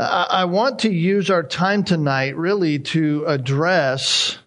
I 0.00 0.44
want 0.44 0.80
to 0.80 0.92
use 0.92 1.28
our 1.28 1.42
time 1.42 1.82
tonight 1.82 2.36
really 2.36 2.78
to 2.78 3.24
address 3.26 4.38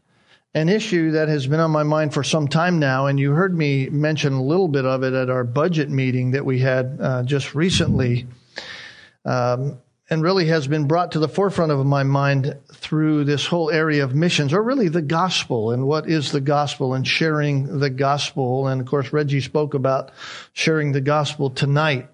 an 0.54 0.70
issue 0.70 1.12
that 1.12 1.28
has 1.28 1.46
been 1.46 1.60
on 1.60 1.72
my 1.72 1.84
mind 1.84 2.14
for 2.14 2.24
some 2.24 2.48
time 2.48 2.80
now, 2.80 3.08
and 3.08 3.20
you 3.20 3.32
heard 3.32 3.58
me 3.58 3.90
mention 3.90 4.32
a 4.32 4.42
little 4.42 4.70
bit 4.70 4.86
of 4.86 5.04
it 5.04 5.14
at 5.14 5.30
our 5.30 5.44
budget 5.44 5.90
meeting 5.90 6.32
that 6.32 6.46
we 6.46 6.60
had 6.60 6.98
uh, 7.02 7.24
just 7.24 7.54
recently, 7.54 8.28
um, 9.26 9.78
and 10.10 10.24
really 10.24 10.48
has 10.48 10.68
been 10.68 10.88
brought 10.88 11.14
to 11.14 11.20
the 11.20 11.28
forefront 11.28 11.74
of 11.74 11.86
my 11.86 12.04
mind 12.04 12.56
through 12.72 13.26
this 13.26 13.46
whole 13.46 13.70
area 13.70 14.06
of 14.06 14.16
missions, 14.16 14.54
or 14.54 14.64
really 14.64 14.88
the 14.88 15.02
gospel, 15.02 15.72
and 15.72 15.86
what 15.86 16.10
is 16.10 16.32
the 16.32 16.42
gospel, 16.42 16.94
and 16.94 17.06
sharing 17.06 17.80
the 17.80 17.90
gospel. 17.90 18.70
And 18.70 18.80
of 18.80 18.88
course, 18.88 19.12
Reggie 19.12 19.42
spoke 19.42 19.74
about 19.74 20.12
sharing 20.54 20.94
the 20.94 21.02
gospel 21.02 21.50
tonight. 21.50 22.08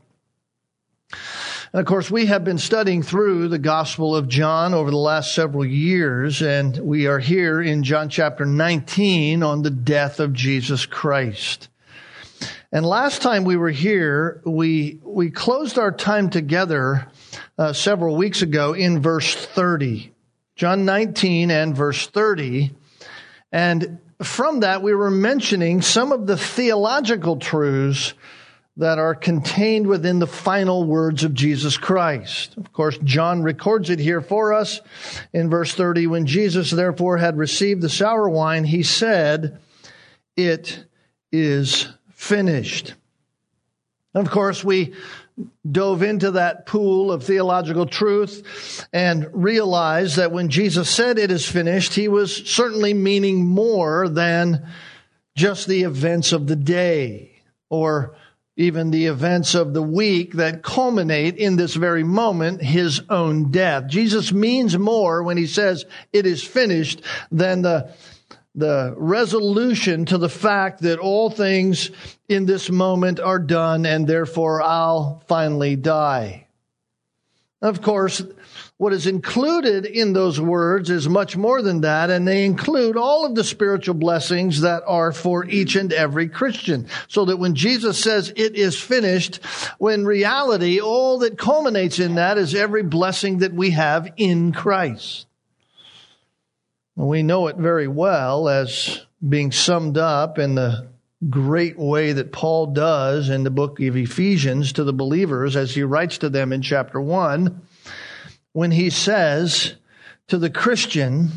And 1.74 1.82
of 1.82 1.86
course, 1.86 2.10
we 2.10 2.28
have 2.28 2.46
been 2.46 2.60
studying 2.60 3.04
through 3.04 3.50
the 3.50 3.60
Gospel 3.60 4.16
of 4.16 4.30
John 4.30 4.74
over 4.74 4.90
the 4.90 4.96
last 4.96 5.36
several 5.36 5.66
years, 5.66 6.42
and 6.42 6.78
we 6.78 7.08
are 7.08 7.20
here 7.20 7.62
in 7.62 7.84
John 7.84 8.08
chapter 8.08 8.46
19 8.46 9.44
on 9.44 9.64
the 9.64 9.70
death 9.70 10.22
of 10.22 10.32
Jesus 10.32 10.86
Christ. 10.86 11.68
And 12.72 12.86
last 12.86 13.22
time 13.22 13.44
we 13.44 13.58
were 13.58 13.70
here, 13.70 14.42
we, 14.46 15.00
we 15.04 15.30
closed 15.30 15.78
our 15.78 15.92
time 15.92 16.30
together 16.30 17.12
uh, 17.58 17.74
several 17.74 18.16
weeks 18.16 18.42
ago 18.42 18.72
in 18.72 19.02
verse 19.02 19.36
30. 19.36 20.14
John 20.56 20.86
19 20.86 21.52
and 21.52 21.76
verse 21.76 22.08
30. 22.08 22.72
And 23.52 24.00
from 24.24 24.62
that, 24.62 24.82
we 24.82 24.96
were 24.96 25.12
mentioning 25.12 25.82
some 25.82 26.14
of 26.14 26.28
the 26.28 26.38
theological 26.38 27.36
truths 27.36 28.14
that 28.78 29.00
are 29.00 29.16
contained 29.16 29.88
within 29.88 30.20
the 30.20 30.28
final 30.28 30.84
words 30.84 31.24
of 31.24 31.34
Jesus 31.34 31.78
Christ. 31.78 32.56
Of 32.58 32.72
course, 32.72 32.98
John 33.04 33.42
records 33.42 33.90
it 33.90 33.98
here 33.98 34.22
for 34.22 34.54
us 34.54 34.82
in 35.34 35.50
verse 35.50 35.74
30. 35.74 36.06
When 36.08 36.28
Jesus 36.28 36.70
therefore 36.70 37.18
had 37.18 37.38
received 37.38 37.82
the 37.82 37.90
sour 37.90 38.30
wine, 38.30 38.64
he 38.64 38.84
said, 38.84 39.60
It 40.36 40.86
is 41.32 41.88
finished. 42.12 42.94
And 44.14 44.26
of 44.26 44.32
course, 44.32 44.64
we 44.64 44.94
dove 45.70 46.04
into 46.04 46.32
that 46.32 46.68
pool 46.68 47.12
of 47.12 47.24
theological 47.24 47.88
truth 47.88 48.88
and 48.94 49.28
realized 49.34 50.18
that 50.18 50.32
when 50.32 50.50
Jesus 50.50 50.90
said 50.90 51.18
it 51.18 51.32
is 51.32 51.48
finished, 51.48 51.96
he 51.96 52.08
was 52.08 52.36
certainly 52.36 52.94
meaning 52.94 53.44
more 53.44 54.08
than 54.08 54.68
just 55.36 55.68
the 55.68 55.84
events 55.84 56.32
of 56.32 56.48
the 56.48 56.56
day 56.56 57.42
or 57.70 58.16
even 58.58 58.90
the 58.90 59.06
events 59.06 59.54
of 59.54 59.74
the 59.74 59.84
week 59.84 60.34
that 60.34 60.64
culminate 60.64 61.38
in 61.38 61.56
this 61.56 61.76
very 61.76 62.04
moment, 62.04 62.62
his 62.62 63.02
own 63.08 63.52
death. 63.52 63.88
Jesus 63.88 64.34
means 64.34 64.78
more 64.78 65.22
when 65.22 65.38
he 65.38 65.46
says 65.46 65.86
it 66.12 66.26
is 66.26 66.44
finished 66.44 67.02
than 67.32 67.62
the, 67.62 67.94
the 68.56 68.96
resolution 68.98 70.06
to 70.06 70.18
the 70.18 70.28
fact 70.28 70.82
that 70.82 70.98
all 70.98 71.30
things 71.30 71.92
in 72.28 72.48
this 72.48 72.72
moment 72.72 73.20
are 73.20 73.40
done 73.40 73.86
and 73.86 74.08
therefore 74.08 74.64
I'll 74.64 75.24
finally 75.28 75.76
die. 75.76 76.47
Of 77.60 77.82
course, 77.82 78.22
what 78.78 78.94
is 78.94 79.08
included 79.08 79.88
in 79.88 80.14
those 80.14 80.40
words 80.40 80.92
is 80.92 81.10
much 81.10 81.36
more 81.36 81.64
than 81.64 81.82
that, 81.82 82.12
and 82.12 82.28
they 82.28 82.46
include 82.46 82.96
all 82.96 83.26
of 83.26 83.34
the 83.34 83.44
spiritual 83.44 83.96
blessings 83.96 84.62
that 84.62 84.84
are 84.86 85.12
for 85.12 85.44
each 85.44 85.76
and 85.76 85.92
every 85.92 86.30
Christian. 86.30 86.88
So 87.08 87.26
that 87.26 87.38
when 87.38 87.56
Jesus 87.56 88.00
says 88.00 88.32
it 88.36 88.56
is 88.56 88.80
finished, 88.80 89.38
when 89.80 90.06
reality, 90.06 90.80
all 90.80 91.18
that 91.20 91.40
culminates 91.40 91.98
in 91.98 92.16
that 92.16 92.38
is 92.38 92.54
every 92.54 92.84
blessing 92.84 93.40
that 93.40 93.54
we 93.54 93.72
have 93.72 94.08
in 94.18 94.52
Christ. 94.52 95.26
We 96.96 97.24
know 97.24 97.48
it 97.48 97.58
very 97.58 97.88
well 97.88 98.50
as 98.50 99.04
being 99.28 99.52
summed 99.52 99.98
up 99.98 100.38
in 100.38 100.54
the 100.54 100.90
great 101.30 101.78
way 101.78 102.14
that 102.14 102.32
Paul 102.32 102.68
does 102.68 103.30
in 103.30 103.44
the 103.44 103.50
book 103.50 103.80
of 103.80 103.98
Ephesians 103.98 104.74
to 104.74 104.84
the 104.84 104.94
believers 104.94 105.56
as 105.56 105.74
he 105.74 105.84
writes 105.84 106.20
to 106.20 106.30
them 106.30 106.54
in 106.54 106.62
chapter 106.62 107.02
1 107.02 107.62
when 108.54 108.72
he 108.72 108.90
says 108.90 109.76
to 110.28 110.38
the 110.38 110.50
Christian 110.50 111.30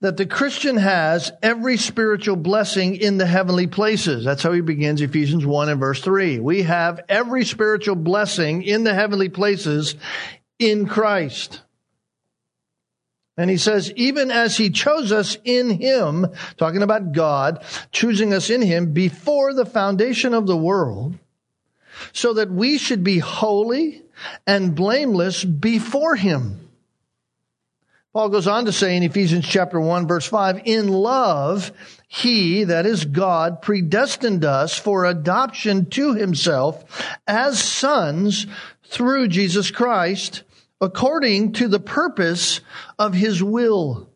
that 0.00 0.16
the 0.16 0.26
Christian 0.26 0.76
has 0.76 1.30
every 1.42 1.76
spiritual 1.76 2.36
blessing 2.36 2.96
in 2.96 3.18
the 3.18 3.26
heavenly 3.26 3.66
places. 3.66 4.24
That's 4.24 4.42
how 4.42 4.52
he 4.52 4.62
begins 4.62 5.02
Ephesians 5.02 5.44
1 5.44 5.68
and 5.68 5.80
verse 5.80 6.00
3. 6.00 6.38
We 6.38 6.62
have 6.62 7.00
every 7.08 7.44
spiritual 7.44 7.96
blessing 7.96 8.62
in 8.62 8.84
the 8.84 8.94
heavenly 8.94 9.28
places 9.28 9.94
in 10.58 10.86
Christ. 10.86 11.60
And 13.36 13.48
he 13.48 13.56
says, 13.56 13.92
even 13.96 14.30
as 14.30 14.56
he 14.56 14.70
chose 14.70 15.12
us 15.12 15.36
in 15.44 15.70
him, 15.70 16.26
talking 16.56 16.82
about 16.82 17.12
God, 17.12 17.64
choosing 17.92 18.34
us 18.34 18.50
in 18.50 18.60
him 18.60 18.92
before 18.92 19.54
the 19.54 19.64
foundation 19.64 20.34
of 20.34 20.46
the 20.46 20.56
world, 20.56 21.18
so 22.12 22.34
that 22.34 22.50
we 22.50 22.76
should 22.78 23.04
be 23.04 23.18
holy 23.18 24.02
and 24.46 24.74
blameless 24.74 25.44
before 25.44 26.16
him. 26.16 26.68
Paul 28.12 28.28
goes 28.30 28.48
on 28.48 28.64
to 28.64 28.72
say 28.72 28.96
in 28.96 29.04
Ephesians 29.04 29.46
chapter 29.46 29.80
1 29.80 30.08
verse 30.08 30.26
5, 30.26 30.62
in 30.64 30.88
love, 30.88 31.70
he, 32.08 32.64
that 32.64 32.84
is 32.84 33.04
God, 33.04 33.62
predestined 33.62 34.44
us 34.44 34.76
for 34.76 35.04
adoption 35.04 35.86
to 35.90 36.14
himself 36.14 37.16
as 37.28 37.62
sons 37.62 38.48
through 38.84 39.28
Jesus 39.28 39.70
Christ, 39.70 40.42
according 40.80 41.52
to 41.52 41.68
the 41.68 41.80
purpose 41.80 42.60
of 42.98 43.14
his 43.14 43.42
will, 43.42 44.08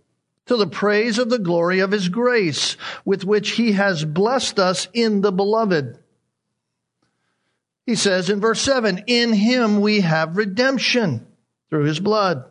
to 0.47 0.57
the 0.57 0.67
praise 0.67 1.19
of 1.19 1.31
the 1.31 1.39
glory 1.39 1.81
of 1.81 1.91
his 1.91 2.09
grace, 2.09 2.77
with 3.05 3.25
which 3.25 3.53
he 3.53 3.73
has 3.73 4.05
blessed 4.05 4.59
us 4.59 4.89
in 4.93 5.21
the 5.21 5.33
beloved 5.33 5.99
he 7.87 7.95
says 7.95 8.31
in 8.31 8.41
verse 8.41 8.61
7, 8.63 9.05
in 9.07 9.33
him 9.33 9.81
we 9.81 10.01
have 10.01 10.37
redemption 10.37 11.27
through 11.69 11.85
his 11.85 12.01
blood. 12.01 12.45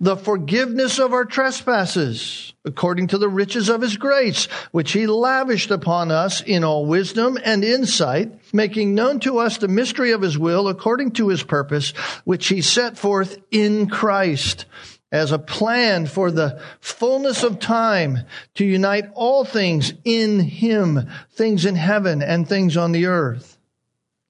The 0.00 0.16
forgiveness 0.16 0.98
of 0.98 1.12
our 1.12 1.24
trespasses, 1.24 2.54
according 2.64 3.08
to 3.08 3.18
the 3.18 3.28
riches 3.28 3.68
of 3.68 3.82
his 3.82 3.96
grace, 3.96 4.46
which 4.72 4.92
he 4.92 5.06
lavished 5.06 5.70
upon 5.70 6.10
us 6.10 6.40
in 6.40 6.64
all 6.64 6.86
wisdom 6.86 7.38
and 7.44 7.64
insight, 7.64 8.32
making 8.52 8.94
known 8.94 9.20
to 9.20 9.38
us 9.38 9.58
the 9.58 9.68
mystery 9.68 10.12
of 10.12 10.22
his 10.22 10.38
will 10.38 10.68
according 10.68 11.12
to 11.12 11.28
his 11.28 11.42
purpose, 11.42 11.90
which 12.24 12.48
he 12.48 12.62
set 12.62 12.96
forth 12.96 13.38
in 13.50 13.88
Christ 13.88 14.64
as 15.10 15.32
a 15.32 15.38
plan 15.38 16.06
for 16.06 16.30
the 16.30 16.60
fullness 16.80 17.42
of 17.42 17.58
time 17.58 18.18
to 18.54 18.64
unite 18.64 19.10
all 19.14 19.44
things 19.44 19.92
in 20.04 20.40
him, 20.40 21.08
things 21.32 21.64
in 21.64 21.74
heaven 21.76 22.22
and 22.22 22.46
things 22.46 22.76
on 22.76 22.92
the 22.92 23.06
earth. 23.06 23.58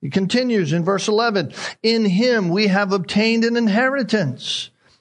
He 0.01 0.11
continues 0.11 0.73
in 0.73 0.85
verse 0.85 1.09
11, 1.09 1.53
in 1.83 2.05
him 2.05 2.49
we 2.49 2.69
have 2.69 2.93
obtained 2.93 3.45
an 3.45 3.57
inheritance, 3.57 4.71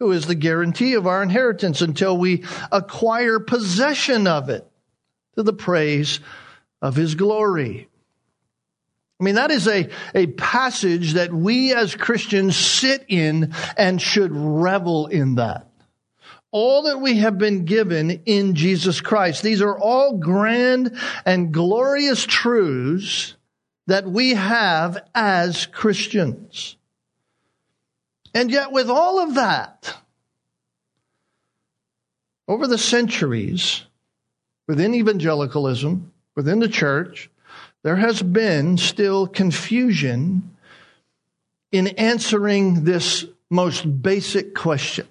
who 0.00 0.12
is 0.12 0.26
the 0.26 0.34
guarantee 0.34 0.94
of 0.94 1.06
our 1.06 1.22
inheritance 1.22 1.82
until 1.82 2.16
we 2.16 2.42
acquire 2.72 3.38
possession 3.38 4.26
of 4.26 4.48
it 4.48 4.66
to 5.36 5.42
the 5.42 5.52
praise 5.52 6.20
of 6.82 6.96
his 6.96 7.14
glory. 7.14 7.86
I 9.20 9.24
mean, 9.24 9.34
that 9.34 9.50
is 9.50 9.68
a, 9.68 9.90
a 10.14 10.26
passage 10.28 11.12
that 11.12 11.32
we 11.32 11.74
as 11.74 11.94
Christians 11.94 12.56
sit 12.56 13.04
in 13.08 13.52
and 13.76 14.00
should 14.00 14.32
revel 14.34 15.08
in 15.08 15.34
that. 15.34 15.66
All 16.50 16.84
that 16.84 17.00
we 17.00 17.18
have 17.18 17.36
been 17.36 17.66
given 17.66 18.22
in 18.24 18.54
Jesus 18.54 19.02
Christ. 19.02 19.42
These 19.42 19.60
are 19.60 19.78
all 19.78 20.16
grand 20.16 20.98
and 21.26 21.52
glorious 21.52 22.24
truths 22.24 23.36
that 23.86 24.06
we 24.06 24.34
have 24.34 24.98
as 25.14 25.66
Christians. 25.66 26.76
And 28.34 28.50
yet, 28.50 28.72
with 28.72 28.88
all 28.88 29.20
of 29.20 29.34
that, 29.34 29.96
over 32.46 32.66
the 32.66 32.78
centuries, 32.78 33.84
within 34.68 34.94
evangelicalism, 34.94 36.12
within 36.36 36.60
the 36.60 36.68
church, 36.68 37.30
there 37.82 37.96
has 37.96 38.22
been 38.22 38.76
still 38.76 39.26
confusion 39.26 40.56
in 41.72 41.88
answering 41.88 42.84
this 42.84 43.24
most 43.48 44.02
basic 44.02 44.54
question 44.54 45.08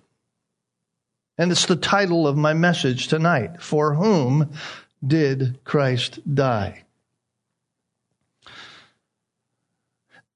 And 1.37 1.51
it's 1.51 1.65
the 1.65 1.75
title 1.75 2.27
of 2.27 2.37
my 2.37 2.53
message 2.53 3.07
tonight. 3.07 3.61
For 3.61 3.95
whom 3.95 4.51
did 5.05 5.63
Christ 5.63 6.19
die? 6.33 6.83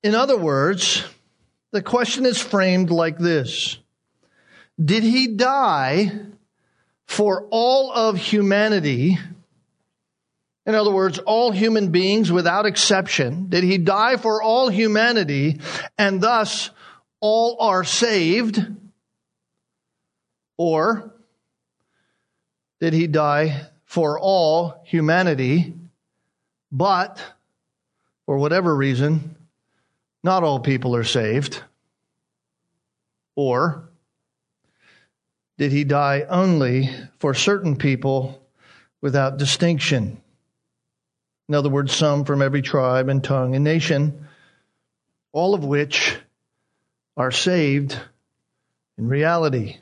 In 0.01 0.15
other 0.15 0.38
words, 0.38 1.06
the 1.74 1.81
question 1.81 2.25
is 2.25 2.40
framed 2.40 2.92
like 2.92 3.18
this 3.18 3.78
Did 4.84 5.04
he 5.04 5.36
die 5.36 6.12
for 7.06 7.48
all 7.50 7.92
of 7.92 8.16
humanity? 8.18 9.18
In 10.66 10.75
other 10.75 10.92
words, 10.92 11.20
all 11.20 11.52
human 11.52 11.90
beings 11.90 12.31
without 12.31 12.66
exception. 12.66 13.50
Did 13.50 13.66
he 13.66 13.78
die 13.78 14.16
for 14.16 14.42
all 14.42 14.70
humanity 14.70 15.60
and 15.98 16.22
thus 16.22 16.70
all 17.20 17.58
are 17.60 17.84
saved? 17.84 18.66
Or 20.56 21.14
did 22.80 22.94
he 22.94 23.08
die 23.08 23.68
for 23.84 24.18
all 24.18 24.81
humanity, 24.86 25.74
but 26.72 27.22
for 28.26 28.38
whatever 28.38 28.74
reason, 28.74 29.36
not 30.24 30.44
all 30.44 30.60
people 30.60 30.96
are 30.96 31.04
saved? 31.04 31.62
Or 33.36 33.90
did 35.58 35.72
he 35.72 35.84
die 35.84 36.25
only 36.30 36.90
for 37.20 37.34
certain 37.34 37.75
people 37.75 38.42
without 39.02 39.38
distinction? 39.38 40.22
In 41.50 41.56
other 41.56 41.70
words, 41.70 41.94
some 41.94 42.25
from 42.25 42.42
every 42.42 42.62
tribe 42.62 43.10
and 43.10 43.24
tongue 43.24 43.56
and 43.56 43.64
nation, 43.64 44.28
all 45.34 45.54
of 45.54 45.64
which 45.64 46.18
are 47.18 47.31
saved 47.31 48.00
in 48.98 49.08
reality. 49.08 49.78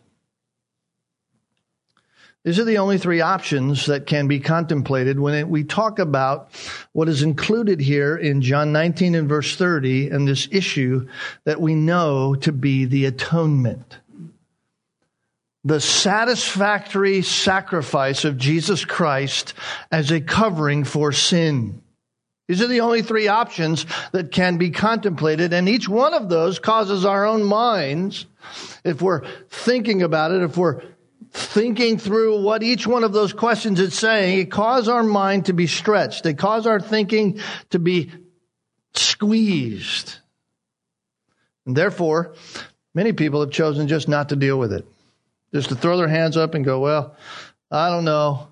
These 2.44 2.58
are 2.58 2.66
the 2.66 2.80
only 2.80 2.98
three 2.98 3.22
options 3.22 3.86
that 3.86 4.08
can 4.08 4.28
be 4.28 4.40
contemplated 4.40 5.20
when 5.20 5.48
we 5.50 5.64
talk 5.64 6.00
about 6.00 6.50
what 6.92 7.08
is 7.08 7.22
included 7.22 7.80
here 7.80 8.18
in 8.18 8.42
John 8.42 8.72
19 8.72 9.14
and 9.14 9.30
verse 9.30 9.56
30 9.56 10.10
and 10.10 10.28
this 10.28 10.48
issue 10.52 11.08
that 11.44 11.62
we 11.62 11.76
know 11.76 12.34
to 12.36 12.52
be 12.52 12.86
the 12.86 13.06
atonement. 13.06 14.00
The 15.64 15.80
satisfactory 15.80 17.22
sacrifice 17.22 18.26
of 18.26 18.40
Jesus 18.40 18.86
Christ 18.86 19.54
as 19.92 20.10
a 20.10 20.20
covering 20.20 20.84
for 20.84 21.12
sin. 21.12 21.84
These 22.48 22.64
are 22.64 22.68
the 22.68 22.82
only 22.82 23.04
three 23.04 23.28
options 23.28 23.86
that 24.14 24.32
can 24.32 24.58
be 24.58 24.72
contemplated, 24.72 25.54
and 25.54 25.70
each 25.70 25.88
one 25.88 26.16
of 26.16 26.28
those 26.28 26.58
causes 26.58 27.06
our 27.06 27.24
own 27.24 27.44
minds, 27.44 28.26
if 28.84 29.00
we're 29.00 29.26
thinking 29.50 30.02
about 30.02 30.32
it, 30.32 30.42
if 30.42 30.58
we're 30.58 30.82
thinking 31.32 31.98
through 31.98 32.42
what 32.42 32.64
each 32.64 32.88
one 32.88 33.04
of 33.04 33.14
those 33.14 33.34
questions 33.34 33.80
is 33.80 33.98
saying, 33.98 34.40
it 34.40 34.52
causes 34.52 34.90
our 34.90 35.04
mind 35.04 35.46
to 35.46 35.54
be 35.54 35.68
stretched. 35.68 36.26
It 36.26 36.38
causes 36.38 36.68
our 36.68 36.80
thinking 36.80 37.40
to 37.70 37.80
be 37.80 38.12
squeezed. 38.94 40.18
And 41.66 41.76
therefore, 41.76 42.36
many 42.94 43.14
people 43.14 43.42
have 43.42 43.52
chosen 43.52 43.88
just 43.88 44.08
not 44.10 44.30
to 44.30 44.36
deal 44.36 44.58
with 44.58 44.74
it. 44.74 44.86
Just 45.54 45.70
to 45.70 45.76
throw 45.76 45.98
their 45.98 46.08
hands 46.08 46.38
up 46.38 46.56
and 46.56 46.66
go, 46.66 46.80
well, 46.80 47.16
I 47.70 47.90
don't 47.90 48.06
know. 48.06 48.48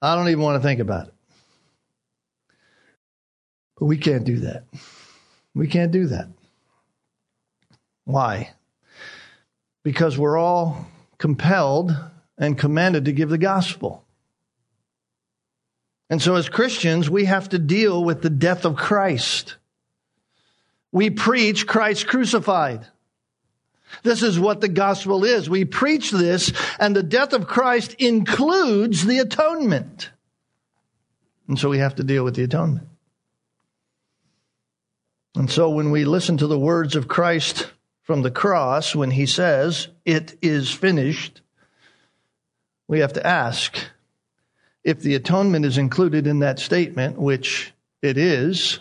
I 0.00 0.14
don't 0.14 0.28
even 0.28 0.42
want 0.42 0.62
to 0.62 0.66
think 0.66 0.80
about 0.80 1.08
it. 1.08 1.14
But 3.78 3.86
we 3.86 3.96
can't 3.96 4.24
do 4.24 4.40
that. 4.40 4.64
We 5.54 5.66
can't 5.68 5.90
do 5.92 6.06
that. 6.08 6.28
Why? 8.04 8.52
Because 9.82 10.18
we're 10.18 10.36
all 10.36 10.86
compelled 11.18 11.92
and 12.38 12.58
commanded 12.58 13.04
to 13.04 13.12
give 13.12 13.28
the 13.28 13.38
gospel. 13.38 14.04
And 16.10 16.20
so, 16.20 16.36
as 16.36 16.48
Christians, 16.48 17.08
we 17.08 17.24
have 17.24 17.48
to 17.50 17.58
deal 17.58 18.04
with 18.04 18.22
the 18.22 18.30
death 18.30 18.64
of 18.64 18.76
Christ. 18.76 19.56
We 20.92 21.10
preach 21.10 21.66
Christ 21.66 22.06
crucified. 22.06 22.86
This 24.02 24.22
is 24.22 24.38
what 24.38 24.60
the 24.60 24.68
gospel 24.68 25.24
is. 25.24 25.48
We 25.48 25.64
preach 25.64 26.10
this, 26.10 26.52
and 26.78 26.94
the 26.94 27.02
death 27.02 27.32
of 27.32 27.46
Christ 27.46 27.94
includes 27.98 29.04
the 29.04 29.18
atonement. 29.18 30.10
And 31.48 31.58
so 31.58 31.68
we 31.68 31.78
have 31.78 31.96
to 31.96 32.04
deal 32.04 32.24
with 32.24 32.34
the 32.34 32.44
atonement. 32.44 32.88
And 35.36 35.50
so 35.50 35.70
when 35.70 35.90
we 35.90 36.04
listen 36.04 36.36
to 36.38 36.46
the 36.46 36.58
words 36.58 36.96
of 36.96 37.08
Christ 37.08 37.70
from 38.04 38.22
the 38.22 38.30
cross, 38.30 38.94
when 38.94 39.10
he 39.10 39.26
says, 39.26 39.88
It 40.04 40.36
is 40.40 40.70
finished, 40.70 41.40
we 42.86 43.00
have 43.00 43.14
to 43.14 43.26
ask 43.26 43.76
if 44.84 45.00
the 45.00 45.14
atonement 45.14 45.64
is 45.64 45.78
included 45.78 46.26
in 46.26 46.40
that 46.40 46.58
statement, 46.58 47.18
which 47.18 47.72
it 48.02 48.18
is, 48.18 48.80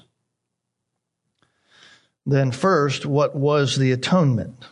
then 2.25 2.51
first, 2.51 3.05
what 3.05 3.35
was 3.35 3.77
the 3.77 3.93
atonement? 3.93 4.67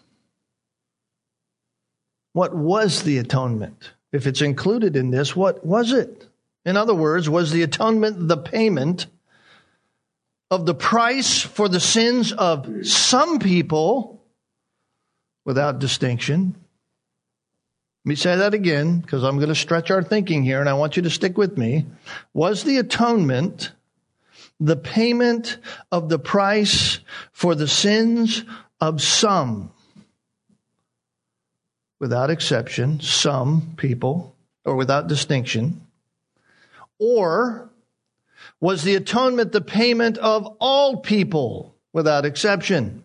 What 2.33 2.53
was 2.53 3.03
the 3.03 3.17
atonement? 3.17 3.91
If 4.11 4.27
it's 4.27 4.41
included 4.41 4.97
in 4.97 5.11
this, 5.11 5.35
what 5.35 5.65
was 5.65 5.93
it? 5.93 6.27
In 6.65 6.75
other 6.75 6.93
words, 6.93 7.29
was 7.29 7.51
the 7.51 7.63
atonement 7.63 8.27
the 8.27 8.37
payment 8.37 9.07
of 10.49 10.65
the 10.65 10.75
price 10.75 11.41
for 11.41 11.69
the 11.69 11.79
sins 11.79 12.33
of 12.33 12.85
some 12.85 13.39
people 13.39 14.20
without 15.45 15.79
distinction? 15.79 16.55
Let 18.03 18.09
me 18.09 18.15
say 18.15 18.35
that 18.35 18.53
again 18.53 18.99
because 18.99 19.23
I'm 19.23 19.37
going 19.37 19.49
to 19.49 19.55
stretch 19.55 19.91
our 19.91 20.01
thinking 20.01 20.43
here 20.43 20.59
and 20.59 20.67
I 20.67 20.73
want 20.73 20.97
you 20.97 21.03
to 21.03 21.09
stick 21.09 21.37
with 21.37 21.57
me. 21.57 21.85
Was 22.33 22.63
the 22.63 22.77
atonement 22.77 23.71
the 24.59 24.75
payment 24.75 25.57
of 25.91 26.09
the 26.09 26.19
price 26.19 26.99
for 27.31 27.55
the 27.55 27.67
sins 27.67 28.43
of 28.79 29.01
some? 29.01 29.71
Without 31.99 32.31
exception, 32.31 32.99
some 32.99 33.73
people, 33.77 34.35
or 34.65 34.75
without 34.75 35.07
distinction. 35.07 35.85
Or 36.97 37.69
was 38.59 38.83
the 38.83 38.95
atonement 38.95 39.51
the 39.51 39.61
payment 39.61 40.17
of 40.17 40.55
all 40.59 40.97
people 40.97 41.75
without 41.93 42.25
exception? 42.25 43.03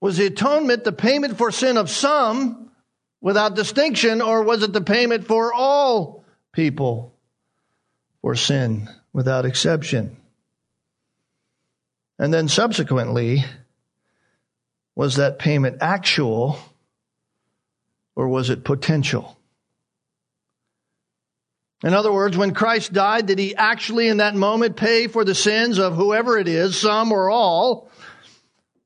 Was 0.00 0.16
the 0.16 0.26
atonement 0.26 0.84
the 0.84 0.92
payment 0.92 1.38
for 1.38 1.50
sin 1.50 1.76
of 1.76 1.90
some 1.90 2.70
without 3.20 3.56
distinction, 3.56 4.20
or 4.20 4.42
was 4.42 4.62
it 4.62 4.72
the 4.72 4.80
payment 4.80 5.26
for 5.26 5.52
all 5.52 6.24
people 6.52 7.14
for 8.20 8.34
sin 8.34 8.88
without 9.12 9.46
exception? 9.46 10.16
And 12.18 12.32
then 12.32 12.48
subsequently, 12.48 13.44
was 14.94 15.16
that 15.16 15.38
payment 15.38 15.78
actual 15.80 16.58
or 18.14 18.28
was 18.28 18.48
it 18.50 18.64
potential? 18.64 19.36
In 21.84 21.92
other 21.92 22.12
words, 22.12 22.36
when 22.36 22.54
Christ 22.54 22.92
died, 22.92 23.26
did 23.26 23.38
he 23.38 23.54
actually 23.54 24.08
in 24.08 24.16
that 24.16 24.34
moment 24.34 24.76
pay 24.76 25.08
for 25.08 25.24
the 25.24 25.34
sins 25.34 25.78
of 25.78 25.94
whoever 25.94 26.38
it 26.38 26.48
is, 26.48 26.80
some 26.80 27.12
or 27.12 27.28
all? 27.28 27.90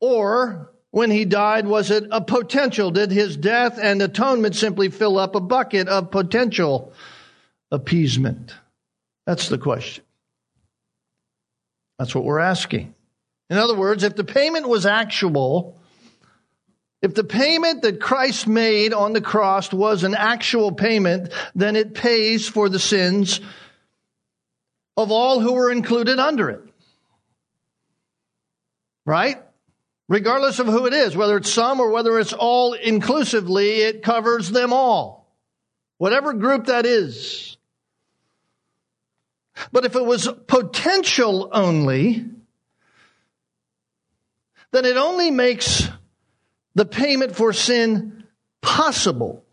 Or 0.01 0.70
when 0.91 1.11
he 1.11 1.25
died, 1.25 1.67
was 1.67 1.91
it 1.91 2.05
a 2.11 2.21
potential? 2.21 2.91
Did 2.91 3.11
his 3.11 3.37
death 3.37 3.79
and 3.81 4.03
atonement 4.03 4.57
simply 4.57 4.89
fill 4.89 5.19
up 5.19 5.35
a 5.35 5.41
bucket 5.41 5.89
of 5.89 6.11
potential 6.11 6.93
appeasement? 7.71 8.55
That's 9.27 9.49
the 9.49 9.59
question. 9.59 10.05
That's 11.99 12.15
what 12.15 12.25
we're 12.25 12.41
asking. 12.41 12.95
In 13.51 13.59
other 13.59 13.77
words, 13.77 14.03
if 14.03 14.17
the 14.17 14.25
payment 14.25 14.69
was 14.69 14.87
actual, 14.87 15.79
if 17.03 17.15
the 17.15 17.25
payment 17.25 17.83
that 17.83 18.01
Christ 18.01 18.47
made 18.47 18.93
on 18.93 19.13
the 19.13 19.21
cross 19.21 19.73
was 19.73 20.03
an 20.03 20.15
actual 20.15 20.73
payment, 20.73 21.33
then 21.55 21.77
it 21.77 21.95
pays 21.95 22.49
for 22.49 22.69
the 22.69 22.79
sins 22.79 23.41
of 24.97 25.11
all 25.11 25.41
who 25.41 25.53
were 25.53 25.71
included 25.71 26.19
under 26.19 26.51
it. 26.51 26.63
Right? 29.07 29.43
Regardless 30.11 30.59
of 30.59 30.67
who 30.67 30.87
it 30.87 30.93
is, 30.93 31.17
whether 31.17 31.39
it's 31.39 31.53
some 31.53 31.81
or 31.81 31.91
whether 31.91 32.19
it's 32.19 32.33
all 32.35 32.75
inclusively, 32.75 33.81
it 33.81 34.03
covers 34.03 34.51
them 34.51 34.73
all. 34.73 35.33
Whatever 35.97 36.35
group 36.35 36.67
that 36.67 36.85
is. 36.85 37.57
But 39.73 39.85
if 39.85 39.95
it 39.95 40.05
was 40.05 40.29
potential 40.49 41.49
only, 41.53 42.27
then 44.73 44.85
it 44.85 44.97
only 44.97 45.31
makes 45.31 45.89
the 46.75 46.85
payment 46.85 47.37
for 47.37 47.53
sin 47.53 48.25
possible. 48.61 49.45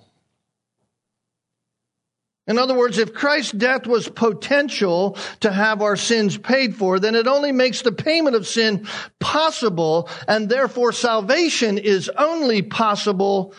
In 2.48 2.58
other 2.58 2.74
words, 2.74 2.98
if 2.98 3.13
Christ's 3.13 3.51
death 3.51 3.86
was 3.86 4.08
potential 4.08 5.18
to 5.42 5.51
have 5.51 5.82
our 5.82 5.98
sins 5.98 6.38
paid 6.38 6.75
for, 6.75 6.98
then 6.98 7.13
it 7.13 7.27
only 7.27 7.51
makes 7.51 7.82
the 7.82 7.92
payment 7.92 8.38
of 8.38 8.48
sin 8.48 8.88
possible, 9.20 10.10
and 10.30 10.48
therefore 10.48 10.94
salvation 10.94 11.77
is 11.77 12.10
only 12.18 12.62
possible 12.62 13.54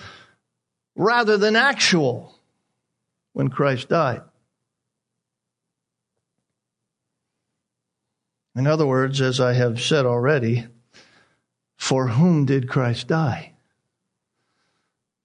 rather 0.96 1.36
than 1.36 1.54
actual 1.54 2.34
when 3.34 3.48
Christ 3.48 3.90
died. 3.90 4.22
In 8.56 8.66
other 8.66 8.86
words, 8.86 9.20
as 9.20 9.38
I 9.38 9.52
have 9.52 9.80
said 9.80 10.06
already, 10.06 10.66
for 11.76 12.08
whom 12.08 12.46
did 12.46 12.68
Christ 12.68 13.06
die? 13.06 13.52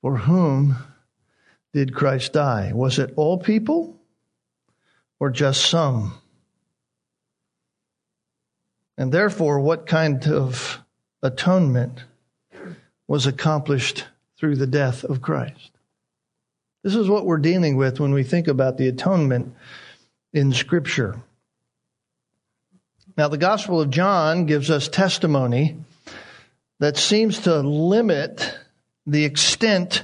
For 0.02 0.18
whom 0.18 0.76
did 1.74 1.96
Christ 1.96 2.34
die? 2.34 2.72
Was 2.74 3.00
it 3.00 3.14
all 3.16 3.38
people 3.38 4.00
or 5.20 5.30
just 5.32 5.66
some? 5.70 6.14
And 8.98 9.12
therefore, 9.12 9.60
what 9.60 9.88
kind 9.88 10.26
of 10.28 10.80
atonement 11.24 12.04
was 13.08 13.26
accomplished 13.26 14.06
through 14.38 14.56
the 14.56 14.68
death 14.68 15.04
of 15.04 15.22
Christ? 15.22 15.72
This 16.84 16.96
is 16.96 17.10
what 17.10 17.26
we're 17.26 17.38
dealing 17.38 17.76
with 17.76 18.00
when 18.00 18.14
we 18.14 18.24
think 18.24 18.48
about 18.48 18.78
the 18.78 18.88
atonement 18.88 19.56
in 20.32 20.54
Scripture. 20.54 21.22
Now, 23.18 23.30
the 23.30 23.38
Gospel 23.38 23.80
of 23.82 23.90
John 23.90 24.46
gives 24.46 24.70
us 24.70 24.88
testimony 24.88 25.78
that 26.80 26.98
seems 26.98 27.40
to 27.40 27.60
limit 27.60 28.58
the 29.06 29.24
extent 29.24 30.04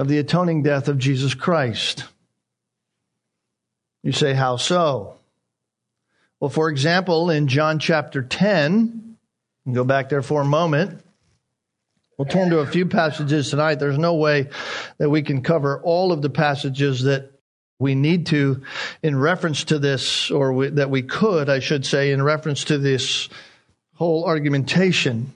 of 0.00 0.08
the 0.08 0.16
atoning 0.16 0.62
death 0.62 0.88
of 0.88 0.96
Jesus 0.96 1.34
Christ. 1.34 2.04
You 4.02 4.12
say, 4.12 4.32
how 4.32 4.56
so? 4.56 5.16
Well, 6.40 6.48
for 6.48 6.70
example, 6.70 7.28
in 7.28 7.48
John 7.48 7.78
chapter 7.78 8.22
10, 8.22 9.18
go 9.70 9.84
back 9.84 10.08
there 10.08 10.22
for 10.22 10.40
a 10.40 10.44
moment. 10.46 11.04
We'll 12.16 12.28
turn 12.28 12.48
to 12.48 12.60
a 12.60 12.66
few 12.66 12.86
passages 12.86 13.50
tonight. 13.50 13.74
There's 13.74 13.98
no 13.98 14.14
way 14.14 14.48
that 14.96 15.10
we 15.10 15.20
can 15.20 15.42
cover 15.42 15.78
all 15.82 16.12
of 16.12 16.22
the 16.22 16.30
passages 16.30 17.02
that 17.02 17.32
we 17.78 17.94
need 17.94 18.24
to 18.28 18.62
in 19.02 19.18
reference 19.18 19.64
to 19.64 19.78
this, 19.78 20.30
or 20.30 20.54
we, 20.54 20.68
that 20.70 20.88
we 20.88 21.02
could, 21.02 21.50
I 21.50 21.58
should 21.58 21.84
say, 21.84 22.12
in 22.12 22.22
reference 22.22 22.64
to 22.64 22.78
this 22.78 23.28
whole 23.96 24.24
argumentation. 24.24 25.34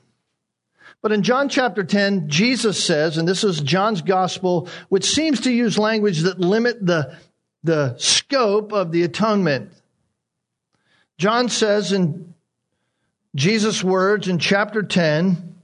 But 1.05 1.13
in 1.13 1.23
John 1.23 1.51
chapter 1.51 1.85
10, 1.85 2.31
Jesus 2.31 2.83
says, 2.83 3.19
and 3.19 3.29
this 3.29 3.45
is 3.45 3.61
John's 3.61 4.01
gospel, 4.01 4.71
which 4.89 5.05
seems 5.05 5.43
to 5.43 5.53
use 5.53 5.79
language 5.79 6.21
that 6.21 6.41
limit 6.41 6.79
the, 6.87 7.19
the 7.63 7.95
scope 7.99 8.73
of 8.73 8.91
the 8.91 9.03
atonement. 9.03 9.71
John 11.19 11.51
says 11.51 11.93
in 11.93 12.33
Jesus' 13.35 13.85
words 13.85 14.29
in 14.29 14.39
chapter 14.39 14.83
10, 14.83 15.57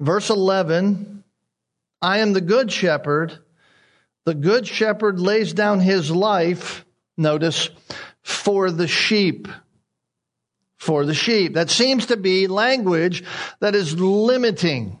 verse 0.00 0.30
11, 0.30 1.24
I 2.00 2.20
am 2.20 2.32
the 2.32 2.40
good 2.40 2.72
shepherd. 2.72 3.38
The 4.24 4.34
good 4.34 4.66
shepherd 4.66 5.20
lays 5.20 5.52
down 5.52 5.80
his 5.80 6.10
life, 6.10 6.86
notice, 7.18 7.68
for 8.22 8.70
the 8.70 8.88
sheep 8.88 9.46
for 10.78 11.04
the 11.04 11.14
sheep. 11.14 11.54
That 11.54 11.70
seems 11.70 12.06
to 12.06 12.16
be 12.16 12.46
language 12.46 13.24
that 13.60 13.74
is 13.74 13.98
limiting. 13.98 14.98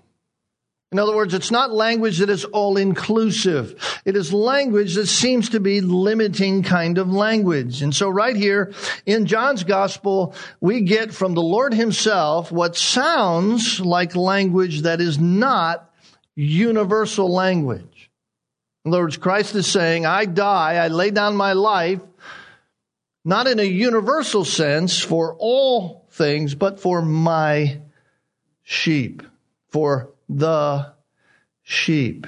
In 0.90 0.98
other 0.98 1.14
words, 1.14 1.34
it's 1.34 1.50
not 1.50 1.70
language 1.70 2.18
that 2.18 2.30
is 2.30 2.46
all 2.46 2.78
inclusive. 2.78 4.00
It 4.06 4.16
is 4.16 4.32
language 4.32 4.94
that 4.94 5.06
seems 5.06 5.50
to 5.50 5.60
be 5.60 5.82
limiting 5.82 6.62
kind 6.62 6.96
of 6.96 7.12
language. 7.12 7.82
And 7.82 7.94
so 7.94 8.08
right 8.08 8.34
here 8.34 8.72
in 9.04 9.26
John's 9.26 9.64
gospel, 9.64 10.34
we 10.60 10.80
get 10.80 11.12
from 11.12 11.34
the 11.34 11.42
Lord 11.42 11.74
himself 11.74 12.50
what 12.50 12.74
sounds 12.74 13.80
like 13.80 14.16
language 14.16 14.82
that 14.82 15.02
is 15.02 15.18
not 15.18 15.92
universal 16.34 17.30
language. 17.30 18.10
In 18.86 18.92
other 18.92 19.02
words, 19.02 19.18
Christ 19.18 19.54
is 19.56 19.66
saying, 19.66 20.06
I 20.06 20.24
die, 20.24 20.76
I 20.76 20.88
lay 20.88 21.10
down 21.10 21.36
my 21.36 21.52
life 21.52 22.00
not 23.24 23.46
in 23.46 23.58
a 23.58 23.64
universal 23.64 24.44
sense 24.44 24.98
for 24.98 25.34
all 25.38 26.06
things, 26.10 26.54
but 26.54 26.80
for 26.80 27.02
my 27.02 27.80
sheep, 28.62 29.22
for 29.68 30.10
the 30.28 30.92
sheep. 31.62 32.26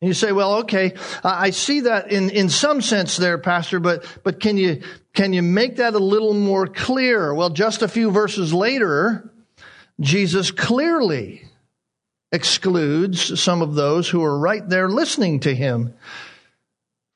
And 0.00 0.08
you 0.08 0.14
say, 0.14 0.32
well, 0.32 0.56
okay, 0.56 0.92
I 1.24 1.50
see 1.50 1.80
that 1.80 2.12
in, 2.12 2.28
in 2.30 2.50
some 2.50 2.82
sense 2.82 3.16
there, 3.16 3.38
Pastor, 3.38 3.80
but, 3.80 4.04
but 4.22 4.40
can 4.40 4.58
you, 4.58 4.82
can 5.14 5.32
you 5.32 5.42
make 5.42 5.76
that 5.76 5.94
a 5.94 5.98
little 5.98 6.34
more 6.34 6.66
clear? 6.66 7.32
Well, 7.32 7.50
just 7.50 7.80
a 7.80 7.88
few 7.88 8.10
verses 8.10 8.52
later, 8.52 9.30
Jesus 9.98 10.50
clearly 10.50 11.44
excludes 12.30 13.40
some 13.40 13.62
of 13.62 13.74
those 13.74 14.08
who 14.08 14.22
are 14.22 14.38
right 14.38 14.68
there 14.68 14.90
listening 14.90 15.40
to 15.40 15.54
him 15.54 15.94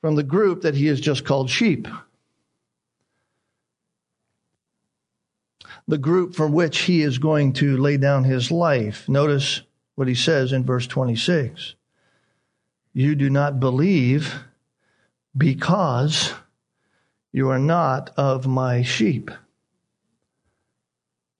from 0.00 0.14
the 0.14 0.22
group 0.22 0.62
that 0.62 0.75
he 0.75 0.87
has 0.87 1.00
just 1.00 1.26
called 1.26 1.50
sheep. 1.50 1.87
The 5.90 5.99
group 5.99 6.35
for 6.35 6.47
which 6.47 6.82
he 6.82 7.02
is 7.02 7.18
going 7.18 7.52
to 7.54 7.76
lay 7.76 7.97
down 7.97 8.25
his 8.25 8.50
life. 8.50 9.09
Notice 9.09 9.62
what 9.97 10.09
he 10.09 10.14
says 10.14 10.52
in 10.52 10.64
verse 10.64 10.87
26. 10.87 11.75
You 12.92 13.14
do 13.14 13.28
not 13.28 13.61
believe 13.61 14.35
because 15.37 16.32
you 17.32 17.50
are 17.50 17.59
not 17.59 18.11
of 18.16 18.47
my 18.47 18.82
sheep. 18.82 19.30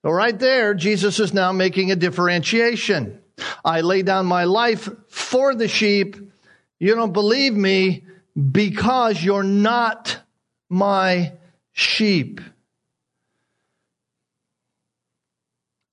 So, 0.03 0.11
right 0.11 0.39
there, 0.39 0.75
Jesus 0.75 1.21
is 1.21 1.35
now 1.35 1.53
making 1.53 1.91
a 1.91 1.97
differentiation. 1.97 3.21
I 3.65 3.83
lay 3.83 4.03
down 4.03 4.27
my 4.27 4.45
life 4.45 4.89
for 5.09 5.55
the 5.55 5.69
sheep. 5.69 6.17
You 6.79 6.95
don't 6.95 7.13
believe 7.13 7.55
me 7.55 8.05
because 8.51 9.23
you're 9.23 9.43
not 9.43 10.19
my 10.69 11.33
sheep. 11.73 12.41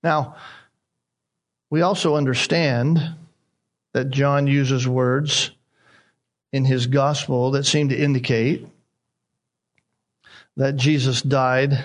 Now, 0.03 0.35
we 1.69 1.81
also 1.81 2.15
understand 2.15 2.99
that 3.93 4.09
John 4.09 4.47
uses 4.47 4.87
words 4.87 5.51
in 6.51 6.65
his 6.65 6.87
gospel 6.87 7.51
that 7.51 7.65
seem 7.65 7.89
to 7.89 7.97
indicate 7.97 8.65
that 10.55 10.75
Jesus 10.75 11.21
died 11.21 11.77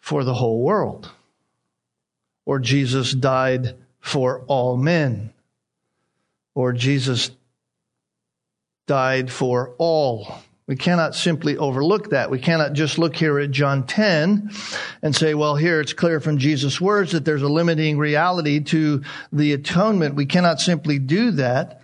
for 0.00 0.24
the 0.24 0.34
whole 0.34 0.62
world, 0.62 1.10
or 2.44 2.58
Jesus 2.58 3.12
died 3.12 3.76
for 4.00 4.40
all 4.46 4.76
men, 4.76 5.32
or 6.54 6.72
Jesus 6.72 7.30
died 8.86 9.30
for 9.30 9.74
all 9.78 10.42
we 10.72 10.76
cannot 10.76 11.14
simply 11.14 11.58
overlook 11.58 12.08
that. 12.12 12.30
We 12.30 12.38
cannot 12.38 12.72
just 12.72 12.96
look 12.96 13.14
here 13.14 13.38
at 13.38 13.50
John 13.50 13.86
10 13.86 14.50
and 15.02 15.14
say, 15.14 15.34
well, 15.34 15.54
here 15.54 15.82
it's 15.82 15.92
clear 15.92 16.18
from 16.18 16.38
Jesus' 16.38 16.80
words 16.80 17.12
that 17.12 17.26
there's 17.26 17.42
a 17.42 17.48
limiting 17.50 17.98
reality 17.98 18.58
to 18.60 19.02
the 19.30 19.52
atonement. 19.52 20.14
We 20.14 20.24
cannot 20.24 20.62
simply 20.62 20.98
do 20.98 21.32
that 21.32 21.82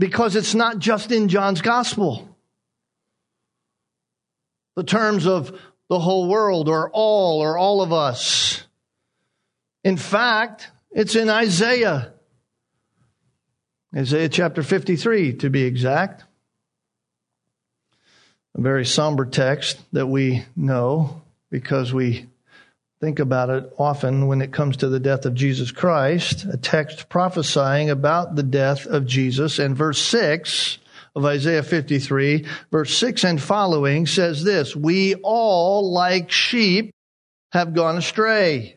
because 0.00 0.34
it's 0.34 0.52
not 0.52 0.80
just 0.80 1.12
in 1.12 1.28
John's 1.28 1.62
gospel. 1.62 2.36
The 4.74 4.82
terms 4.82 5.24
of 5.24 5.56
the 5.88 6.00
whole 6.00 6.26
world 6.26 6.68
or 6.68 6.90
all 6.92 7.40
or 7.40 7.56
all 7.56 7.82
of 7.82 7.92
us. 7.92 8.64
In 9.84 9.96
fact, 9.96 10.72
it's 10.90 11.14
in 11.14 11.28
Isaiah. 11.28 12.14
Isaiah 13.94 14.28
chapter 14.28 14.64
53 14.64 15.34
to 15.34 15.50
be 15.50 15.62
exact 15.62 16.24
a 18.58 18.60
very 18.60 18.84
somber 18.84 19.24
text 19.24 19.78
that 19.92 20.08
we 20.08 20.44
know 20.56 21.22
because 21.48 21.94
we 21.94 22.26
think 23.00 23.20
about 23.20 23.50
it 23.50 23.72
often 23.78 24.26
when 24.26 24.42
it 24.42 24.52
comes 24.52 24.78
to 24.78 24.88
the 24.88 24.98
death 24.98 25.24
of 25.26 25.34
Jesus 25.34 25.70
Christ, 25.70 26.44
a 26.44 26.56
text 26.56 27.08
prophesying 27.08 27.88
about 27.88 28.34
the 28.34 28.42
death 28.42 28.84
of 28.84 29.06
Jesus. 29.06 29.60
And 29.60 29.76
verse 29.76 30.02
6 30.02 30.78
of 31.14 31.24
Isaiah 31.24 31.62
53, 31.62 32.46
verse 32.72 32.96
6 32.98 33.22
and 33.22 33.40
following 33.40 34.06
says 34.06 34.42
this 34.42 34.74
We 34.74 35.14
all, 35.14 35.92
like 35.92 36.32
sheep, 36.32 36.90
have 37.52 37.74
gone 37.74 37.96
astray. 37.96 38.76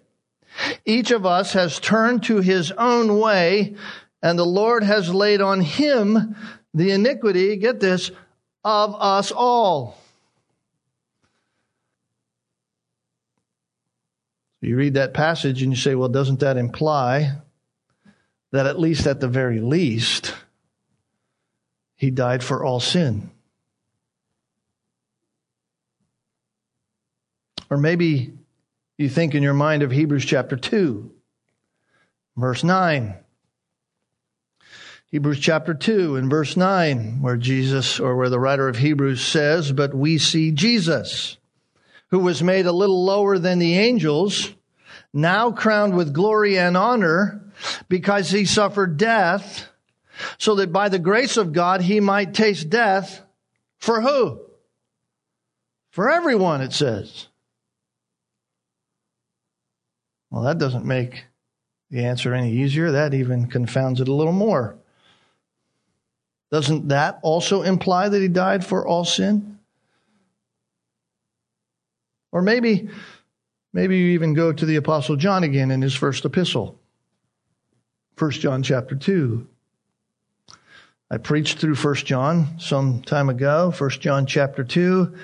Each 0.86 1.10
of 1.10 1.26
us 1.26 1.54
has 1.54 1.80
turned 1.80 2.24
to 2.24 2.38
his 2.38 2.72
own 2.72 3.18
way, 3.18 3.76
and 4.22 4.38
the 4.38 4.46
Lord 4.46 4.84
has 4.84 5.12
laid 5.12 5.42
on 5.42 5.62
him 5.62 6.36
the 6.74 6.92
iniquity, 6.92 7.58
get 7.58 7.80
this, 7.80 8.12
of 8.64 8.96
us 9.00 9.32
all. 9.32 9.98
You 14.62 14.78
read 14.78 14.94
that 14.94 15.14
passage 15.14 15.64
and 15.64 15.72
you 15.72 15.78
say, 15.78 15.96
well, 15.96 16.10
doesn't 16.10 16.42
that 16.42 16.58
imply 16.58 17.32
that 18.52 18.68
at 18.68 18.80
least 18.80 19.08
at 19.08 19.20
the 19.20 19.28
very 19.28 19.60
least, 19.60 20.36
he 21.96 22.12
died 22.12 22.44
for 22.44 22.64
all 22.64 22.80
sin? 22.80 23.32
Or 27.72 27.78
maybe 27.78 28.34
you 28.98 29.10
think 29.10 29.34
in 29.34 29.42
your 29.42 29.54
mind 29.54 29.82
of 29.82 29.92
Hebrews 29.92 30.26
chapter 30.26 30.58
2, 30.58 31.12
verse 32.36 32.64
9. 32.64 33.16
Hebrews 35.12 35.42
chapter 35.42 35.74
2 35.74 36.16
and 36.16 36.30
verse 36.30 36.56
9, 36.56 37.22
where 37.22 37.36
Jesus, 37.36 38.00
or 38.00 38.16
where 38.16 38.30
the 38.30 38.40
writer 38.40 38.70
of 38.70 38.78
Hebrews 38.78 39.22
says, 39.22 39.74
But 39.74 39.94
we 39.94 40.18
see 40.18 40.52
Jesus, 40.52 41.36
who 42.12 42.20
was 42.20 42.42
made 42.42 42.66
a 42.66 42.72
little 42.72 43.04
lower 43.04 43.38
than 43.38 43.60
the 43.60 43.78
angels, 43.78 44.54
now 45.14 45.52
crowned 45.52 45.98
with 45.98 46.14
glory 46.14 46.58
and 46.58 46.78
honor, 46.78 47.44
because 47.90 48.32
he 48.32 48.46
suffered 48.46 48.96
death, 48.96 49.70
so 50.38 50.56
that 50.56 50.72
by 50.72 50.88
the 50.88 50.98
grace 50.98 51.36
of 51.36 51.52
God 51.52 51.82
he 51.82 52.00
might 52.00 52.34
taste 52.34 52.70
death 52.70 53.22
for 53.80 54.00
who? 54.00 54.40
For 55.90 56.10
everyone, 56.10 56.62
it 56.62 56.72
says. 56.72 57.28
Well, 60.30 60.44
that 60.44 60.58
doesn't 60.58 60.86
make 60.86 61.26
the 61.90 62.06
answer 62.06 62.34
any 62.34 62.54
easier. 62.54 62.92
That 62.92 63.14
even 63.14 63.48
confounds 63.48 64.00
it 64.00 64.08
a 64.08 64.14
little 64.14 64.32
more. 64.32 64.78
Doesn't 66.52 66.90
that 66.90 67.20
also 67.22 67.62
imply 67.62 68.10
that 68.10 68.22
he 68.22 68.28
died 68.28 68.66
for 68.66 68.86
all 68.86 69.06
sin? 69.06 69.60
Or 72.32 72.42
maybe, 72.42 72.90
maybe 73.74 73.98
you 73.98 74.12
even 74.12 74.34
go 74.34 74.52
to 74.52 74.66
the 74.66 74.76
apostle 74.76 75.16
John 75.16 75.44
again 75.44 75.72
in 75.72 75.82
his 75.82 75.96
first 75.96 76.26
epistle. 76.26 76.78
1 78.18 78.32
John 78.32 78.64
chapter 78.64 78.96
2. 78.96 79.48
I 81.10 81.18
preached 81.18 81.58
through 81.58 81.76
1 81.76 81.96
John 81.96 82.60
some 82.60 83.02
time 83.02 83.30
ago, 83.30 83.74
1 83.78 83.90
John 83.92 84.26
chapter 84.26 84.64
2. 84.64 85.16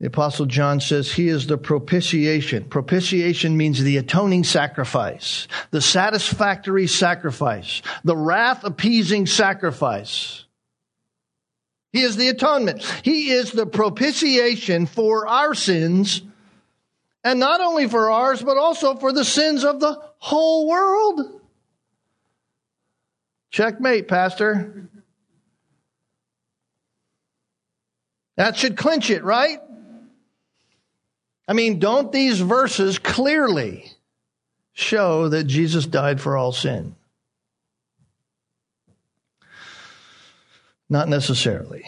The 0.00 0.06
apostle 0.06 0.46
John 0.46 0.80
says 0.80 1.12
he 1.12 1.28
is 1.28 1.46
the 1.46 1.58
propitiation. 1.58 2.64
Propitiation 2.64 3.58
means 3.58 3.82
the 3.82 3.98
atoning 3.98 4.44
sacrifice, 4.44 5.46
the 5.72 5.82
satisfactory 5.82 6.86
sacrifice, 6.86 7.82
the 8.02 8.16
wrath 8.16 8.64
appeasing 8.64 9.26
sacrifice. 9.26 10.46
He 11.92 12.00
is 12.00 12.16
the 12.16 12.28
atonement. 12.28 12.82
He 13.02 13.30
is 13.30 13.52
the 13.52 13.66
propitiation 13.66 14.86
for 14.86 15.26
our 15.26 15.54
sins, 15.54 16.22
and 17.22 17.38
not 17.38 17.60
only 17.60 17.86
for 17.86 18.10
ours, 18.10 18.40
but 18.40 18.56
also 18.56 18.94
for 18.94 19.12
the 19.12 19.24
sins 19.24 19.64
of 19.64 19.80
the 19.80 20.00
whole 20.16 20.66
world. 20.66 21.42
Checkmate, 23.50 24.08
Pastor. 24.08 24.88
That 28.36 28.56
should 28.56 28.78
clinch 28.78 29.10
it, 29.10 29.24
right? 29.24 29.58
I 31.50 31.52
mean, 31.52 31.80
don't 31.80 32.12
these 32.12 32.38
verses 32.38 33.00
clearly 33.00 33.90
show 34.72 35.30
that 35.30 35.48
Jesus 35.48 35.84
died 35.84 36.20
for 36.20 36.36
all 36.36 36.52
sin? 36.52 36.94
Not 40.88 41.08
necessarily. 41.08 41.82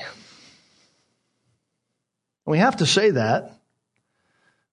We 2.44 2.58
have 2.58 2.78
to 2.78 2.86
say 2.86 3.12
that. 3.12 3.52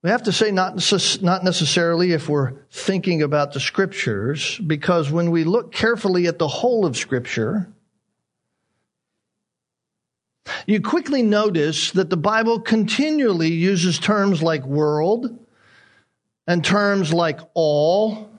We 0.02 0.10
have 0.10 0.24
to 0.24 0.32
say 0.32 0.50
not, 0.50 0.82
not 1.22 1.44
necessarily 1.44 2.14
if 2.14 2.28
we're 2.28 2.54
thinking 2.72 3.22
about 3.22 3.54
the 3.54 3.60
scriptures, 3.60 4.58
because 4.58 5.12
when 5.12 5.30
we 5.30 5.44
look 5.44 5.72
carefully 5.72 6.26
at 6.26 6.40
the 6.40 6.48
whole 6.48 6.88
of 6.88 6.98
scripture, 6.98 7.68
you 10.66 10.82
quickly 10.82 11.22
notice 11.22 11.92
that 11.92 12.10
the 12.10 12.18
Bible 12.18 12.60
continually 12.60 13.52
uses 13.52 14.00
terms 14.00 14.42
like 14.42 14.64
world 14.66 15.38
and 16.48 16.64
terms 16.64 17.14
like 17.14 17.40
all, 17.54 18.30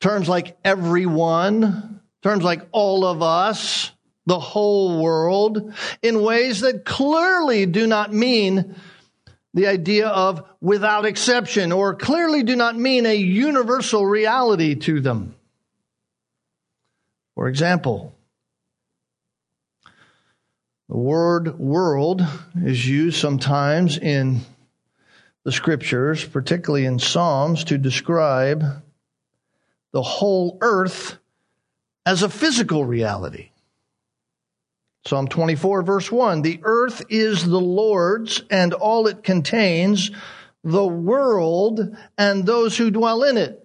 terms 0.00 0.28
like 0.28 0.56
everyone, 0.64 2.00
terms 2.22 2.44
like 2.44 2.62
all 2.72 3.04
of 3.04 3.22
us, 3.22 3.90
the 4.26 4.38
whole 4.38 5.02
world, 5.02 5.74
in 6.02 6.22
ways 6.22 6.60
that 6.60 6.84
clearly 6.84 7.66
do 7.66 7.86
not 7.86 8.12
mean 8.12 8.76
the 9.54 9.66
idea 9.66 10.06
of 10.06 10.44
without 10.60 11.04
exception 11.04 11.72
or 11.72 11.94
clearly 11.94 12.42
do 12.42 12.54
not 12.54 12.76
mean 12.76 13.06
a 13.06 13.14
universal 13.14 14.06
reality 14.06 14.76
to 14.76 15.00
them. 15.00 15.34
For 17.34 17.48
example, 17.48 18.14
the 20.90 20.96
word 20.96 21.56
world 21.56 22.26
is 22.64 22.84
used 22.84 23.16
sometimes 23.16 23.96
in 23.96 24.40
the 25.44 25.52
scriptures, 25.52 26.24
particularly 26.24 26.84
in 26.84 26.98
Psalms, 26.98 27.62
to 27.64 27.78
describe 27.78 28.64
the 29.92 30.02
whole 30.02 30.58
earth 30.60 31.16
as 32.04 32.24
a 32.24 32.28
physical 32.28 32.84
reality. 32.84 33.50
Psalm 35.06 35.28
24, 35.28 35.84
verse 35.84 36.10
1 36.10 36.42
The 36.42 36.58
earth 36.64 37.04
is 37.08 37.46
the 37.46 37.60
Lord's 37.60 38.42
and 38.50 38.74
all 38.74 39.06
it 39.06 39.22
contains, 39.22 40.10
the 40.64 40.86
world 40.86 41.96
and 42.18 42.44
those 42.44 42.76
who 42.76 42.90
dwell 42.90 43.22
in 43.22 43.38
it. 43.38 43.59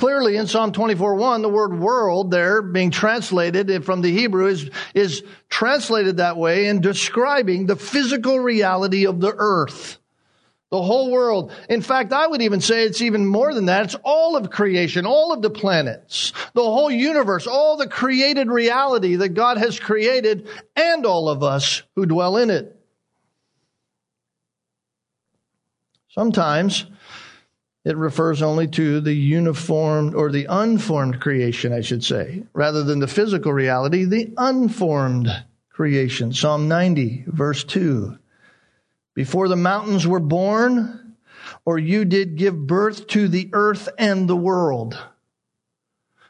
Clearly 0.00 0.38
in 0.38 0.46
Psalm 0.46 0.72
24:1, 0.72 1.42
the 1.42 1.50
word 1.50 1.78
world 1.78 2.30
there 2.30 2.62
being 2.62 2.90
translated 2.90 3.84
from 3.84 4.00
the 4.00 4.10
Hebrew 4.10 4.46
is, 4.46 4.70
is 4.94 5.22
translated 5.50 6.16
that 6.16 6.38
way 6.38 6.68
in 6.68 6.80
describing 6.80 7.66
the 7.66 7.76
physical 7.76 8.40
reality 8.40 9.06
of 9.06 9.20
the 9.20 9.34
earth. 9.36 9.98
The 10.70 10.80
whole 10.80 11.10
world. 11.10 11.52
In 11.68 11.82
fact, 11.82 12.14
I 12.14 12.26
would 12.26 12.40
even 12.40 12.62
say 12.62 12.84
it's 12.84 13.02
even 13.02 13.26
more 13.26 13.52
than 13.52 13.66
that. 13.66 13.84
It's 13.84 13.96
all 14.02 14.38
of 14.38 14.48
creation, 14.48 15.04
all 15.04 15.34
of 15.34 15.42
the 15.42 15.50
planets, 15.50 16.32
the 16.54 16.62
whole 16.62 16.90
universe, 16.90 17.46
all 17.46 17.76
the 17.76 17.86
created 17.86 18.48
reality 18.48 19.16
that 19.16 19.34
God 19.34 19.58
has 19.58 19.78
created, 19.78 20.48
and 20.76 21.04
all 21.04 21.28
of 21.28 21.42
us 21.42 21.82
who 21.94 22.06
dwell 22.06 22.38
in 22.38 22.48
it. 22.48 22.74
Sometimes 26.08 26.86
it 27.84 27.96
refers 27.96 28.42
only 28.42 28.68
to 28.68 29.00
the 29.00 29.14
uniformed 29.14 30.14
or 30.14 30.30
the 30.30 30.46
unformed 30.48 31.20
creation, 31.20 31.72
I 31.72 31.80
should 31.80 32.04
say, 32.04 32.44
rather 32.52 32.82
than 32.82 32.98
the 32.98 33.06
physical 33.06 33.52
reality, 33.52 34.04
the 34.04 34.32
unformed 34.36 35.28
creation. 35.70 36.32
Psalm 36.32 36.68
90, 36.68 37.24
verse 37.26 37.64
2. 37.64 38.18
Before 39.14 39.48
the 39.48 39.56
mountains 39.56 40.06
were 40.06 40.20
born, 40.20 41.16
or 41.64 41.78
you 41.78 42.04
did 42.04 42.36
give 42.36 42.66
birth 42.66 43.06
to 43.08 43.28
the 43.28 43.48
earth 43.52 43.88
and 43.98 44.28
the 44.28 44.36
world. 44.36 44.98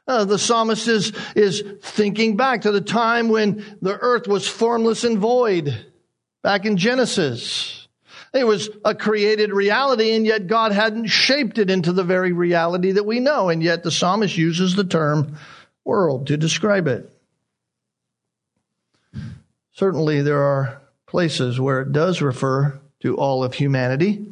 Uh, 0.06 0.24
the 0.24 0.38
psalmist 0.38 0.88
is, 0.88 1.12
is 1.36 1.62
thinking 1.82 2.36
back 2.36 2.62
to 2.62 2.72
the 2.72 2.80
time 2.80 3.28
when 3.28 3.78
the 3.82 3.96
earth 3.96 4.26
was 4.26 4.46
formless 4.46 5.04
and 5.04 5.18
void, 5.18 5.86
back 6.42 6.64
in 6.64 6.76
Genesis. 6.76 7.79
It 8.32 8.46
was 8.46 8.70
a 8.84 8.94
created 8.94 9.52
reality, 9.52 10.14
and 10.14 10.24
yet 10.24 10.46
God 10.46 10.70
hadn't 10.70 11.06
shaped 11.06 11.58
it 11.58 11.68
into 11.68 11.92
the 11.92 12.04
very 12.04 12.32
reality 12.32 12.92
that 12.92 13.06
we 13.06 13.18
know. 13.18 13.48
And 13.48 13.62
yet 13.62 13.82
the 13.82 13.90
psalmist 13.90 14.36
uses 14.36 14.76
the 14.76 14.84
term 14.84 15.36
world 15.84 16.28
to 16.28 16.36
describe 16.36 16.86
it. 16.86 17.10
Certainly, 19.72 20.22
there 20.22 20.42
are 20.42 20.80
places 21.06 21.58
where 21.58 21.80
it 21.80 21.90
does 21.90 22.22
refer 22.22 22.78
to 23.00 23.16
all 23.16 23.42
of 23.42 23.54
humanity. 23.54 24.26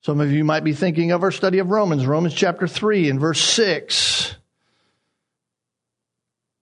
Some 0.00 0.20
of 0.20 0.32
you 0.32 0.42
might 0.42 0.64
be 0.64 0.72
thinking 0.72 1.12
of 1.12 1.22
our 1.22 1.30
study 1.30 1.58
of 1.58 1.70
Romans, 1.70 2.06
Romans 2.06 2.34
chapter 2.34 2.66
3 2.66 3.10
and 3.10 3.20
verse 3.20 3.40
6. 3.40 4.34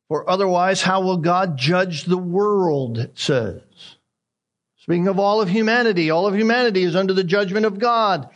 For 0.09 0.29
otherwise, 0.29 0.83
how 0.83 1.01
will 1.03 1.19
God 1.19 1.57
judge 1.57 2.05
the 2.05 2.19
world? 2.19 2.99
It 2.99 3.19
says. 3.19 3.63
Speaking 4.87 5.09
of 5.09 5.19
all 5.19 5.41
of 5.41 5.49
humanity, 5.49 6.11
all 6.11 6.29
of 6.29 6.37
humanity 6.37 6.85
is 6.85 6.95
under 6.95 7.13
the 7.13 7.25
judgment 7.25 7.67
of 7.67 7.81
God. 7.81 8.29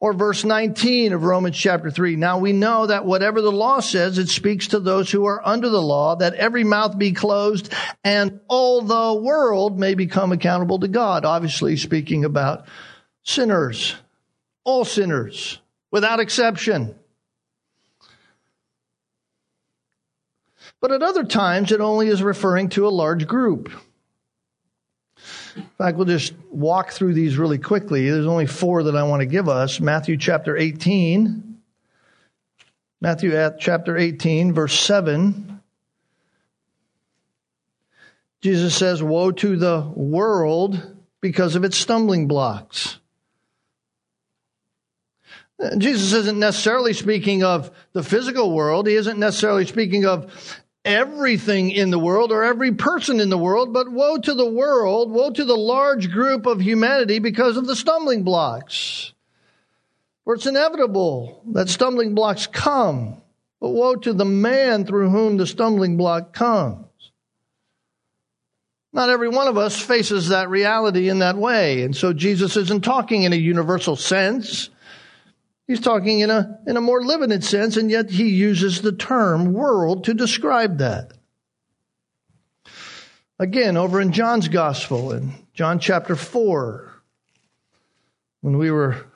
Or 0.00 0.14
verse 0.14 0.42
19 0.42 1.12
of 1.12 1.22
Romans 1.22 1.54
chapter 1.54 1.90
3. 1.90 2.16
Now 2.16 2.38
we 2.38 2.54
know 2.54 2.86
that 2.86 3.04
whatever 3.04 3.42
the 3.42 3.52
law 3.52 3.80
says, 3.80 4.16
it 4.16 4.30
speaks 4.30 4.68
to 4.68 4.80
those 4.80 5.10
who 5.10 5.26
are 5.26 5.46
under 5.46 5.68
the 5.68 5.82
law, 5.82 6.16
that 6.16 6.32
every 6.32 6.64
mouth 6.64 6.96
be 6.96 7.12
closed 7.12 7.70
and 8.02 8.40
all 8.48 8.80
the 8.80 9.20
world 9.20 9.78
may 9.78 9.94
become 9.94 10.32
accountable 10.32 10.78
to 10.78 10.88
God. 10.88 11.26
Obviously 11.26 11.76
speaking 11.76 12.24
about 12.24 12.64
sinners, 13.22 13.94
all 14.64 14.86
sinners, 14.86 15.60
without 15.90 16.20
exception. 16.20 16.94
But 20.80 20.90
at 20.90 21.02
other 21.02 21.24
times, 21.24 21.70
it 21.70 21.82
only 21.82 22.08
is 22.08 22.22
referring 22.22 22.70
to 22.70 22.86
a 22.86 22.88
large 22.88 23.26
group. 23.26 23.70
In 25.56 25.68
fact, 25.78 25.96
we'll 25.96 26.06
just 26.06 26.34
walk 26.50 26.92
through 26.92 27.14
these 27.14 27.36
really 27.36 27.58
quickly. 27.58 28.08
There's 28.08 28.26
only 28.26 28.46
four 28.46 28.84
that 28.84 28.96
I 28.96 29.02
want 29.02 29.20
to 29.20 29.26
give 29.26 29.48
us. 29.48 29.80
Matthew 29.80 30.16
chapter 30.16 30.56
18. 30.56 31.60
Matthew 33.00 33.32
chapter 33.58 33.96
18, 33.96 34.52
verse 34.52 34.78
7. 34.78 35.60
Jesus 38.40 38.74
says, 38.74 39.02
Woe 39.02 39.30
to 39.32 39.56
the 39.56 39.80
world 39.94 40.96
because 41.20 41.54
of 41.54 41.64
its 41.64 41.76
stumbling 41.76 42.28
blocks. 42.28 42.98
Uh, 45.62 45.76
Jesus 45.76 46.12
isn't 46.12 46.38
necessarily 46.38 46.92
speaking 46.92 47.44
of 47.44 47.70
the 47.92 48.02
physical 48.02 48.52
world. 48.52 48.86
He 48.86 48.94
isn't 48.94 49.18
necessarily 49.18 49.64
speaking 49.66 50.06
of 50.06 50.61
everything 50.84 51.70
in 51.70 51.90
the 51.90 51.98
world 51.98 52.32
or 52.32 52.42
every 52.42 52.72
person 52.72 53.20
in 53.20 53.30
the 53.30 53.38
world, 53.38 53.72
but 53.72 53.90
woe 53.90 54.18
to 54.18 54.34
the 54.34 54.48
world, 54.48 55.10
woe 55.10 55.30
to 55.30 55.44
the 55.44 55.56
large 55.56 56.10
group 56.10 56.46
of 56.46 56.60
humanity 56.60 57.18
because 57.18 57.56
of 57.56 57.66
the 57.66 57.76
stumbling 57.76 58.22
blocks. 58.22 59.12
For 60.24 60.34
it's 60.34 60.46
inevitable 60.46 61.42
that 61.52 61.68
stumbling 61.68 62.14
blocks 62.14 62.46
come, 62.46 63.20
but 63.60 63.70
woe 63.70 63.96
to 63.96 64.12
the 64.12 64.24
man 64.24 64.84
through 64.84 65.10
whom 65.10 65.36
the 65.36 65.46
stumbling 65.46 65.96
block 65.96 66.32
comes. 66.32 66.86
Not 68.92 69.08
every 69.08 69.28
one 69.28 69.48
of 69.48 69.56
us 69.56 69.80
faces 69.80 70.28
that 70.28 70.50
reality 70.50 71.08
in 71.08 71.20
that 71.20 71.36
way. 71.36 71.82
And 71.82 71.96
so 71.96 72.12
Jesus 72.12 72.56
isn't 72.56 72.84
talking 72.84 73.22
in 73.22 73.32
a 73.32 73.36
universal 73.36 73.96
sense. 73.96 74.68
He's 75.66 75.80
talking 75.80 76.20
in 76.20 76.30
a, 76.30 76.58
in 76.66 76.76
a 76.76 76.80
more 76.80 77.02
limited 77.02 77.44
sense, 77.44 77.76
and 77.76 77.90
yet 77.90 78.10
he 78.10 78.28
uses 78.28 78.82
the 78.82 78.92
term 78.92 79.52
world 79.52 80.04
to 80.04 80.14
describe 80.14 80.78
that. 80.78 81.12
Again, 83.38 83.76
over 83.76 84.00
in 84.00 84.12
John's 84.12 84.48
Gospel, 84.48 85.12
in 85.12 85.32
John 85.54 85.78
chapter 85.78 86.16
4, 86.16 86.92
when 88.40 88.58
we 88.58 88.70
were 88.70 89.06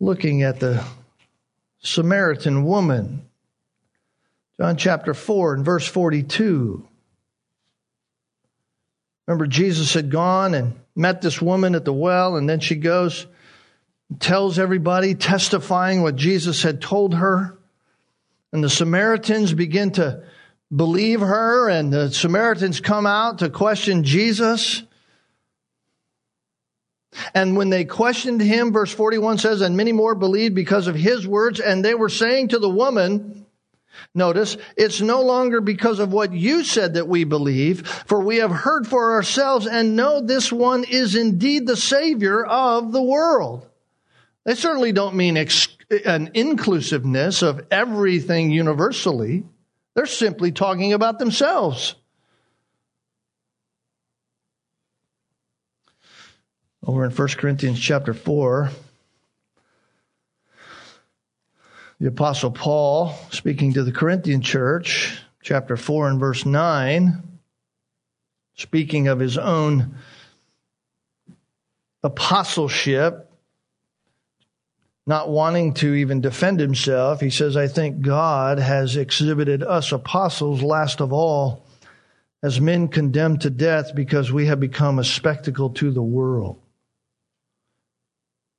looking 0.00 0.42
at 0.42 0.58
the 0.58 0.84
Samaritan 1.80 2.64
woman, 2.64 3.28
John 4.58 4.76
chapter 4.76 5.14
4 5.14 5.54
and 5.54 5.64
verse 5.64 5.86
42. 5.86 6.86
Remember, 9.26 9.46
Jesus 9.46 9.94
had 9.94 10.10
gone 10.10 10.54
and 10.54 10.74
met 10.94 11.22
this 11.22 11.40
woman 11.40 11.74
at 11.74 11.84
the 11.84 11.92
well, 11.92 12.36
and 12.36 12.48
then 12.48 12.60
she 12.60 12.74
goes 12.74 13.26
tells 14.18 14.58
everybody, 14.58 15.14
testifying 15.14 16.02
what 16.02 16.16
Jesus 16.16 16.62
had 16.62 16.80
told 16.80 17.14
her. 17.14 17.58
And 18.52 18.62
the 18.62 18.70
Samaritans 18.70 19.52
begin 19.52 19.92
to 19.92 20.24
believe 20.74 21.20
her, 21.20 21.68
and 21.68 21.92
the 21.92 22.10
Samaritans 22.10 22.80
come 22.80 23.06
out 23.06 23.38
to 23.38 23.50
question 23.50 24.04
Jesus. 24.04 24.82
And 27.34 27.56
when 27.56 27.70
they 27.70 27.84
questioned 27.84 28.40
him, 28.40 28.72
verse 28.72 28.92
41 28.92 29.38
says, 29.38 29.60
and 29.60 29.76
many 29.76 29.92
more 29.92 30.14
believed 30.14 30.54
because 30.54 30.86
of 30.86 30.94
his 30.94 31.26
words, 31.26 31.60
and 31.60 31.84
they 31.84 31.94
were 31.94 32.08
saying 32.08 32.48
to 32.48 32.58
the 32.58 32.70
woman, 32.70 33.42
Notice, 34.14 34.56
it's 34.76 35.00
no 35.00 35.22
longer 35.22 35.60
because 35.60 35.98
of 35.98 36.12
what 36.12 36.32
you 36.32 36.64
said 36.64 36.94
that 36.94 37.08
we 37.08 37.24
believe, 37.24 37.86
for 37.86 38.20
we 38.20 38.38
have 38.38 38.50
heard 38.50 38.86
for 38.86 39.12
ourselves 39.12 39.66
and 39.66 39.96
know 39.96 40.20
this 40.20 40.50
one 40.50 40.84
is 40.84 41.14
indeed 41.14 41.66
the 41.66 41.76
Savior 41.76 42.44
of 42.44 42.92
the 42.92 43.02
world. 43.02 43.68
They 44.44 44.54
certainly 44.54 44.92
don't 44.92 45.14
mean 45.14 45.36
ex- 45.36 45.68
an 46.04 46.32
inclusiveness 46.34 47.42
of 47.42 47.66
everything 47.70 48.50
universally. 48.50 49.44
They're 49.94 50.06
simply 50.06 50.52
talking 50.52 50.92
about 50.92 51.18
themselves. 51.18 51.94
Over 56.84 57.04
in 57.04 57.12
1 57.12 57.28
Corinthians 57.28 57.78
chapter 57.78 58.12
4, 58.12 58.70
the 62.00 62.08
Apostle 62.08 62.50
Paul, 62.50 63.14
speaking 63.30 63.74
to 63.74 63.84
the 63.84 63.92
Corinthian 63.92 64.40
church, 64.40 65.16
chapter 65.40 65.76
4 65.76 66.08
and 66.08 66.18
verse 66.18 66.44
9, 66.44 67.22
speaking 68.54 69.06
of 69.06 69.20
his 69.20 69.38
own 69.38 69.94
apostleship, 72.02 73.31
not 75.06 75.28
wanting 75.28 75.74
to 75.74 75.94
even 75.94 76.20
defend 76.20 76.60
himself, 76.60 77.20
he 77.20 77.30
says, 77.30 77.56
I 77.56 77.66
think 77.66 78.02
God 78.02 78.58
has 78.58 78.96
exhibited 78.96 79.62
us 79.62 79.92
apostles 79.92 80.62
last 80.62 81.00
of 81.00 81.12
all 81.12 81.66
as 82.42 82.60
men 82.60 82.88
condemned 82.88 83.40
to 83.42 83.50
death 83.50 83.94
because 83.94 84.32
we 84.32 84.46
have 84.46 84.60
become 84.60 84.98
a 84.98 85.04
spectacle 85.04 85.70
to 85.70 85.90
the 85.90 86.02
world. 86.02 86.60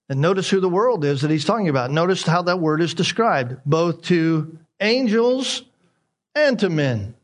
And 0.09 0.19
notice 0.19 0.49
who 0.49 0.59
the 0.59 0.69
world 0.69 1.05
is 1.05 1.21
that 1.21 1.31
he's 1.31 1.45
talking 1.45 1.69
about. 1.69 1.91
Notice 1.91 2.23
how 2.23 2.41
that 2.43 2.59
word 2.59 2.81
is 2.81 2.93
described, 2.93 3.57
both 3.65 4.03
to 4.03 4.57
angels 4.79 5.63
and 6.35 6.59
to 6.59 6.69
men. 6.69 7.15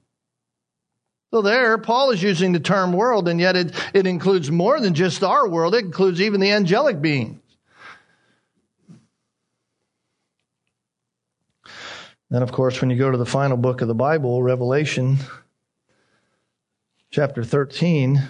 So 1.32 1.42
there, 1.42 1.78
Paul 1.78 2.12
is 2.12 2.24
using 2.24 2.54
the 2.54 2.60
term 2.60 2.94
world, 2.94 3.28
and 3.28 3.40
yet 3.40 3.56
it, 3.56 3.76
it 3.94 4.08
includes 4.08 4.50
more 4.50 4.80
than 4.80 4.96
just 4.96 5.24
our 5.24 5.48
world. 5.48 5.76
It 5.76 5.86
includes 5.86 6.22
even 6.22 6.40
the 6.40 6.52
angelic 6.52 7.02
beings. 7.02 7.40
Then, 12.30 12.44
of 12.44 12.52
course, 12.52 12.80
when 12.80 12.92
you 12.92 12.98
go 12.98 13.10
to 13.10 13.18
the 13.18 13.26
final 13.26 13.58
book 13.58 13.82
of 13.82 13.88
the 13.88 13.96
Bible, 13.96 14.44
Revelation 14.44 15.18
chapter 17.10 17.44
13, 17.44 18.22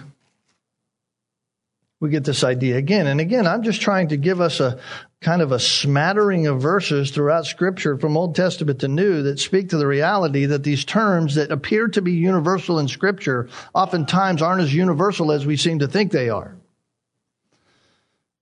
we 2.00 2.08
get 2.08 2.24
this 2.24 2.42
idea 2.42 2.78
again. 2.78 3.06
And 3.06 3.20
again, 3.20 3.46
I'm 3.46 3.62
just 3.62 3.82
trying 3.82 4.08
to 4.08 4.16
give 4.16 4.40
us 4.40 4.58
a 4.58 4.80
kind 5.20 5.42
of 5.42 5.52
a 5.52 5.58
smattering 5.58 6.46
of 6.46 6.62
verses 6.62 7.10
throughout 7.10 7.44
Scripture 7.44 7.98
from 7.98 8.16
Old 8.16 8.34
Testament 8.34 8.80
to 8.80 8.88
New 8.88 9.22
that 9.24 9.38
speak 9.38 9.68
to 9.68 9.76
the 9.76 9.86
reality 9.86 10.46
that 10.46 10.64
these 10.64 10.86
terms 10.86 11.34
that 11.34 11.52
appear 11.52 11.88
to 11.88 12.00
be 12.00 12.12
universal 12.12 12.78
in 12.78 12.88
Scripture 12.88 13.50
oftentimes 13.74 14.40
aren't 14.40 14.62
as 14.62 14.74
universal 14.74 15.30
as 15.30 15.44
we 15.44 15.58
seem 15.58 15.80
to 15.80 15.88
think 15.88 16.10
they 16.10 16.30
are. 16.30 16.56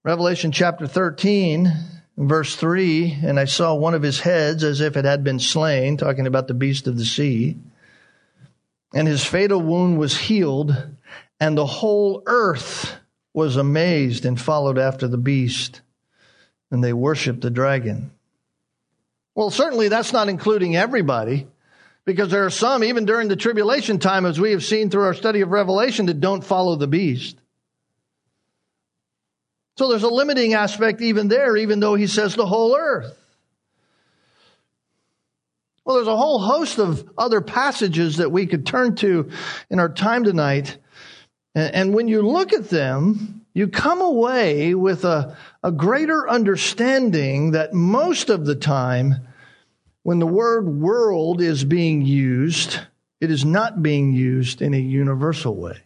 Revelation 0.05 0.53
chapter 0.53 0.87
13 0.87 1.98
verse 2.19 2.57
3 2.57 3.21
and 3.23 3.39
I 3.39 3.45
saw 3.45 3.75
one 3.75 3.95
of 3.95 4.03
his 4.03 4.21
heads 4.21 4.65
as 4.65 4.81
if 4.81 4.97
it 4.97 5.05
had 5.05 5.23
been 5.23 5.39
slain, 5.39 5.97
talking 5.97 6.27
about 6.27 6.49
the 6.49 6.55
beast 6.55 6.87
of 6.87 6.99
the 6.99 7.05
sea. 7.05 7.57
And 8.93 9.07
his 9.07 9.25
fatal 9.25 9.61
wound 9.61 9.99
was 9.99 10.17
healed, 10.17 10.75
and 11.39 11.57
the 11.57 11.67
whole 11.67 12.23
earth 12.27 12.97
was 13.33 13.57
amazed 13.57 14.25
and 14.25 14.41
followed 14.41 14.79
after 14.79 15.07
the 15.07 15.19
beast, 15.19 15.83
and 16.71 16.83
they 16.83 16.93
worshiped 16.93 17.43
the 17.43 17.51
dragon. 17.51 18.11
Well, 19.35 19.51
certainly 19.51 19.89
that's 19.89 20.13
not 20.13 20.29
including 20.29 20.75
everybody, 20.75 21.47
because 22.05 22.31
there 22.31 22.47
are 22.47 22.51
some, 22.51 22.83
even 22.83 23.05
during 23.05 23.29
the 23.29 23.37
tribulation 23.37 23.99
time, 23.99 24.25
as 24.25 24.41
we 24.41 24.53
have 24.53 24.65
seen 24.65 24.91
through 24.91 25.05
our 25.05 25.15
study 25.15 25.43
of 25.43 25.51
Revelation, 25.51 26.07
that 26.07 26.21
don't 26.21 26.43
follow 26.43 26.75
the 26.75 26.89
beast. 26.89 27.37
So 29.79 29.89
there's 29.89 30.03
a 30.03 30.09
limiting 30.09 30.55
aspect 30.55 31.01
even 31.03 31.29
there, 31.29 31.57
even 31.57 31.79
though 31.79 31.95
he 31.95 32.09
says 32.09 32.35
the 32.35 32.45
whole 32.45 32.77
earth. 32.77 33.17
Well, 35.85 35.95
there's 35.95 36.09
a 36.09 36.17
whole 36.17 36.41
host 36.41 36.81
of 36.81 37.09
other 37.17 37.41
passages 37.41 38.17
that 38.17 38.33
we 38.33 38.49
could 38.49 38.67
turn 38.67 38.97
to 38.97 39.31
in 39.71 39.79
our 39.79 39.89
time 39.89 40.25
tonight. 40.25 40.77
And 41.55 41.95
when 41.95 42.09
you 42.09 42.23
look 42.23 42.53
at 42.53 42.69
them, 42.71 43.47
you 43.55 43.69
come 43.69 44.01
away 44.01 44.75
with 44.75 45.05
a, 45.05 45.37
a 45.63 45.71
greater 45.71 46.29
understanding 46.29 47.53
that 47.53 47.73
most 47.73 48.31
of 48.31 48.47
the 48.47 48.57
time, 48.57 49.29
when 50.03 50.19
the 50.19 50.27
word 50.27 50.69
world 50.69 51.41
is 51.41 51.63
being 51.63 52.03
used, 52.03 52.81
it 53.21 53.31
is 53.31 53.45
not 53.45 53.81
being 53.81 54.13
used 54.13 54.61
in 54.61 54.75
a 54.75 54.79
universal 54.79 55.55
way. 55.55 55.79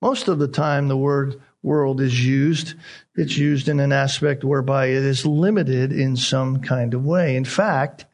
Most 0.00 0.28
of 0.28 0.38
the 0.38 0.46
time, 0.46 0.86
the 0.86 0.96
word 0.96 1.42
world 1.66 2.00
is 2.00 2.24
used, 2.24 2.74
it's 3.16 3.36
used 3.36 3.68
in 3.68 3.80
an 3.80 3.92
aspect 3.92 4.44
whereby 4.44 4.86
it 4.86 5.02
is 5.02 5.26
limited 5.26 5.92
in 5.92 6.16
some 6.16 6.62
kind 6.62 6.94
of 6.94 7.04
way. 7.04 7.36
In 7.36 7.44
fact, 7.44 8.06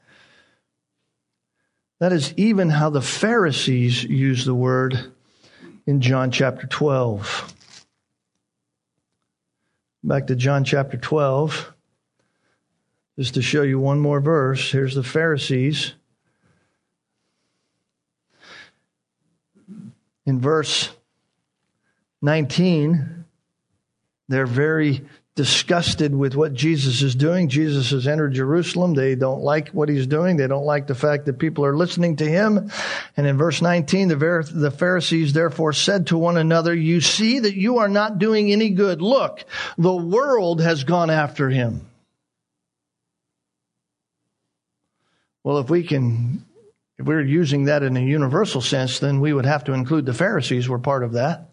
that 2.00 2.12
is 2.12 2.32
even 2.36 2.70
how 2.70 2.90
the 2.90 3.02
Pharisees 3.02 4.02
use 4.02 4.44
the 4.44 4.54
word 4.54 5.12
in 5.86 6.00
John 6.00 6.30
chapter 6.30 6.66
12. 6.66 7.54
Back 10.02 10.26
to 10.28 10.34
John 10.34 10.64
chapter 10.64 10.96
12. 10.96 11.72
Just 13.18 13.34
to 13.34 13.42
show 13.42 13.62
you 13.62 13.78
one 13.78 14.00
more 14.00 14.20
verse, 14.20 14.72
here's 14.72 14.94
the 14.94 15.04
Pharisees. 15.04 15.92
In 20.24 20.40
verse 20.40 20.88
19, 22.22 23.21
they're 24.32 24.46
very 24.46 25.02
disgusted 25.34 26.14
with 26.14 26.34
what 26.34 26.52
Jesus 26.52 27.00
is 27.00 27.14
doing. 27.14 27.48
Jesus 27.48 27.90
has 27.90 28.06
entered 28.06 28.34
Jerusalem. 28.34 28.92
They 28.92 29.14
don't 29.14 29.40
like 29.40 29.70
what 29.70 29.88
he's 29.88 30.06
doing. 30.06 30.36
They 30.36 30.46
don't 30.46 30.66
like 30.66 30.86
the 30.86 30.94
fact 30.94 31.24
that 31.24 31.38
people 31.38 31.64
are 31.64 31.76
listening 31.76 32.16
to 32.16 32.28
him. 32.28 32.70
And 33.16 33.26
in 33.26 33.38
verse 33.38 33.62
19, 33.62 34.08
the, 34.08 34.74
Pharisees 34.76 35.32
therefore 35.32 35.72
said 35.72 36.08
to 36.08 36.18
one 36.18 36.36
another, 36.36 36.74
You 36.74 37.00
see 37.00 37.38
that 37.38 37.56
you 37.56 37.78
are 37.78 37.88
not 37.88 38.18
doing 38.18 38.52
any 38.52 38.70
good. 38.70 39.00
Look, 39.00 39.44
the 39.78 39.96
world 39.96 40.60
has 40.60 40.84
gone 40.84 41.08
after 41.08 41.48
him. 41.48 41.86
Well, 45.44 45.58
if 45.58 45.70
we 45.70 45.82
can, 45.82 46.44
if 46.98 47.06
we're 47.06 47.22
using 47.22 47.64
that 47.64 47.82
in 47.82 47.96
a 47.96 48.00
universal 48.00 48.60
sense, 48.60 48.98
then 49.00 49.20
we 49.20 49.32
would 49.32 49.46
have 49.46 49.64
to 49.64 49.72
include 49.72 50.04
the 50.04 50.14
Pharisees 50.14 50.68
were 50.68 50.78
part 50.78 51.04
of 51.04 51.12
that. 51.12 51.51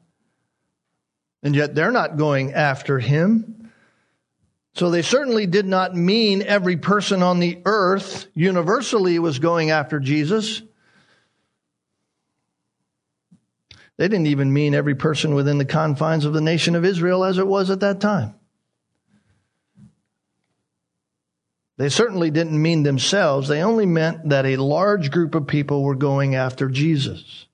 And 1.41 1.55
yet 1.55 1.73
they're 1.73 1.91
not 1.91 2.17
going 2.17 2.53
after 2.53 2.99
him. 2.99 3.71
So 4.73 4.89
they 4.89 5.01
certainly 5.01 5.45
did 5.45 5.65
not 5.65 5.95
mean 5.95 6.41
every 6.41 6.77
person 6.77 7.23
on 7.23 7.39
the 7.39 7.61
earth 7.65 8.27
universally 8.33 9.19
was 9.19 9.39
going 9.39 9.71
after 9.71 9.99
Jesus. 9.99 10.61
They 13.97 14.07
didn't 14.07 14.27
even 14.27 14.53
mean 14.53 14.73
every 14.73 14.95
person 14.95 15.35
within 15.35 15.57
the 15.57 15.65
confines 15.65 16.23
of 16.23 16.31
the 16.31 16.39
nation 16.39 16.75
of 16.75 16.85
Israel 16.85 17.25
as 17.25 17.37
it 17.37 17.47
was 17.47 17.69
at 17.69 17.81
that 17.81 17.99
time. 17.99 18.35
They 21.75 21.89
certainly 21.89 22.31
didn't 22.31 22.61
mean 22.61 22.83
themselves. 22.83 23.47
They 23.47 23.61
only 23.61 23.85
meant 23.85 24.29
that 24.29 24.45
a 24.45 24.57
large 24.57 25.11
group 25.11 25.35
of 25.35 25.47
people 25.47 25.83
were 25.83 25.95
going 25.95 26.35
after 26.35 26.69
Jesus. 26.69 27.45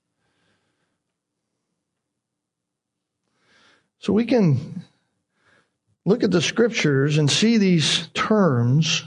So 4.06 4.12
we 4.12 4.24
can 4.24 4.84
look 6.04 6.22
at 6.22 6.30
the 6.30 6.40
scriptures 6.40 7.18
and 7.18 7.28
see 7.28 7.58
these 7.58 8.06
terms, 8.14 9.02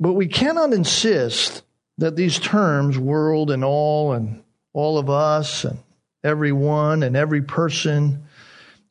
but 0.00 0.14
we 0.14 0.28
cannot 0.28 0.72
insist 0.72 1.62
that 1.98 2.16
these 2.16 2.38
terms, 2.38 2.96
world 2.96 3.50
and 3.50 3.62
all, 3.62 4.14
and 4.14 4.42
all 4.72 4.96
of 4.96 5.10
us, 5.10 5.66
and 5.66 5.78
everyone, 6.24 7.02
and 7.02 7.14
every 7.14 7.42
person, 7.42 8.24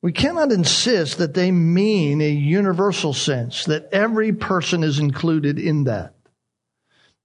we 0.04 0.12
cannot 0.12 0.52
insist 0.52 1.18
that 1.18 1.34
they 1.34 1.50
mean 1.50 2.22
a 2.22 2.30
universal 2.30 3.14
sense, 3.14 3.66
that 3.66 3.90
every 3.92 4.34
person 4.34 4.84
is 4.84 5.00
included 5.00 5.58
in 5.58 5.86
that 5.86 6.14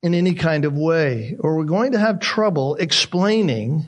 in 0.03 0.15
any 0.15 0.33
kind 0.33 0.65
of 0.65 0.73
way, 0.73 1.37
or 1.41 1.59
we're 1.59 1.65
going 1.65 1.93
to 1.93 1.99
have 1.99 2.21
trouble 2.21 2.75
explaining 2.77 3.85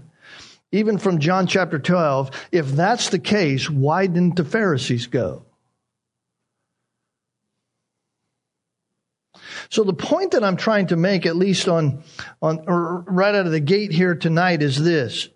even 0.72 0.98
from 0.98 1.18
John 1.18 1.46
chapter 1.46 1.78
12, 1.78 2.30
if 2.52 2.66
that's 2.66 3.08
the 3.08 3.18
case, 3.18 3.70
why 3.70 4.06
didn't 4.06 4.36
the 4.36 4.44
Pharisees 4.44 5.06
go? 5.06 5.44
So 9.70 9.84
the 9.84 9.94
point 9.94 10.32
that 10.32 10.44
I'm 10.44 10.56
trying 10.56 10.88
to 10.88 10.96
make, 10.96 11.26
at 11.26 11.36
least 11.36 11.68
on, 11.68 12.02
on 12.40 12.64
right 12.64 13.34
out 13.34 13.46
of 13.46 13.52
the 13.52 13.60
gate 13.60 13.92
here 13.92 14.14
tonight, 14.14 14.62
is 14.62 14.82
this. 14.82 15.28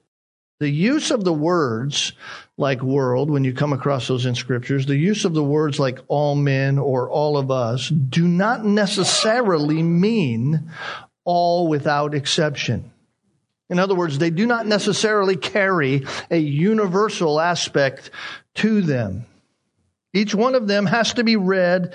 The 0.60 0.70
use 0.70 1.10
of 1.10 1.24
the 1.24 1.32
words 1.32 2.12
like 2.56 2.82
world, 2.82 3.30
when 3.30 3.42
you 3.42 3.52
come 3.52 3.72
across 3.72 4.06
those 4.06 4.26
in 4.26 4.34
scriptures, 4.34 4.86
the 4.86 4.96
use 4.96 5.24
of 5.24 5.34
the 5.34 5.42
words 5.42 5.80
like 5.80 5.98
all 6.06 6.36
men 6.36 6.78
or 6.78 7.10
all 7.10 7.36
of 7.36 7.50
us 7.50 7.88
do 7.88 8.28
not 8.28 8.64
necessarily 8.64 9.82
mean 9.82 10.70
all 11.24 11.66
without 11.66 12.14
exception. 12.14 12.91
In 13.72 13.78
other 13.78 13.94
words, 13.94 14.18
they 14.18 14.28
do 14.28 14.44
not 14.44 14.66
necessarily 14.66 15.34
carry 15.34 16.04
a 16.30 16.36
universal 16.36 17.40
aspect 17.40 18.10
to 18.56 18.82
them. 18.82 19.24
Each 20.12 20.34
one 20.34 20.54
of 20.54 20.68
them 20.68 20.84
has 20.84 21.14
to 21.14 21.24
be 21.24 21.36
read 21.36 21.94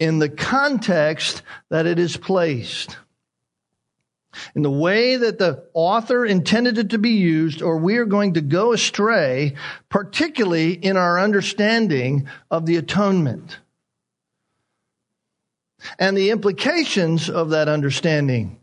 in 0.00 0.18
the 0.18 0.28
context 0.28 1.42
that 1.70 1.86
it 1.86 2.00
is 2.00 2.16
placed. 2.16 2.96
In 4.56 4.62
the 4.62 4.70
way 4.72 5.14
that 5.14 5.38
the 5.38 5.64
author 5.72 6.26
intended 6.26 6.78
it 6.78 6.90
to 6.90 6.98
be 6.98 7.10
used, 7.10 7.62
or 7.62 7.76
we 7.76 7.98
are 7.98 8.06
going 8.06 8.34
to 8.34 8.40
go 8.40 8.72
astray, 8.72 9.54
particularly 9.88 10.72
in 10.72 10.96
our 10.96 11.20
understanding 11.20 12.26
of 12.50 12.66
the 12.66 12.74
atonement 12.74 13.60
and 15.96 16.16
the 16.16 16.30
implications 16.30 17.30
of 17.30 17.50
that 17.50 17.68
understanding 17.68 18.58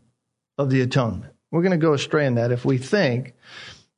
of 0.58 0.68
the 0.68 0.82
atonement. 0.82 1.32
We're 1.52 1.62
going 1.62 1.78
to 1.78 1.86
go 1.86 1.92
astray 1.92 2.26
in 2.26 2.36
that 2.36 2.50
if 2.50 2.64
we 2.64 2.78
think 2.78 3.34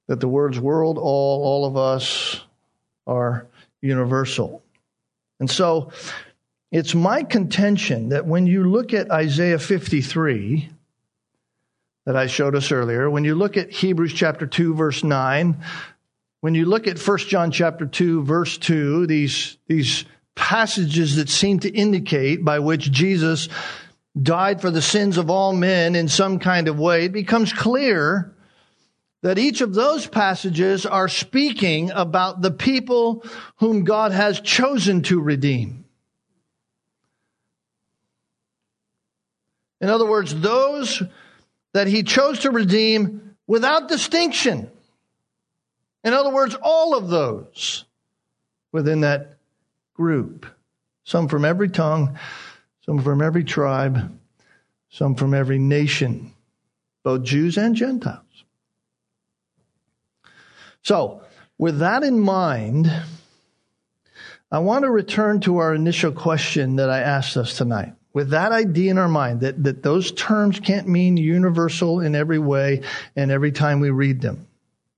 that 0.09 0.21
the 0.21 0.29
words 0.29 0.59
world, 0.59 0.99
all, 0.99 1.45
all 1.45 1.65
of 1.65 1.77
us 1.77 2.41
are 3.07 3.47
universal. 3.81 4.63
And 5.39 5.49
so 5.49 5.93
it's 6.73 6.95
my 6.95 7.23
contention 7.23 8.09
that 8.09 8.27
when 8.27 8.49
you 8.49 8.69
look 8.69 8.93
at 8.93 9.11
Isaiah 9.11 9.61
53, 9.61 10.69
that 12.07 12.17
I 12.17 12.27
showed 12.27 12.57
us 12.57 12.73
earlier, 12.73 13.09
when 13.09 13.25
you 13.25 13.37
look 13.37 13.57
at 13.57 13.71
Hebrews 13.71 14.13
chapter 14.13 14.47
2, 14.47 14.75
verse 14.75 15.05
9, 15.05 15.57
when 16.41 16.55
you 16.57 16.67
look 16.67 16.89
at 16.89 16.99
1 16.99 17.19
John 17.19 17.53
chapter 17.53 17.87
2, 17.87 18.25
verse 18.25 18.59
2, 18.59 19.07
these, 19.07 19.57
these 19.69 20.05
passages 20.35 21.17
that 21.17 21.29
seem 21.29 21.61
to 21.61 21.71
indicate 21.71 22.45
by 22.45 22.59
which 22.59 22.91
Jesus 22.91 23.49
died 24.21 24.61
for 24.61 24.71
the 24.71 24.83
sins 24.83 25.19
of 25.19 25.31
all 25.31 25.53
men 25.53 25.97
in 25.97 26.09
some 26.09 26.39
kind 26.39 26.69
of 26.69 26.79
way, 26.79 27.07
it 27.07 27.13
becomes 27.13 27.53
clear 27.53 28.35
that 29.23 29.39
each 29.39 29.61
of 29.61 29.75
those 29.75 30.07
passages 30.07 30.85
are 30.85 31.09
speaking 31.09 31.91
about 31.91 32.43
the 32.43 32.51
people 32.51 33.25
whom 33.57 33.85
God 33.85 34.13
has 34.13 34.41
chosen 34.41 35.03
to 35.05 35.21
redeem. 35.21 35.85
In 39.81 39.89
other 39.89 40.07
words, 40.07 40.35
those 40.35 41.03
that 41.73 41.87
he 41.87 42.03
chose 42.03 42.41
to 42.41 42.51
redeem 42.51 43.37
without 43.47 43.89
distinction. 43.89 44.71
In 46.05 46.13
other 46.13 46.31
words, 46.31 46.55
all 46.63 46.97
of 46.97 47.09
those 47.09 47.85
within 48.73 49.01
that 49.01 49.39
group. 49.95 50.47
Some 51.05 51.29
from 51.29 51.45
every 51.45 51.69
tongue, 51.69 52.19
some 52.85 52.99
from 53.03 53.23
every 53.23 53.45
tribe, 53.45 54.19
some 54.91 55.15
from 55.15 55.33
every 55.33 55.59
nation, 55.59 56.33
both 57.03 57.23
Jews 57.23 57.57
and 57.57 57.75
Gentiles. 57.75 58.21
So, 60.83 61.23
with 61.57 61.79
that 61.79 62.03
in 62.03 62.21
mind, 62.21 62.93
I 64.53 64.59
want 64.59 64.85
to 64.85 64.91
return 64.91 65.41
to 65.41 65.59
our 65.59 65.75
initial 65.75 66.13
question 66.13 66.77
that 66.77 66.91
I 66.91 67.01
asked 67.01 67.37
us 67.37 67.57
tonight. 67.57 67.95
With 68.13 68.31
that 68.31 68.53
idea 68.53 68.91
in 68.91 68.99
our 68.99 69.09
mind, 69.09 69.41
that, 69.41 69.65
that 69.65 69.83
those 69.83 70.13
terms 70.13 70.61
can't 70.61 70.87
mean 70.87 71.17
universal 71.17 72.01
in 72.01 72.15
every 72.15 72.39
way 72.39 72.83
and 73.17 73.31
every 73.31 73.51
time 73.51 73.81
we 73.81 73.91
read 73.91 74.21
them. 74.21 74.47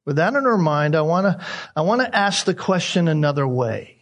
With 0.04 0.16
that 0.16 0.34
in 0.34 0.44
our 0.44 0.58
mind, 0.58 0.94
I 0.96 1.02
want 1.02 1.24
to, 1.26 1.46
I 1.74 1.82
want 1.82 2.00
to 2.02 2.14
ask 2.14 2.44
the 2.44 2.54
question 2.54 3.08
another 3.08 3.46
way. 3.46 3.95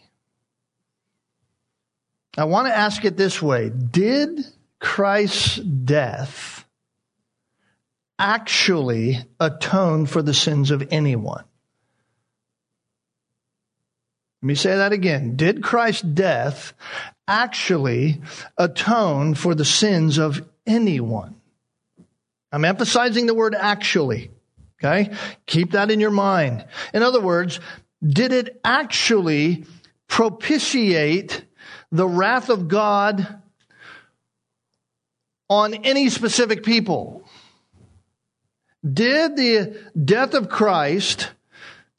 I 2.37 2.45
want 2.45 2.67
to 2.67 2.77
ask 2.77 3.05
it 3.05 3.17
this 3.17 3.41
way 3.41 3.71
Did 3.71 4.45
Christ's 4.81 5.57
death 5.57 6.65
actually 8.19 9.19
atone 9.41 10.07
for 10.07 10.23
the 10.23 10.35
sins 10.35 10.71
of 10.71 10.87
anyone? 10.91 11.45
Let 14.43 14.47
me 14.47 14.55
say 14.57 14.77
that 14.77 14.93
again. 14.93 15.37
Did 15.37 15.63
Christ's 15.63 16.03
death 16.03 16.75
actually 17.27 18.21
atone 18.59 19.35
for 19.35 19.55
the 19.55 19.65
sins 19.65 20.19
of 20.19 20.47
anyone? 20.67 21.37
I'm 22.53 22.65
emphasizing 22.65 23.27
the 23.27 23.35
word 23.35 23.55
actually. 23.55 24.31
Okay? 24.83 25.15
Keep 25.47 25.73
that 25.73 25.91
in 25.91 25.99
your 25.99 26.11
mind. 26.11 26.67
In 26.93 27.03
other 27.03 27.21
words, 27.21 27.59
did 28.07 28.33
it 28.33 28.61
actually 28.65 29.65
propitiate 30.09 31.44
the 31.95 32.09
wrath 32.09 32.51
of 32.51 32.67
God 32.67 33.41
on 35.49 35.75
any 35.75 36.11
specific 36.11 36.65
people. 36.65 37.25
Did 38.83 39.37
the 39.37 39.81
death 40.05 40.35
of 40.35 40.49
Christ, 40.49 41.31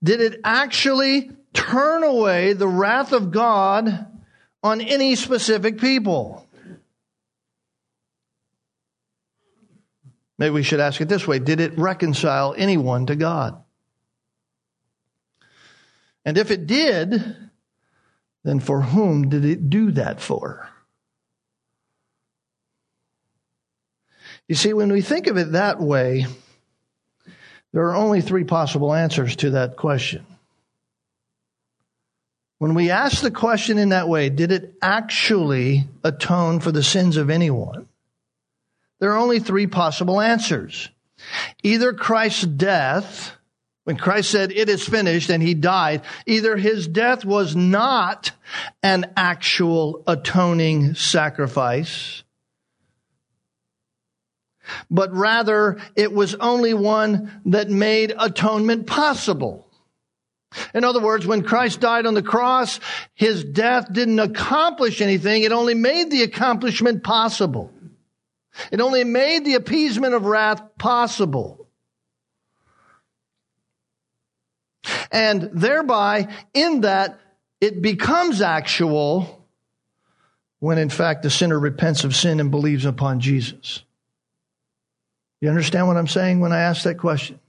did 0.03 0.19
it 0.19 0.41
actually 0.43 1.31
turn 1.53 2.03
away 2.03 2.51
the 2.51 2.67
wrath 2.67 3.13
of 3.13 3.31
God 3.31 4.05
on 4.61 4.81
any 4.81 5.15
specific 5.15 5.79
people? 5.79 6.45
Maybe 10.37 10.53
we 10.53 10.63
should 10.63 10.81
ask 10.81 10.99
it 10.99 11.07
this 11.07 11.25
way 11.25 11.39
Did 11.39 11.61
it 11.61 11.77
reconcile 11.77 12.53
anyone 12.57 13.05
to 13.05 13.15
God? 13.15 13.63
And 16.25 16.37
if 16.37 16.51
it 16.51 16.67
did, 16.67 17.44
then 18.45 18.59
for 18.59 18.81
whom 18.81 19.27
did 19.27 19.43
it 19.43 19.69
do 19.69 19.91
that 19.91 20.21
for? 20.21 20.69
You 24.47 24.53
see, 24.53 24.71
when 24.71 24.91
we 24.91 25.01
think 25.01 25.25
of 25.25 25.37
it 25.37 25.53
that 25.53 25.81
way, 25.81 26.27
there 27.73 27.85
are 27.89 27.95
only 27.95 28.21
three 28.21 28.43
possible 28.43 28.93
answers 28.93 29.35
to 29.37 29.49
that 29.51 29.75
question. 29.75 30.25
When 32.59 32.75
we 32.75 32.91
ask 32.91 33.21
the 33.21 33.31
question 33.31 33.79
in 33.79 33.89
that 33.89 34.07
way, 34.07 34.29
did 34.29 34.51
it 34.51 34.75
actually 34.81 35.85
atone 36.03 36.59
for 36.59 36.71
the 36.71 36.83
sins 36.83 37.17
of 37.17 37.31
anyone? 37.31 37.89
There 38.99 39.11
are 39.11 39.17
only 39.17 39.39
three 39.39 39.67
possible 39.67 40.21
answers. 40.21 40.89
Either 41.63 41.93
Christ's 41.93 42.43
death 42.43 43.34
when 43.85 43.97
Christ 43.97 44.31
said, 44.31 44.51
it 44.51 44.67
is 44.67 44.87
finished, 44.87 45.29
and 45.29 45.41
he 45.41 45.53
died, 45.53 46.01
either 46.25 46.57
his 46.57 46.87
death 46.87 47.23
was 47.23 47.55
not 47.55 48.31
an 48.81 49.13
actual 49.15 50.03
atoning 50.07 50.95
sacrifice, 50.95 52.23
but 54.89 55.13
rather 55.13 55.77
it 55.95 56.11
was 56.11 56.33
only 56.35 56.73
one 56.73 57.41
that 57.45 57.69
made 57.69 58.11
atonement 58.17 58.87
possible. 58.87 59.67
In 60.73 60.83
other 60.83 61.01
words, 61.01 61.27
when 61.27 61.43
Christ 61.43 61.79
died 61.79 62.07
on 62.07 62.15
the 62.15 62.23
cross, 62.23 62.79
his 63.13 63.43
death 63.43 63.91
didn't 63.91 64.19
accomplish 64.19 64.99
anything. 64.99 65.43
It 65.43 65.51
only 65.51 65.75
made 65.75 66.09
the 66.09 66.23
accomplishment 66.23 67.03
possible. 67.03 67.71
It 68.71 68.81
only 68.81 69.03
made 69.03 69.45
the 69.45 69.55
appeasement 69.55 70.15
of 70.15 70.25
wrath 70.25 70.63
possible. 70.79 71.64
And 75.11 75.49
thereby, 75.53 76.33
in 76.53 76.81
that, 76.81 77.19
it 77.61 77.81
becomes 77.81 78.41
actual 78.41 79.45
when 80.59 80.77
in 80.77 80.89
fact 80.89 81.23
the 81.23 81.29
sinner 81.29 81.59
repents 81.59 82.03
of 82.03 82.15
sin 82.15 82.39
and 82.39 82.51
believes 82.51 82.85
upon 82.85 83.19
Jesus. 83.19 83.83
You 85.41 85.49
understand 85.49 85.87
what 85.87 85.97
I'm 85.97 86.07
saying 86.07 86.39
when 86.39 86.53
I 86.53 86.61
ask 86.61 86.83
that 86.83 86.97
question? 86.97 87.39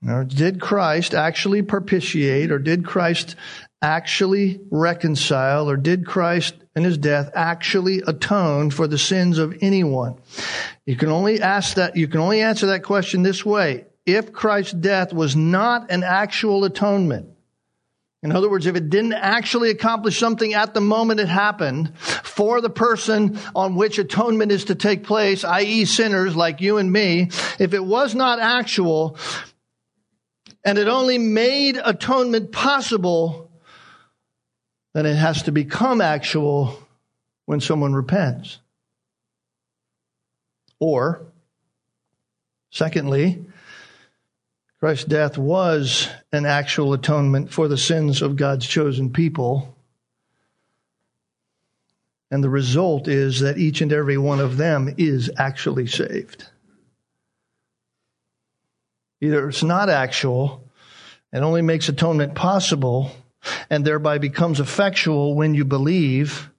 Now, 0.00 0.22
did 0.22 0.60
Christ 0.60 1.14
actually 1.14 1.62
propitiate 1.62 2.52
or 2.52 2.58
did 2.58 2.84
Christ 2.84 3.36
actually 3.80 4.60
reconcile 4.70 5.68
or 5.68 5.76
did 5.78 6.06
Christ 6.06 6.54
in 6.76 6.84
his 6.84 6.98
death 6.98 7.30
actually 7.34 8.02
atone 8.06 8.70
for 8.70 8.86
the 8.86 8.98
sins 8.98 9.38
of 9.38 9.56
anyone? 9.62 10.16
You 10.84 10.96
can 10.96 11.08
only 11.08 11.40
ask 11.40 11.76
that, 11.76 11.96
you 11.96 12.06
can 12.06 12.20
only 12.20 12.42
answer 12.42 12.66
that 12.66 12.82
question 12.82 13.22
this 13.22 13.46
way. 13.46 13.86
If 14.06 14.32
Christ's 14.32 14.72
death 14.74 15.12
was 15.12 15.34
not 15.34 15.90
an 15.90 16.02
actual 16.02 16.64
atonement, 16.64 17.30
in 18.22 18.32
other 18.32 18.48
words, 18.48 18.66
if 18.66 18.74
it 18.74 18.88
didn't 18.88 19.12
actually 19.12 19.68
accomplish 19.68 20.18
something 20.18 20.54
at 20.54 20.72
the 20.72 20.80
moment 20.80 21.20
it 21.20 21.28
happened 21.28 21.98
for 21.98 22.62
the 22.62 22.70
person 22.70 23.38
on 23.54 23.76
which 23.76 23.98
atonement 23.98 24.50
is 24.50 24.64
to 24.66 24.74
take 24.74 25.04
place, 25.04 25.44
i.e. 25.44 25.84
sinners 25.84 26.34
like 26.34 26.62
you 26.62 26.78
and 26.78 26.90
me, 26.90 27.28
if 27.58 27.74
it 27.74 27.84
was 27.84 28.14
not 28.14 28.40
actual 28.40 29.18
and 30.64 30.78
it 30.78 30.88
only 30.88 31.18
made 31.18 31.78
atonement 31.84 32.50
possible, 32.50 33.50
then 34.94 35.04
it 35.04 35.16
has 35.16 35.42
to 35.42 35.52
become 35.52 36.00
actual 36.00 36.78
when 37.44 37.60
someone 37.60 37.92
repents. 37.92 38.58
Or, 40.78 41.26
secondly, 42.70 43.44
Christ's 44.84 45.06
death 45.06 45.38
was 45.38 46.10
an 46.30 46.44
actual 46.44 46.92
atonement 46.92 47.50
for 47.50 47.68
the 47.68 47.78
sins 47.78 48.20
of 48.20 48.36
God's 48.36 48.66
chosen 48.66 49.14
people. 49.14 49.74
And 52.30 52.44
the 52.44 52.50
result 52.50 53.08
is 53.08 53.40
that 53.40 53.56
each 53.56 53.80
and 53.80 53.90
every 53.90 54.18
one 54.18 54.40
of 54.40 54.58
them 54.58 54.94
is 54.98 55.30
actually 55.38 55.86
saved. 55.86 56.44
Either 59.22 59.48
it's 59.48 59.62
not 59.62 59.88
actual 59.88 60.62
and 61.32 61.46
only 61.46 61.62
makes 61.62 61.88
atonement 61.88 62.34
possible 62.34 63.10
and 63.70 63.86
thereby 63.86 64.18
becomes 64.18 64.60
effectual 64.60 65.34
when 65.34 65.54
you 65.54 65.64
believe, 65.64 66.50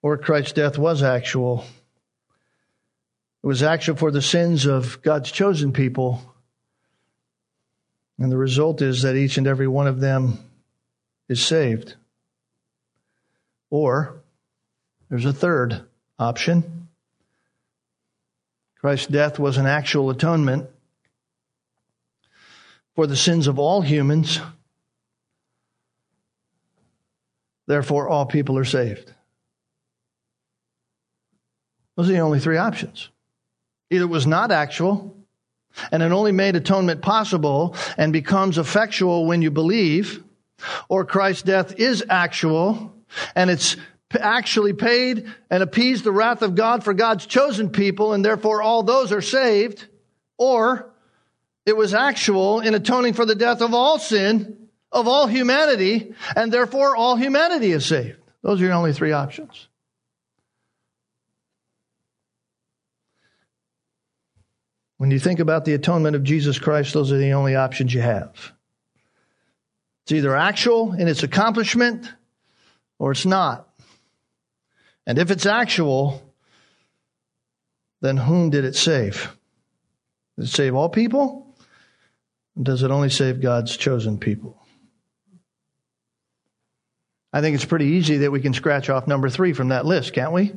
or 0.00 0.16
Christ's 0.16 0.52
death 0.52 0.78
was 0.78 1.02
actual. 1.02 1.64
It 3.42 3.48
was 3.48 3.64
actual 3.64 3.96
for 3.96 4.12
the 4.12 4.22
sins 4.22 4.64
of 4.64 5.02
God's 5.02 5.32
chosen 5.32 5.72
people 5.72 6.22
and 8.18 8.32
the 8.32 8.36
result 8.36 8.82
is 8.82 9.02
that 9.02 9.16
each 9.16 9.36
and 9.38 9.46
every 9.46 9.68
one 9.68 9.86
of 9.86 10.00
them 10.00 10.38
is 11.28 11.44
saved. 11.44 11.94
Or 13.70 14.22
there's 15.08 15.24
a 15.24 15.32
third 15.32 15.82
option. 16.18 16.88
Christ's 18.80 19.08
death 19.08 19.38
was 19.38 19.56
an 19.56 19.66
actual 19.66 20.10
atonement 20.10 20.70
for 22.94 23.06
the 23.06 23.16
sins 23.16 23.46
of 23.46 23.58
all 23.58 23.82
humans. 23.82 24.40
Therefore, 27.66 28.08
all 28.08 28.26
people 28.26 28.56
are 28.56 28.64
saved. 28.64 29.12
Those 31.96 32.08
are 32.08 32.12
the 32.12 32.20
only 32.20 32.40
three 32.40 32.58
options. 32.58 33.10
Either 33.90 34.04
it 34.04 34.08
was 34.08 34.26
not 34.26 34.52
actual, 34.52 35.15
and 35.90 36.02
it 36.02 36.12
only 36.12 36.32
made 36.32 36.56
atonement 36.56 37.02
possible 37.02 37.76
and 37.96 38.12
becomes 38.12 38.58
effectual 38.58 39.26
when 39.26 39.42
you 39.42 39.50
believe, 39.50 40.22
or 40.88 41.04
Christ's 41.04 41.42
death 41.42 41.78
is 41.78 42.04
actual 42.08 42.94
and 43.34 43.50
it's 43.50 43.76
actually 44.18 44.72
paid 44.72 45.26
and 45.50 45.62
appeased 45.62 46.04
the 46.04 46.12
wrath 46.12 46.42
of 46.42 46.54
God 46.54 46.84
for 46.84 46.94
God's 46.94 47.26
chosen 47.26 47.70
people, 47.70 48.12
and 48.12 48.24
therefore 48.24 48.62
all 48.62 48.82
those 48.82 49.12
are 49.12 49.22
saved, 49.22 49.86
or 50.38 50.90
it 51.64 51.76
was 51.76 51.94
actual 51.94 52.60
in 52.60 52.74
atoning 52.74 53.14
for 53.14 53.26
the 53.26 53.34
death 53.34 53.60
of 53.60 53.74
all 53.74 53.98
sin, 53.98 54.68
of 54.92 55.08
all 55.08 55.26
humanity, 55.26 56.14
and 56.36 56.52
therefore 56.52 56.96
all 56.96 57.16
humanity 57.16 57.72
is 57.72 57.84
saved. 57.84 58.18
Those 58.42 58.60
are 58.60 58.66
your 58.66 58.74
only 58.74 58.92
three 58.92 59.12
options. 59.12 59.68
When 64.98 65.10
you 65.10 65.18
think 65.18 65.40
about 65.40 65.64
the 65.64 65.74
atonement 65.74 66.16
of 66.16 66.22
Jesus 66.22 66.58
Christ, 66.58 66.94
those 66.94 67.12
are 67.12 67.18
the 67.18 67.32
only 67.32 67.54
options 67.54 67.92
you 67.92 68.00
have. 68.00 68.52
It's 70.04 70.12
either 70.12 70.36
actual 70.36 70.92
in 70.92 71.08
its 71.08 71.22
accomplishment 71.22 72.10
or 72.98 73.12
it's 73.12 73.26
not. 73.26 73.68
And 75.06 75.18
if 75.18 75.30
it's 75.30 75.46
actual, 75.46 76.22
then 78.00 78.16
whom 78.16 78.50
did 78.50 78.64
it 78.64 78.74
save? 78.74 79.36
Did 80.36 80.46
it 80.46 80.48
save 80.48 80.74
all 80.74 80.88
people? 80.88 81.54
Does 82.60 82.82
it 82.82 82.90
only 82.90 83.10
save 83.10 83.42
God's 83.42 83.76
chosen 83.76 84.18
people? 84.18 84.62
I 87.32 87.42
think 87.42 87.54
it's 87.54 87.64
pretty 87.66 87.86
easy 87.86 88.18
that 88.18 88.30
we 88.30 88.40
can 88.40 88.54
scratch 88.54 88.88
off 88.88 89.06
number 89.06 89.28
three 89.28 89.52
from 89.52 89.68
that 89.68 89.84
list, 89.84 90.14
can't 90.14 90.32
we? 90.32 90.54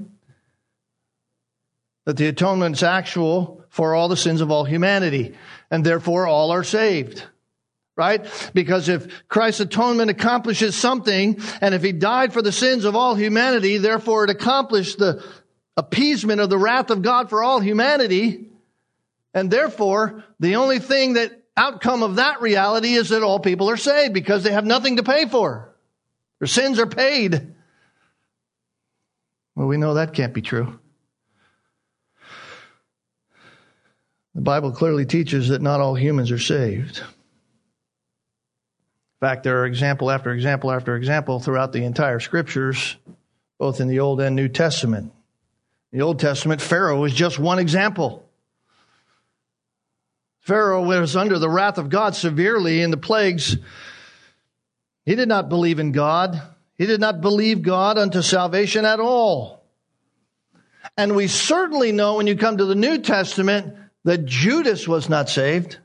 That 2.10 2.18
the 2.18 2.26
atonement's 2.26 2.82
actual 2.82 3.64
for 3.70 3.94
all 3.94 4.08
the 4.08 4.18
sins 4.18 4.42
of 4.42 4.50
all 4.50 4.64
humanity, 4.64 5.36
and 5.70 5.86
therefore 5.86 6.26
all 6.26 6.50
are 6.50 6.64
saved. 6.64 7.24
Right? 7.96 8.26
Because 8.52 8.90
if 8.90 9.28
Christ's 9.28 9.60
atonement 9.60 10.10
accomplishes 10.10 10.76
something, 10.76 11.40
and 11.62 11.76
if 11.76 11.84
he 11.84 11.92
died 11.92 12.34
for 12.34 12.42
the 12.42 12.52
sins 12.52 12.84
of 12.84 12.96
all 12.96 13.14
humanity, 13.14 13.78
therefore 13.78 14.24
it 14.24 14.32
accomplished 14.32 14.98
the 14.98 15.24
appeasement 15.78 16.42
of 16.42 16.50
the 16.50 16.58
wrath 16.58 16.90
of 16.90 17.04
God 17.04 17.30
for 17.30 17.44
all 17.44 17.60
humanity, 17.60 18.48
and 19.36 19.52
therefore 19.52 20.24
the 20.40 20.56
only 20.56 20.80
thing 20.80 21.14
that 21.14 21.44
outcome 21.56 22.02
of 22.02 22.16
that 22.16 22.42
reality 22.42 22.94
is 22.96 23.10
that 23.10 23.22
all 23.22 23.40
people 23.40 23.70
are 23.70 23.78
saved 23.78 24.16
because 24.16 24.42
they 24.42 24.52
have 24.52 24.66
nothing 24.66 24.96
to 24.96 25.04
pay 25.04 25.28
for. 25.28 25.76
Their 26.40 26.48
sins 26.48 26.80
are 26.80 26.88
paid. 26.88 27.54
Well, 29.56 29.68
we 29.68 29.78
know 29.78 29.94
that 29.94 30.16
can't 30.16 30.34
be 30.34 30.42
true. 30.42 30.80
The 34.36 34.42
Bible 34.42 34.72
clearly 34.72 35.06
teaches 35.06 35.50
that 35.50 35.62
not 35.62 35.82
all 35.82 35.96
humans 35.96 36.32
are 36.32 36.40
saved. 36.40 37.00
In 39.22 39.28
fact, 39.28 39.44
there 39.44 39.60
are 39.62 39.66
example 39.66 40.10
after 40.12 40.32
example 40.32 40.72
after 40.72 40.96
example 40.96 41.40
throughout 41.40 41.74
the 41.74 41.84
entire 41.84 42.20
scriptures, 42.20 42.96
both 43.58 43.82
in 43.82 43.88
the 43.88 44.00
Old 44.00 44.22
and 44.22 44.36
New 44.36 44.48
Testament. 44.48 45.12
In 45.92 46.00
the 46.00 46.06
Old 46.06 46.20
Testament, 46.20 46.62
Pharaoh 46.62 47.04
is 47.04 47.14
just 47.14 47.40
one 47.40 47.60
example. 47.60 48.26
Pharaoh 50.40 50.84
was 50.84 51.16
under 51.16 51.38
the 51.38 51.50
wrath 51.50 51.78
of 51.78 51.90
God 51.90 52.16
severely 52.16 52.82
in 52.82 52.92
the 52.92 52.98
plagues. 52.98 53.58
He 55.06 55.16
did 55.16 55.28
not 55.28 55.50
believe 55.50 55.80
in 55.80 55.92
God. 55.92 56.42
He 56.78 56.86
did 56.86 57.02
not 57.02 57.20
believe 57.20 57.62
God 57.62 57.98
unto 57.98 58.22
salvation 58.22 58.86
at 58.86 59.00
all. 59.00 59.66
And 60.96 61.16
we 61.16 61.28
certainly 61.28 61.92
know 61.92 62.16
when 62.16 62.28
you 62.28 62.38
come 62.38 62.58
to 62.58 62.66
the 62.66 62.76
New 62.76 63.00
Testament 63.00 63.76
that 64.04 64.26
Judas 64.26 64.88
was 64.88 65.10
not 65.10 65.30
saved. 65.30 65.78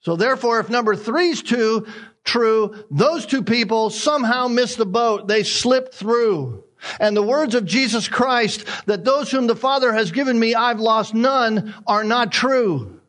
So 0.00 0.16
therefore, 0.16 0.60
if 0.60 0.70
number 0.70 0.94
three 0.94 1.30
is 1.30 1.42
too 1.42 1.86
true, 2.24 2.84
those 2.90 3.26
two 3.26 3.42
people 3.42 3.90
somehow 3.90 4.48
missed 4.48 4.78
the 4.78 4.86
boat. 4.86 5.26
They 5.26 5.42
slipped 5.42 5.94
through. 5.94 6.64
And 7.00 7.16
the 7.16 7.22
words 7.22 7.54
of 7.54 7.64
Jesus 7.64 8.08
Christ 8.08 8.66
that 8.86 9.04
those 9.04 9.30
whom 9.30 9.46
the 9.46 9.56
Father 9.56 9.92
has 9.92 10.12
given 10.12 10.38
me, 10.38 10.54
I've 10.54 10.80
lost 10.80 11.14
none 11.14 11.74
are 11.86 12.04
not 12.04 12.32
true. 12.32 13.00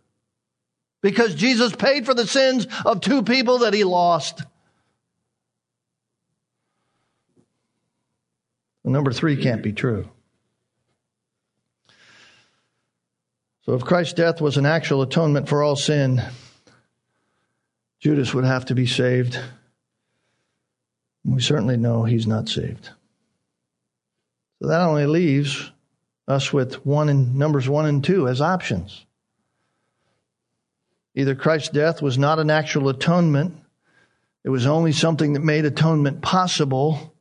Because 1.01 1.35
Jesus 1.35 1.75
paid 1.75 2.05
for 2.05 2.13
the 2.13 2.25
sins 2.25 2.67
of 2.85 3.01
two 3.01 3.23
people 3.23 3.59
that 3.59 3.73
he 3.73 3.83
lost. 3.83 4.43
number 8.83 9.11
three 9.11 9.35
can't 9.35 9.61
be 9.61 9.73
true. 9.73 10.09
So 13.67 13.73
if 13.73 13.83
Christ's 13.83 14.13
death 14.13 14.39
was 14.39 14.55
an 14.55 14.65
actual 14.65 15.01
atonement 15.01 15.49
for 15.49 15.61
all 15.61 15.75
sin, 15.75 16.23
Judas 17.99 18.33
would 18.33 18.45
have 18.45 18.63
to 18.67 18.75
be 18.75 18.87
saved. 18.87 19.37
We 21.25 21.41
certainly 21.41 21.75
know 21.75 22.05
he's 22.05 22.25
not 22.25 22.47
saved. 22.47 22.89
So 24.61 24.69
that 24.69 24.79
only 24.79 25.05
leaves 25.05 25.69
us 26.29 26.53
with 26.53 26.85
one 26.85 27.09
in 27.09 27.37
Numbers 27.37 27.67
one 27.67 27.85
and 27.85 28.01
two 28.01 28.29
as 28.29 28.39
options. 28.39 29.05
Either 31.13 31.35
Christ's 31.35 31.69
death 31.69 32.01
was 32.01 32.17
not 32.17 32.39
an 32.39 32.49
actual 32.49 32.87
atonement, 32.87 33.57
it 34.45 34.49
was 34.49 34.65
only 34.65 34.93
something 34.93 35.33
that 35.33 35.41
made 35.41 35.65
atonement 35.65 36.21
possible, 36.21 37.13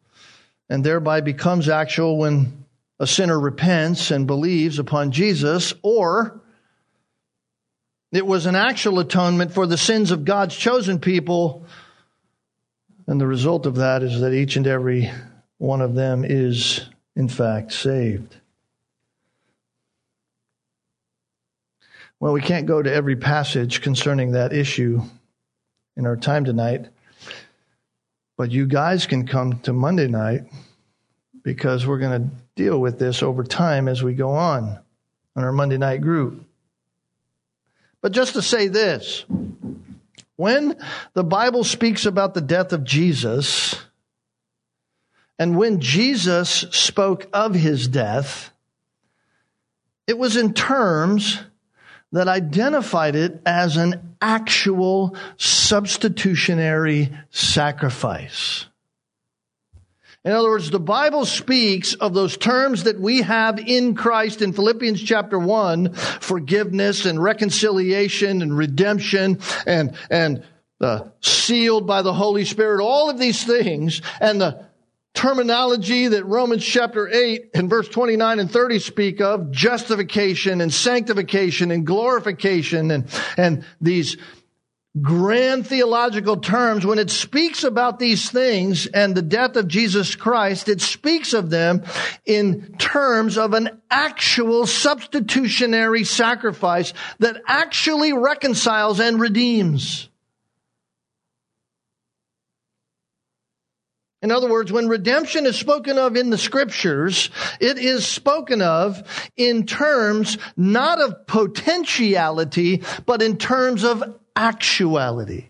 and 0.69 0.85
thereby 0.85 1.23
becomes 1.23 1.69
actual 1.69 2.19
when 2.19 2.66
a 2.99 3.07
sinner 3.07 3.39
repents 3.39 4.11
and 4.11 4.27
believes 4.27 4.79
upon 4.79 5.11
Jesus, 5.11 5.75
or 5.83 6.41
it 8.13 8.27
was 8.27 8.47
an 8.47 8.57
actual 8.57 8.99
atonement 8.99 9.53
for 9.53 9.67
the 9.67 9.77
sins 9.77 10.11
of 10.11 10.25
God's 10.25 10.57
chosen 10.57 10.99
people. 10.99 11.67
And 13.07 13.21
the 13.21 13.27
result 13.27 13.67
of 13.67 13.77
that 13.77 14.03
is 14.03 14.21
that 14.21 14.33
each 14.33 14.57
and 14.57 14.67
every 14.67 15.11
one 15.59 15.81
of 15.81 15.95
them 15.95 16.25
is, 16.25 16.87
in 17.15 17.29
fact, 17.29 17.73
saved. 17.73 18.37
Well, 22.19 22.33
we 22.33 22.41
can't 22.41 22.67
go 22.67 22.83
to 22.83 22.93
every 22.93 23.17
passage 23.17 23.83
concerning 23.83 24.33
that 24.33 24.55
issue 24.55 25.03
in 25.97 26.07
our 26.07 26.17
time 26.17 26.47
tonight, 26.47 26.87
but 28.39 28.51
you 28.51 28.67
guys 28.67 29.07
can 29.07 29.27
come 29.27 29.61
to 29.61 29.75
Monday 29.75 30.09
night 30.09 30.45
because 31.47 31.87
we're 31.87 32.01
going 32.01 32.29
to 32.29 32.37
deal 32.57 32.77
with 32.77 32.99
this 32.99 33.23
over 33.23 33.45
time 33.45 33.87
as 33.87 34.03
we 34.03 34.15
go 34.15 34.31
on 34.31 34.81
on 35.37 35.45
our 35.45 35.53
Monday 35.53 35.79
night 35.79 36.01
group. 36.01 36.45
But 38.01 38.11
just 38.11 38.33
to 38.33 38.43
say 38.43 38.67
this 38.67 39.25
when 40.35 40.77
the 41.15 41.23
Bible 41.23 41.63
speaks 41.63 42.05
about 42.05 42.35
the 42.35 42.41
death 42.41 42.73
of 42.73 42.83
Jesus, 42.83 43.77
and 45.39 45.57
when 45.57 45.79
Jesus 45.79 46.51
spoke 46.51 47.29
of 47.33 47.55
his 47.55 47.87
death, 47.87 48.51
it 50.09 50.19
was 50.19 50.37
in 50.37 50.53
terms 50.53 51.39
that 52.11 52.27
identified 52.27 53.15
it 53.15 53.41
as 53.47 53.77
an 53.77 54.17
actual 54.21 55.17
substitutionary 55.37 57.17
sacrifice. 57.31 58.67
In 60.27 60.33
other 60.33 60.49
words, 60.49 60.73
the 60.73 60.81
Bible 60.81 61.25
speaks 61.25 61.95
of 61.95 62.13
those 62.13 62.37
terms 62.37 62.83
that 62.83 62.99
we 62.99 63.23
have 63.23 63.61
in 63.61 63.95
Christ 63.95 64.43
in 64.43 64.53
Philippians 64.53 65.01
chapter 65.01 65.39
1, 65.39 65.93
forgiveness 65.93 67.07
and 67.07 67.23
reconciliation 67.23 68.43
and 68.43 68.59
redemption 68.59 69.39
and, 69.69 69.97
and 70.11 70.43
uh, 70.81 71.05
sealed 71.21 71.87
by 71.87 72.03
the 72.03 72.13
Holy 72.13 72.45
Spirit, 72.45 72.83
all 72.83 73.09
of 73.09 73.21
these 73.21 73.45
things, 73.45 74.03
and 74.21 74.41
the 74.41 74.67
terminology 75.15 76.09
that 76.09 76.25
Romans 76.27 76.65
chapter 76.65 77.09
8 77.09 77.51
and 77.55 77.71
verse 77.71 77.89
29 77.89 78.41
and 78.41 78.51
30 78.51 78.81
speak 78.81 79.21
of, 79.21 79.53
justification 79.53 80.61
and 80.61 80.75
sanctification 80.75 81.71
and 81.71 81.87
glorification 81.87 82.91
and, 82.91 83.07
and 83.37 83.65
these 83.81 84.17
grand 85.03 85.67
theological 85.67 86.39
terms, 86.39 86.87
when 86.87 86.99
it 86.99 87.11
speaks 87.11 87.65
about 87.65 87.99
these 87.99 88.31
things 88.31 88.87
and 88.87 89.15
the 89.15 89.23
death 89.23 89.57
of 89.57 89.69
Jesus 89.69 90.15
Christ, 90.15 90.69
it 90.69 90.81
speaks 90.81 91.33
of 91.35 91.51
them 91.51 91.85
in 92.25 92.77
terms 92.79 93.37
of 93.37 93.53
an 93.53 93.81
actual 93.91 94.67
substitutionary 94.67 96.05
sacrifice 96.05 96.93
that 97.19 97.43
actually 97.47 98.13
reconciles 98.13 99.01
and 99.01 99.21
redeems. 99.21 100.09
In 104.23 104.33
other 104.33 104.49
words, 104.49 104.73
when 104.73 104.89
redemption 104.89 105.47
is 105.47 105.57
spoken 105.57 105.99
of 105.99 106.17
in 106.17 106.31
the 106.31 106.39
scriptures, 106.39 107.31
it 107.61 107.79
is 107.79 108.07
spoken 108.07 108.63
of 108.63 109.31
in 109.37 109.67
terms 109.67 110.39
not 110.57 111.01
of 111.01 111.27
potentiality, 111.27 112.83
but 113.05 113.21
in 113.21 113.37
terms 113.37 113.85
of 113.85 114.03
actuality. 114.37 115.49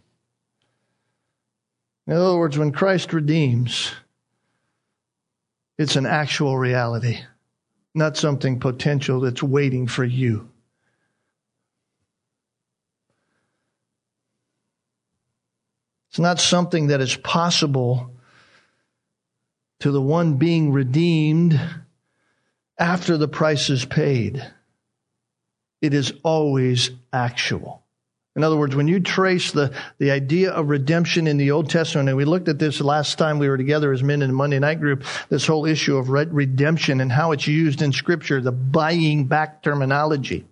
In 2.07 2.15
other 2.15 2.39
words, 2.39 2.57
when 2.57 2.71
Christ 2.71 3.13
redeems, 3.13 3.93
it's 5.77 5.97
an 5.97 6.07
actual 6.07 6.57
reality, 6.57 7.19
not 7.95 8.17
something 8.17 8.61
potential 8.61 9.21
that's 9.21 9.43
waiting 9.43 9.89
for 9.89 10.05
you. 10.05 10.49
It's 16.11 16.21
not 16.21 16.41
something 16.41 16.87
that 16.87 17.03
is 17.03 17.15
possible 17.15 18.11
to 19.81 19.91
the 19.91 20.01
one 20.01 20.35
being 20.35 20.73
redeemed 20.73 21.61
after 22.79 23.19
the 23.19 23.29
price 23.29 23.69
is 23.69 23.85
paid. 23.85 24.43
It 25.83 25.93
is 25.93 26.15
always 26.23 26.91
actual. 27.13 27.86
In 28.37 28.45
other 28.45 28.57
words, 28.59 28.77
when 28.77 28.87
you 28.87 29.01
trace 29.01 29.53
the, 29.53 29.73
the 29.97 30.11
idea 30.11 30.51
of 30.51 30.69
redemption 30.69 31.27
in 31.27 31.39
the 31.39 31.53
Old 31.53 31.71
Testament, 31.71 32.11
and 32.11 32.19
we 32.19 32.27
looked 32.27 32.49
at 32.49 32.59
this 32.59 32.83
last 32.83 33.17
time 33.17 33.39
we 33.39 33.49
were 33.49 33.57
together 33.57 33.95
as 33.95 34.03
men 34.03 34.21
in 34.21 34.29
the 34.29 34.37
Monday 34.37 34.59
night 34.59 34.79
group, 34.79 35.05
this 35.31 35.47
whole 35.47 35.65
issue 35.65 35.97
of 35.97 36.11
redemption 36.11 37.01
and 37.01 37.11
how 37.11 37.33
it's 37.33 37.47
used 37.47 37.81
in 37.81 37.93
Scripture, 37.93 38.43
the 38.43 38.53
buying 38.53 39.25
back 39.25 39.63
terminology. 39.63 40.45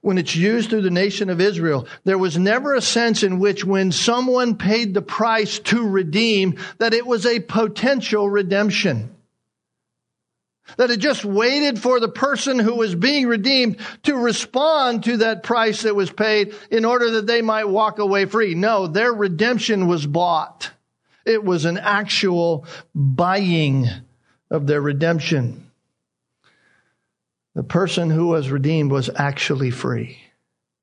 When 0.00 0.16
it's 0.16 0.36
used 0.36 0.70
through 0.70 0.82
the 0.82 0.90
nation 0.90 1.28
of 1.28 1.40
Israel, 1.40 1.88
there 2.04 2.18
was 2.18 2.38
never 2.38 2.74
a 2.74 2.80
sense 2.80 3.24
in 3.24 3.40
which 3.40 3.64
when 3.64 3.90
someone 3.90 4.56
paid 4.56 4.94
the 4.94 5.02
price 5.02 5.58
to 5.58 5.88
redeem, 5.88 6.56
that 6.78 6.94
it 6.94 7.04
was 7.04 7.26
a 7.26 7.40
potential 7.40 8.30
redemption. 8.30 9.15
That 10.76 10.90
it 10.90 10.98
just 10.98 11.24
waited 11.24 11.78
for 11.78 12.00
the 12.00 12.08
person 12.08 12.58
who 12.58 12.74
was 12.74 12.94
being 12.94 13.26
redeemed 13.26 13.78
to 14.02 14.16
respond 14.16 15.04
to 15.04 15.18
that 15.18 15.42
price 15.42 15.82
that 15.82 15.94
was 15.94 16.10
paid 16.10 16.54
in 16.70 16.84
order 16.84 17.12
that 17.12 17.26
they 17.26 17.40
might 17.40 17.68
walk 17.68 17.98
away 17.98 18.26
free. 18.26 18.54
No, 18.54 18.86
their 18.86 19.12
redemption 19.12 19.86
was 19.86 20.06
bought. 20.06 20.70
It 21.24 21.44
was 21.44 21.64
an 21.64 21.78
actual 21.78 22.66
buying 22.94 23.86
of 24.50 24.66
their 24.66 24.80
redemption. 24.80 25.70
The 27.54 27.62
person 27.62 28.10
who 28.10 28.26
was 28.26 28.50
redeemed 28.50 28.90
was 28.90 29.08
actually 29.14 29.70
free. 29.70 30.18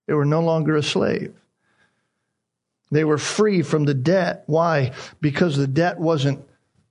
They 0.07 0.13
were 0.13 0.25
no 0.25 0.41
longer 0.41 0.75
a 0.75 0.83
slave. 0.83 1.33
They 2.91 3.03
were 3.03 3.17
free 3.17 3.61
from 3.61 3.85
the 3.85 3.93
debt. 3.93 4.43
Why? 4.47 4.93
Because 5.21 5.57
the 5.57 5.67
debt 5.67 5.99
wasn't 5.99 6.45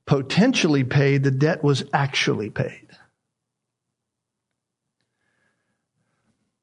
potentially 0.07 0.84
paid, 0.84 1.22
the 1.22 1.30
debt 1.30 1.62
was 1.62 1.84
actually 1.93 2.51
paid. 2.51 2.82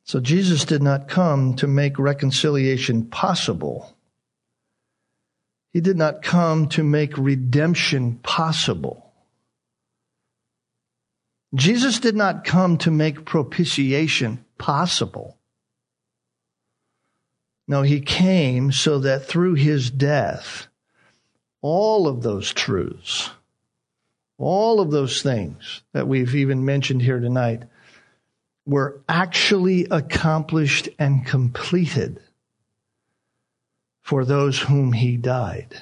So 0.09 0.19
Jesus 0.19 0.65
did 0.65 0.81
not 0.81 1.07
come 1.07 1.53
to 1.57 1.67
make 1.67 1.99
reconciliation 1.99 3.05
possible. 3.05 3.95
He 5.71 5.81
did 5.81 5.97
not 5.97 6.23
come 6.23 6.67
to 6.69 6.83
make 6.83 7.15
redemption 7.15 8.15
possible. 8.23 9.13
Jesus 11.53 11.99
did 11.99 12.15
not 12.15 12.43
come 12.43 12.79
to 12.79 12.89
make 12.89 13.23
propitiation 13.23 14.43
possible. 14.57 15.37
No, 17.67 17.83
he 17.83 18.01
came 18.01 18.71
so 18.71 18.97
that 18.97 19.27
through 19.27 19.53
his 19.53 19.91
death, 19.91 20.65
all 21.61 22.07
of 22.07 22.23
those 22.23 22.51
truths, 22.51 23.29
all 24.39 24.79
of 24.79 24.89
those 24.89 25.21
things 25.21 25.83
that 25.93 26.07
we've 26.07 26.33
even 26.33 26.65
mentioned 26.65 27.03
here 27.03 27.19
tonight, 27.19 27.61
were 28.69 29.01
actually 29.09 29.87
accomplished 29.89 30.89
and 30.99 31.25
completed 31.25 32.21
for 34.03 34.23
those 34.23 34.59
whom 34.59 34.93
he 34.93 35.17
died. 35.17 35.81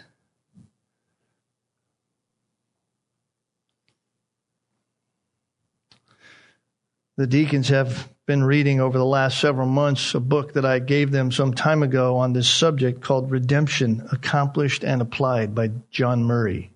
The 7.17 7.27
deacons 7.27 7.67
have 7.67 8.07
been 8.25 8.43
reading 8.43 8.79
over 8.79 8.97
the 8.97 9.03
last 9.03 9.41
several 9.41 9.67
months 9.67 10.15
a 10.15 10.21
book 10.21 10.53
that 10.53 10.63
I 10.65 10.79
gave 10.79 11.11
them 11.11 11.29
some 11.29 11.53
time 11.53 11.83
ago 11.83 12.15
on 12.15 12.31
this 12.31 12.49
subject 12.49 13.01
called 13.01 13.31
Redemption 13.31 14.07
Accomplished 14.13 14.85
and 14.85 15.01
Applied 15.01 15.53
by 15.53 15.71
John 15.89 16.23
Murray. 16.23 16.71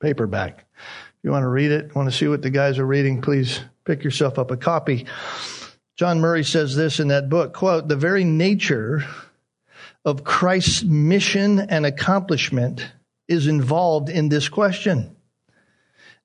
Paperback. 0.00 0.64
If 0.76 1.14
you 1.22 1.30
want 1.30 1.44
to 1.44 1.48
read 1.48 1.70
it, 1.70 1.94
want 1.94 2.10
to 2.10 2.16
see 2.16 2.26
what 2.26 2.42
the 2.42 2.50
guys 2.50 2.80
are 2.80 2.86
reading, 2.86 3.22
please 3.22 3.60
pick 3.86 4.04
yourself 4.04 4.38
up 4.38 4.50
a 4.50 4.56
copy. 4.56 5.06
John 5.96 6.20
Murray 6.20 6.44
says 6.44 6.76
this 6.76 7.00
in 7.00 7.08
that 7.08 7.30
book, 7.30 7.54
quote, 7.54 7.88
the 7.88 7.96
very 7.96 8.24
nature 8.24 9.04
of 10.04 10.24
Christ's 10.24 10.82
mission 10.82 11.58
and 11.58 11.86
accomplishment 11.86 12.86
is 13.28 13.46
involved 13.46 14.10
in 14.10 14.28
this 14.28 14.48
question. 14.48 15.16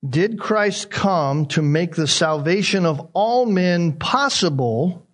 Did 0.08 0.40
Christ 0.40 0.90
come 0.90 1.46
to 1.48 1.62
make 1.62 1.96
the 1.96 2.08
salvation 2.08 2.86
of 2.86 3.10
all 3.14 3.46
men 3.46 3.94
possible, 3.94 5.08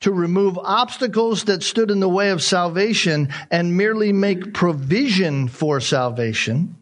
to 0.00 0.12
remove 0.12 0.58
obstacles 0.58 1.44
that 1.44 1.62
stood 1.62 1.90
in 1.90 2.00
the 2.00 2.08
way 2.08 2.30
of 2.30 2.42
salvation 2.42 3.28
and 3.50 3.76
merely 3.76 4.12
make 4.12 4.54
provision 4.54 5.48
for 5.48 5.80
salvation? 5.80 6.76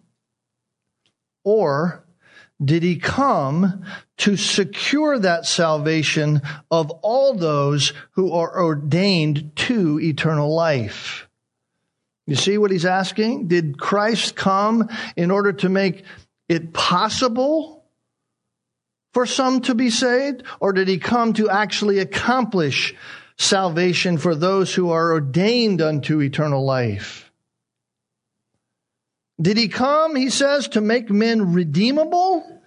Or 1.45 2.02
did 2.65 2.83
he 2.83 2.97
come 2.97 3.85
to 4.23 4.37
secure 4.37 5.19
that 5.19 5.47
salvation 5.47 6.43
of 6.71 6.91
all 7.03 7.35
those 7.35 7.93
who 8.13 8.33
are 8.33 8.63
ordained 8.63 9.57
to 9.57 9.99
eternal 10.01 10.55
life. 10.55 11.29
You 12.27 12.37
see 12.37 12.57
what 12.57 12.71
he's 12.71 12.85
asking? 12.85 13.49
Did 13.49 13.79
Christ 13.79 14.37
come 14.37 14.89
in 15.17 15.33
order 15.33 15.53
to 15.55 15.69
make 15.69 16.05
it 16.49 16.73
possible 16.73 17.85
for 19.13 19.27
some 19.27 19.61
to 19.63 19.75
be 19.75 19.91
saved? 19.91 20.45
Or 20.61 20.73
did 20.73 20.87
he 20.87 20.99
come 20.99 21.33
to 21.33 21.51
actually 21.51 21.99
accomplish 21.99 22.95
salvation 23.37 24.19
for 24.19 24.37
those 24.37 24.73
who 24.73 24.91
are 24.91 25.13
ordained 25.13 25.83
unto 25.83 26.23
eternal 26.23 26.65
life? 26.65 27.22
Did 29.43 29.57
he 29.57 29.67
come, 29.67 30.15
he 30.15 30.31
says, 30.31 30.69
to 30.69 30.81
make 30.81 31.11
men 31.11 31.53
redeemable? 31.53 32.63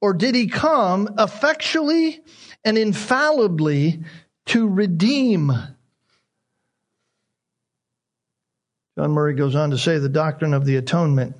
Or 0.00 0.14
did 0.14 0.34
he 0.34 0.46
come 0.46 1.14
effectually 1.18 2.22
and 2.64 2.78
infallibly 2.78 4.02
to 4.46 4.66
redeem? 4.66 5.52
John 8.98 9.10
Murray 9.10 9.34
goes 9.34 9.54
on 9.54 9.70
to 9.70 9.78
say 9.78 9.98
the 9.98 10.08
doctrine 10.08 10.54
of 10.54 10.64
the 10.64 10.76
atonement 10.76 11.36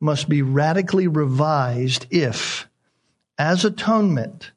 must 0.00 0.28
be 0.28 0.40
radically 0.40 1.08
revised 1.08 2.06
if, 2.10 2.66
as 3.38 3.64
atonement, 3.64 4.52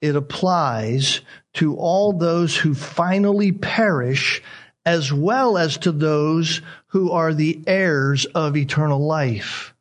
it 0.00 0.14
applies 0.14 1.20
to 1.54 1.76
all 1.76 2.12
those 2.12 2.56
who 2.56 2.74
finally 2.74 3.50
perish 3.50 4.42
as 4.86 5.12
well 5.12 5.56
as 5.56 5.78
to 5.78 5.92
those 5.92 6.60
who 6.94 7.10
are 7.10 7.34
the 7.34 7.60
heirs 7.66 8.24
of 8.36 8.56
eternal 8.56 9.04
life. 9.04 9.74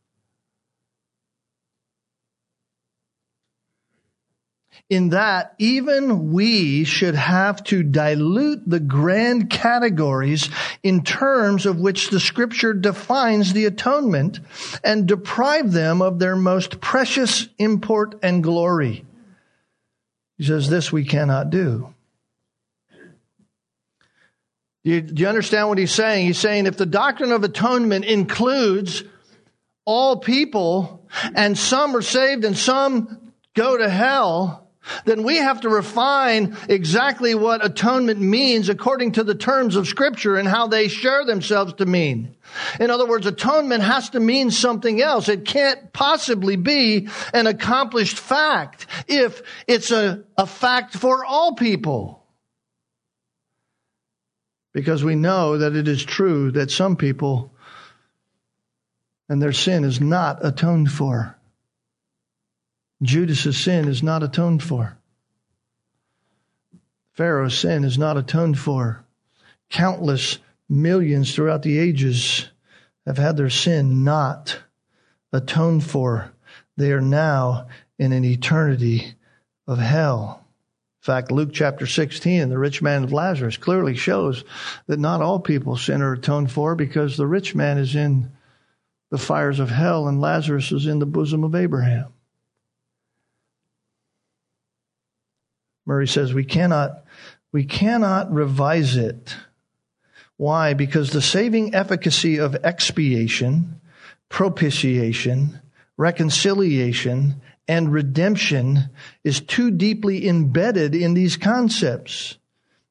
in 4.89 5.09
that 5.09 5.55
even 5.57 6.34
we 6.34 6.84
should 6.84 7.16
have 7.16 7.64
to 7.64 7.82
dilute 7.82 8.61
the 8.70 8.82
grand 8.82 9.49
categories 9.49 10.49
in 10.84 11.03
terms 11.03 11.66
of 11.66 11.80
which 11.80 12.09
the 12.09 12.20
scripture 12.20 12.74
defines 12.74 13.53
the 13.53 13.66
atonement 13.66 14.39
and 14.84 15.07
deprive 15.07 15.72
them 15.72 16.01
of 16.01 16.20
their 16.20 16.36
most 16.36 16.80
precious 16.82 17.47
import 17.57 18.20
and 18.22 18.43
glory. 18.43 19.05
He 20.38 20.43
says, 20.43 20.70
This 20.70 20.91
we 20.91 21.05
cannot 21.05 21.49
do. 21.49 21.93
Do 24.84 24.92
you, 24.92 25.02
do 25.02 25.22
you 25.22 25.30
understand 25.30 25.70
what 25.70 25.78
he's 25.78 25.94
saying? 25.94 26.28
He's 26.28 26.38
saying 26.38 26.66
if 26.66 26.78
the 26.78 26.86
doctrine 26.86 27.32
of 27.32 27.44
atonement 27.44 28.04
includes 28.04 29.04
all 29.86 30.18
people 30.18 31.08
and 31.36 31.58
some 31.58 31.96
are 31.96 32.02
saved 32.02 32.44
and 32.44 32.58
some 32.58 33.32
go 33.54 33.78
to 33.78 33.90
hell, 33.90 34.68
then 35.06 35.24
we 35.24 35.38
have 35.38 35.62
to 35.62 35.70
refine 35.70 36.58
exactly 36.68 37.34
what 37.36 37.66
atonement 37.66 38.20
means 38.20 38.68
according 38.68 39.14
to 39.14 39.24
the 39.24 39.36
terms 39.36 39.78
of 39.78 39.88
scripture 39.88 40.36
and 40.36 40.48
how 40.48 40.68
they 40.68 40.90
share 40.90 41.24
themselves 41.24 41.74
to 41.76 41.86
mean. 41.86 42.36
In 42.80 42.92
other 42.92 43.08
words, 43.08 43.26
atonement 43.26 43.84
has 43.84 44.10
to 44.10 44.20
mean 44.20 44.52
something 44.52 45.02
else. 45.02 45.30
It 45.30 45.46
can't 45.46 45.94
possibly 45.94 46.58
be 46.58 47.08
an 47.34 47.48
accomplished 47.48 48.20
fact 48.20 48.88
if 49.08 49.42
it's 49.68 49.92
a, 49.92 50.24
a 50.38 50.46
fact 50.46 50.94
for 50.98 51.24
all 51.24 51.56
people. 51.56 52.22
Because 54.74 55.03
we 55.03 55.15
know 55.15 55.57
that 55.59 55.76
it 55.76 55.88
is 55.88 56.03
true 56.03 56.51
that 56.51 56.71
some 56.71 56.95
people 56.95 57.53
and 59.30 59.41
their 59.41 59.53
sin 59.53 59.84
is 59.84 60.01
not 60.01 60.45
atoned 60.45 60.91
for. 60.91 61.38
Judas's 63.01 63.57
sin 63.57 63.88
is 63.88 64.03
not 64.03 64.24
atoned 64.24 64.63
for. 64.63 64.97
Pharaoh's 67.13 67.57
sin 67.57 67.84
is 67.84 67.97
not 67.97 68.17
atoned 68.17 68.57
for. 68.57 69.05
Countless 69.69 70.39
millions 70.67 71.34
throughout 71.34 71.61
the 71.61 71.78
ages 71.78 72.49
have 73.05 73.17
had 73.17 73.38
their 73.38 73.49
sin 73.49 74.03
not 74.03 74.59
atoned 75.32 75.84
for. 75.84 76.32
They 76.78 76.91
are 76.91 77.01
now 77.01 77.67
in 77.99 78.11
an 78.13 78.26
eternity 78.26 79.15
of 79.67 79.78
hell. 79.78 80.43
Fact, 81.04 81.34
Luke 81.34 81.49
chapter 81.51 81.86
16, 81.86 82.47
the 82.47 82.58
rich 82.58 82.82
man 82.82 83.04
of 83.04 83.12
Lazarus 83.12 83.58
clearly 83.58 83.93
shows 83.93 84.45
that 84.88 85.01
not 85.01 85.22
all 85.22 85.38
people 85.38 85.76
sin 85.76 86.01
are 86.01 86.14
atoned 86.14 86.49
for 86.49 86.76
because 86.76 87.18
the 87.18 87.28
rich 87.28 87.54
man 87.54 87.78
is 87.78 87.93
in 87.93 88.32
the 89.12 89.18
fires 89.18 89.60
of 89.60 89.70
hell 89.70 90.08
and 90.08 90.22
Lazarus 90.22 90.72
is 90.72 90.86
in 90.86 90.99
the 90.99 91.06
bosom 91.06 91.43
of 91.43 91.56
Abraham. 91.56 92.14
Murray 95.86 96.08
says 96.08 96.34
we 96.34 96.45
cannot, 96.45 97.04
we 97.51 97.66
cannot 97.66 98.32
revise 98.32 98.95
it. 98.95 99.36
Why? 100.38 100.74
Because 100.74 101.10
the 101.10 101.22
saving 101.22 101.76
efficacy 101.76 102.38
of 102.38 102.56
expiation, 102.64 103.82
propitiation, 104.30 105.60
reconciliation, 105.97 107.41
and 107.68 107.91
redemption 107.91 108.89
is 109.24 109.39
too 109.41 109.72
deeply 109.72 110.28
embedded 110.28 110.95
in 110.95 111.14
these 111.14 111.38
concepts. 111.38 112.38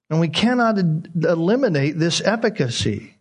And 0.09 0.21
we 0.21 0.29
cannot 0.29 0.79
eliminate 0.79 1.99
this 1.99 2.21
efficacy. 2.21 3.17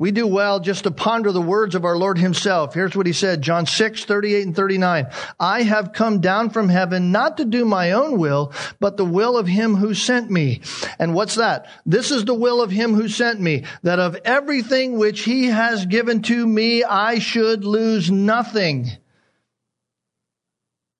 We 0.00 0.12
do 0.12 0.28
well 0.28 0.60
just 0.60 0.84
to 0.84 0.92
ponder 0.92 1.32
the 1.32 1.42
words 1.42 1.74
of 1.74 1.84
our 1.84 1.96
Lord 1.96 2.18
himself. 2.18 2.72
Here's 2.72 2.94
what 2.94 3.08
he 3.08 3.12
said, 3.12 3.42
John 3.42 3.66
6, 3.66 4.04
38 4.04 4.46
and 4.46 4.54
39. 4.54 5.08
I 5.40 5.62
have 5.62 5.92
come 5.92 6.20
down 6.20 6.50
from 6.50 6.68
heaven 6.68 7.10
not 7.10 7.38
to 7.38 7.44
do 7.44 7.64
my 7.64 7.90
own 7.90 8.16
will, 8.16 8.52
but 8.78 8.96
the 8.96 9.04
will 9.04 9.36
of 9.36 9.48
him 9.48 9.74
who 9.74 9.94
sent 9.94 10.30
me. 10.30 10.60
And 11.00 11.14
what's 11.14 11.34
that? 11.34 11.66
This 11.84 12.12
is 12.12 12.24
the 12.24 12.34
will 12.34 12.62
of 12.62 12.70
him 12.70 12.94
who 12.94 13.08
sent 13.08 13.40
me, 13.40 13.64
that 13.82 13.98
of 13.98 14.14
everything 14.24 14.98
which 14.98 15.22
he 15.24 15.46
has 15.46 15.84
given 15.86 16.22
to 16.22 16.46
me, 16.46 16.84
I 16.84 17.18
should 17.18 17.64
lose 17.64 18.08
nothing, 18.08 18.88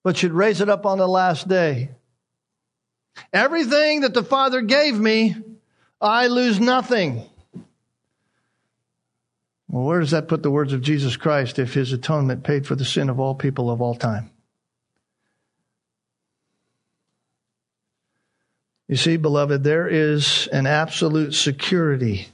but 0.09 0.17
should 0.17 0.33
raise 0.33 0.63
it 0.63 0.71
up 0.71 0.87
on 0.87 0.97
the 0.97 1.07
last 1.07 1.49
day. 1.49 1.91
Everything 3.31 4.01
that 4.01 4.15
the 4.15 4.25
Father 4.25 4.63
gave 4.63 4.99
me, 4.99 5.37
I 6.01 6.29
lose 6.29 6.59
nothing 6.59 7.29
well, 9.69 9.85
where 9.85 10.01
does 10.01 10.13
that 10.13 10.29
put 10.29 10.43
the 10.43 10.51
words 10.51 10.73
of 10.73 10.81
Jesus 10.81 11.17
Christ 11.17 11.59
if 11.59 11.75
his 11.75 11.93
atonement 11.93 12.43
paid 12.43 12.67
for 12.67 12.75
the 12.75 12.87
sin 12.87 13.11
of 13.11 13.21
all 13.21 13.35
people 13.35 13.71
of 13.71 13.83
all 13.83 13.95
time? 13.95 14.31
You 18.89 18.97
see, 18.97 19.19
beloved, 19.19 19.63
there 19.63 19.87
is 19.87 20.49
an 20.55 20.67
absolute 20.67 21.35
security 21.35 22.29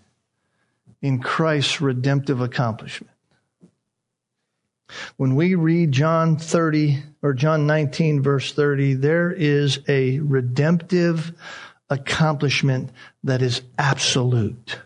in 1.03 1.21
Christ's 1.21 1.81
redemptive 1.81 2.41
accomplishment. 2.41 3.14
When 5.17 5.35
we 5.35 5.55
read 5.55 5.93
John 5.93 6.37
30 6.37 7.03
or 7.23 7.35
John 7.35 7.67
19, 7.67 8.23
verse 8.23 8.53
30, 8.53 8.95
there 8.95 9.31
is 9.31 9.81
a 9.89 10.19
redemptive 10.21 11.33
accomplishment 11.91 12.91
that 13.23 13.43
is 13.43 13.63
absolute. 13.79 14.79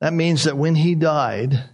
That 0.00 0.12
means 0.12 0.44
that 0.44 0.56
when 0.56 0.74
he 0.74 0.94
died, 0.94 1.64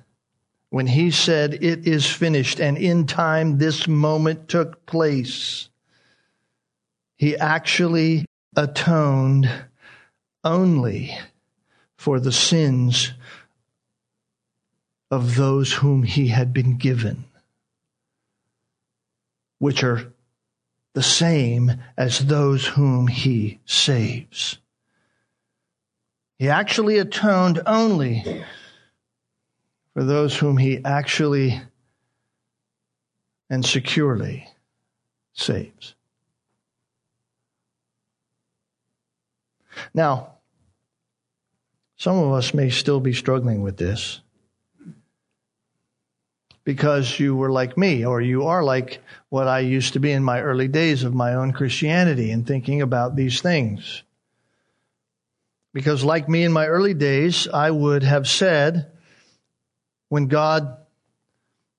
when 0.70 0.86
he 0.86 1.10
said, 1.10 1.54
It 1.54 1.86
is 1.86 2.06
finished, 2.06 2.60
and 2.60 2.78
in 2.78 3.06
time 3.06 3.58
this 3.58 3.88
moment 3.88 4.48
took 4.48 4.86
place, 4.86 5.68
he 7.16 7.36
actually 7.36 8.26
atoned 8.56 9.50
only 10.44 11.16
for 11.96 12.20
the 12.20 12.32
sins 12.32 13.12
of 15.10 15.34
those 15.34 15.72
whom 15.72 16.02
he 16.02 16.28
had 16.28 16.52
been 16.52 16.76
given, 16.76 17.24
which 19.58 19.82
are 19.82 20.12
the 20.94 21.02
same 21.02 21.72
as 21.96 22.26
those 22.26 22.66
whom 22.66 23.06
he 23.06 23.60
saves. 23.64 24.58
He 26.38 26.48
actually 26.48 26.98
atoned 26.98 27.60
only 27.66 28.44
for 29.94 30.04
those 30.04 30.36
whom 30.36 30.56
he 30.56 30.82
actually 30.84 31.60
and 33.50 33.64
securely 33.64 34.48
saves. 35.32 35.94
Now, 39.92 40.34
some 41.96 42.16
of 42.16 42.32
us 42.32 42.54
may 42.54 42.70
still 42.70 43.00
be 43.00 43.12
struggling 43.12 43.62
with 43.62 43.76
this 43.76 44.20
because 46.64 47.18
you 47.18 47.34
were 47.34 47.50
like 47.50 47.78
me, 47.78 48.04
or 48.04 48.20
you 48.20 48.46
are 48.46 48.62
like 48.62 49.00
what 49.28 49.48
I 49.48 49.60
used 49.60 49.94
to 49.94 50.00
be 50.00 50.12
in 50.12 50.22
my 50.22 50.40
early 50.40 50.68
days 50.68 51.04
of 51.04 51.14
my 51.14 51.34
own 51.34 51.52
Christianity 51.52 52.30
and 52.30 52.46
thinking 52.46 52.82
about 52.82 53.16
these 53.16 53.40
things. 53.40 54.02
Because, 55.72 56.04
like 56.04 56.28
me 56.28 56.42
in 56.42 56.52
my 56.52 56.66
early 56.66 56.94
days, 56.94 57.48
I 57.48 57.70
would 57.70 58.02
have 58.02 58.28
said, 58.28 58.90
when 60.08 60.26
God 60.26 60.76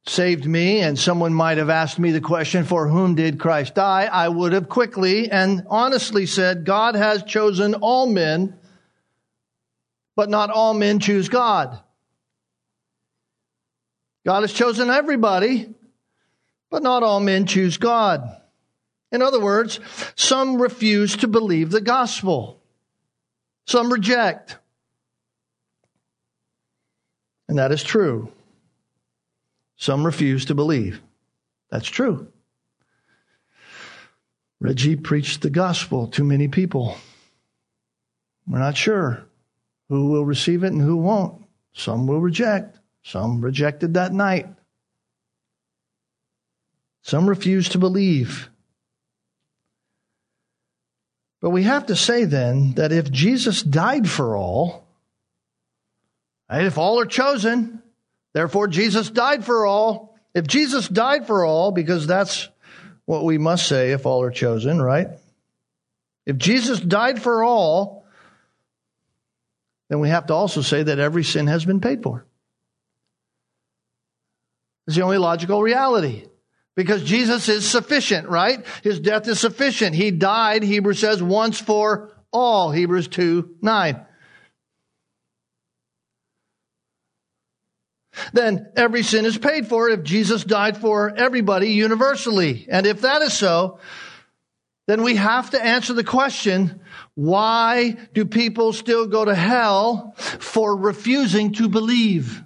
saved 0.07 0.45
me, 0.45 0.79
and 0.79 0.97
someone 0.97 1.33
might 1.33 1.57
have 1.57 1.69
asked 1.69 1.99
me 1.99 2.11
the 2.11 2.21
question, 2.21 2.63
for 2.63 2.87
whom 2.87 3.15
did 3.15 3.39
Christ 3.39 3.75
die? 3.75 4.09
I 4.11 4.29
would 4.29 4.53
have 4.53 4.67
quickly 4.67 5.29
and 5.29 5.65
honestly 5.69 6.25
said, 6.25 6.65
God 6.65 6.95
has 6.95 7.21
chosen 7.23 7.75
all 7.75 8.07
men, 8.07 8.57
but 10.15 10.29
not 10.29 10.49
all 10.49 10.73
men 10.73 10.99
choose 10.99 11.29
God. 11.29 11.79
God 14.25 14.41
has 14.41 14.53
chosen 14.53 14.89
everybody, 14.89 15.73
but 16.69 16.83
not 16.83 17.03
all 17.03 17.19
men 17.19 17.45
choose 17.45 17.77
God. 17.77 18.23
In 19.11 19.21
other 19.21 19.41
words, 19.41 19.79
some 20.15 20.61
refuse 20.61 21.17
to 21.17 21.27
believe 21.27 21.71
the 21.71 21.81
gospel. 21.81 22.61
Some 23.65 23.91
reject. 23.91 24.57
And 27.47 27.57
that 27.57 27.71
is 27.71 27.83
true. 27.83 28.31
Some 29.75 30.05
refuse 30.05 30.45
to 30.45 30.55
believe. 30.55 31.01
That's 31.69 31.89
true. 31.89 32.27
Reggie 34.59 34.95
preached 34.95 35.41
the 35.41 35.49
gospel 35.49 36.07
to 36.09 36.23
many 36.23 36.47
people. 36.47 36.95
We're 38.47 38.59
not 38.59 38.77
sure 38.77 39.25
who 39.89 40.09
will 40.09 40.23
receive 40.23 40.63
it 40.63 40.71
and 40.71 40.81
who 40.81 40.97
won't. 40.97 41.43
Some 41.73 42.07
will 42.07 42.21
reject. 42.21 42.77
Some 43.03 43.41
rejected 43.41 43.95
that 43.95 44.13
night. 44.13 44.47
Some 47.03 47.27
refused 47.27 47.71
to 47.71 47.77
believe. 47.77 48.49
But 51.41 51.49
we 51.49 51.63
have 51.63 51.87
to 51.87 51.95
say 51.95 52.25
then 52.25 52.73
that 52.75 52.91
if 52.91 53.11
Jesus 53.11 53.63
died 53.63 54.07
for 54.07 54.35
all, 54.35 54.87
if 56.49 56.77
all 56.77 56.99
are 56.99 57.05
chosen, 57.05 57.81
therefore 58.33 58.67
Jesus 58.67 59.09
died 59.09 59.43
for 59.43 59.65
all. 59.65 60.15
If 60.35 60.45
Jesus 60.45 60.87
died 60.87 61.25
for 61.25 61.43
all, 61.43 61.71
because 61.71 62.05
that's 62.05 62.47
what 63.05 63.25
we 63.25 63.37
must 63.37 63.67
say 63.67 63.91
if 63.91 64.05
all 64.05 64.21
are 64.21 64.31
chosen, 64.31 64.81
right? 64.81 65.07
If 66.25 66.37
Jesus 66.37 66.79
died 66.79 67.21
for 67.21 67.43
all, 67.43 68.05
then 69.89 69.99
we 69.99 70.09
have 70.09 70.27
to 70.27 70.33
also 70.33 70.61
say 70.61 70.83
that 70.83 70.99
every 70.99 71.23
sin 71.23 71.47
has 71.47 71.65
been 71.65 71.81
paid 71.81 72.03
for. 72.03 72.25
It's 74.91 74.97
the 74.97 75.03
only 75.03 75.19
logical 75.19 75.61
reality. 75.61 76.25
Because 76.75 77.01
Jesus 77.01 77.47
is 77.47 77.65
sufficient, 77.65 78.27
right? 78.27 78.65
His 78.83 78.99
death 78.99 79.25
is 79.29 79.39
sufficient. 79.39 79.95
He 79.95 80.11
died, 80.11 80.63
Hebrews 80.63 80.99
says, 80.99 81.23
once 81.23 81.61
for 81.61 82.11
all. 82.33 82.71
Hebrews 82.71 83.07
2 83.07 83.55
9. 83.61 84.05
Then 88.33 88.67
every 88.75 89.03
sin 89.03 89.23
is 89.23 89.37
paid 89.37 89.67
for 89.67 89.89
if 89.89 90.03
Jesus 90.03 90.43
died 90.43 90.75
for 90.75 91.15
everybody 91.15 91.69
universally. 91.69 92.67
And 92.69 92.85
if 92.85 93.01
that 93.01 93.21
is 93.21 93.31
so, 93.31 93.79
then 94.87 95.03
we 95.03 95.15
have 95.15 95.51
to 95.51 95.65
answer 95.65 95.93
the 95.93 96.03
question 96.03 96.81
why 97.15 97.95
do 98.13 98.25
people 98.25 98.73
still 98.73 99.07
go 99.07 99.23
to 99.23 99.35
hell 99.35 100.15
for 100.17 100.75
refusing 100.75 101.53
to 101.53 101.69
believe? 101.69 102.43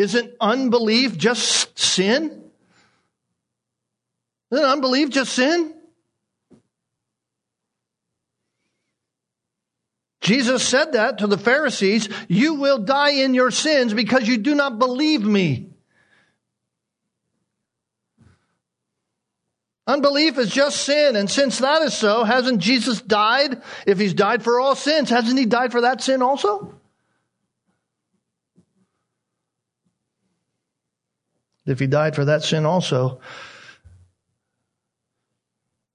Isn't 0.00 0.32
unbelief 0.40 1.18
just 1.18 1.78
sin? 1.78 2.42
Isn't 4.50 4.64
unbelief 4.64 5.10
just 5.10 5.34
sin? 5.34 5.74
Jesus 10.22 10.66
said 10.66 10.92
that 10.92 11.18
to 11.18 11.26
the 11.26 11.36
Pharisees. 11.36 12.08
You 12.28 12.54
will 12.54 12.78
die 12.78 13.10
in 13.10 13.34
your 13.34 13.50
sins 13.50 13.92
because 13.92 14.26
you 14.26 14.38
do 14.38 14.54
not 14.54 14.78
believe 14.78 15.22
me. 15.22 15.68
Unbelief 19.86 20.38
is 20.38 20.48
just 20.48 20.78
sin. 20.78 21.14
And 21.14 21.30
since 21.30 21.58
that 21.58 21.82
is 21.82 21.92
so, 21.92 22.24
hasn't 22.24 22.60
Jesus 22.60 23.02
died? 23.02 23.60
If 23.86 23.98
he's 23.98 24.14
died 24.14 24.42
for 24.42 24.60
all 24.60 24.76
sins, 24.76 25.10
hasn't 25.10 25.38
he 25.38 25.44
died 25.44 25.72
for 25.72 25.82
that 25.82 26.00
sin 26.00 26.22
also? 26.22 26.79
If 31.70 31.78
he 31.78 31.86
died 31.86 32.14
for 32.14 32.24
that 32.26 32.42
sin 32.42 32.66
also, 32.66 33.20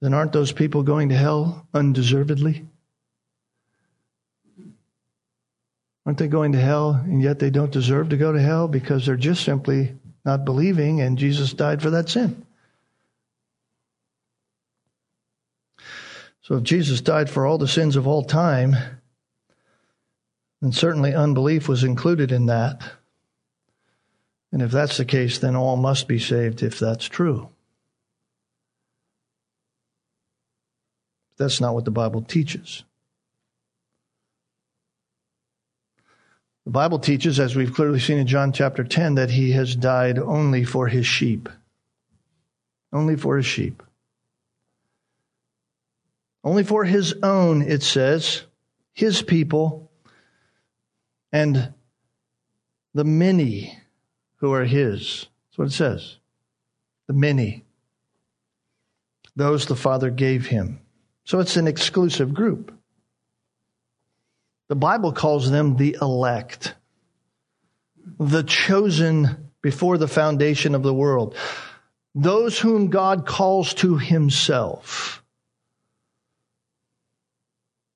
then 0.02 0.14
aren't 0.14 0.32
those 0.32 0.52
people 0.52 0.84
going 0.84 1.10
to 1.10 1.16
hell 1.16 1.68
undeservedly? 1.74 2.66
Aren't 6.06 6.20
they 6.20 6.28
going 6.28 6.52
to 6.52 6.60
hell 6.60 6.92
and 6.92 7.22
yet 7.22 7.40
they 7.40 7.50
don't 7.50 7.72
deserve 7.72 8.10
to 8.10 8.18
go 8.18 8.32
to 8.32 8.42
hell 8.42 8.68
because 8.68 9.06
they're 9.06 9.16
just 9.16 9.44
simply 9.44 9.96
not 10.24 10.46
believing 10.46 11.02
and 11.02 11.18
Jesus 11.18 11.54
died 11.54 11.82
for 11.82 11.90
that 11.90 12.10
sin? 12.10 12.46
So 16.42 16.58
if 16.58 16.64
Jesus 16.64 17.02
died 17.02 17.28
for 17.28 17.48
all 17.48 17.58
the 17.58 17.68
sins 17.68 17.96
of 17.96 18.06
all 18.06 18.24
time, 18.24 18.76
then 20.62 20.72
certainly 20.72 21.16
unbelief 21.16 21.68
was 21.68 21.84
included 21.84 22.32
in 22.32 22.46
that. 22.46 22.84
And 24.56 24.64
if 24.64 24.72
that's 24.72 24.96
the 24.96 25.04
case, 25.04 25.38
then 25.38 25.58
all 25.58 25.76
must 25.76 26.08
be 26.08 26.18
saved 26.18 26.64
if 26.64 26.80
that's 26.80 27.10
true. 27.10 27.50
That's 31.36 31.60
not 31.60 31.74
what 31.74 31.84
the 31.84 31.92
Bible 31.92 32.22
teaches. 32.22 32.86
The 36.64 36.72
Bible 36.72 37.00
teaches, 37.00 37.38
as 37.38 37.54
we've 37.54 37.74
clearly 37.74 38.00
seen 38.00 38.18
in 38.18 38.28
John 38.28 38.54
chapter 38.54 38.86
10, 38.86 39.16
that 39.16 39.32
he 39.32 39.52
has 39.52 39.76
died 39.76 40.18
only 40.18 40.64
for 40.64 40.88
his 40.88 41.06
sheep. 41.06 41.50
Only 42.94 43.18
for 43.18 43.36
his 43.36 43.46
sheep. 43.46 43.84
Only 46.46 46.64
for 46.64 46.86
his 46.86 47.14
own, 47.22 47.62
it 47.62 47.84
says, 47.84 48.44
his 48.94 49.22
people, 49.22 49.92
and 51.34 51.74
the 52.94 53.04
many 53.04 53.82
who 54.46 54.54
are 54.54 54.64
his. 54.64 55.26
That's 55.50 55.58
what 55.58 55.68
it 55.68 55.72
says. 55.72 56.18
The 57.08 57.14
many. 57.14 57.64
Those 59.36 59.66
the 59.66 59.76
Father 59.76 60.12
gave 60.12 60.46
him. 60.46 60.80
So 61.24 61.40
it's 61.40 61.58
an 61.58 61.68
exclusive 61.68 62.34
group. 62.34 62.72
The 64.68 64.76
Bible 64.76 65.12
calls 65.12 65.50
them 65.50 65.78
the 65.78 65.98
elect, 66.00 66.76
the 68.20 68.44
chosen 68.44 69.52
before 69.62 69.98
the 69.98 70.08
foundation 70.08 70.76
of 70.76 70.84
the 70.84 70.94
world, 70.94 71.36
those 72.14 72.60
whom 72.60 72.90
God 72.90 73.26
calls 73.26 73.74
to 73.76 73.98
himself. 73.98 75.24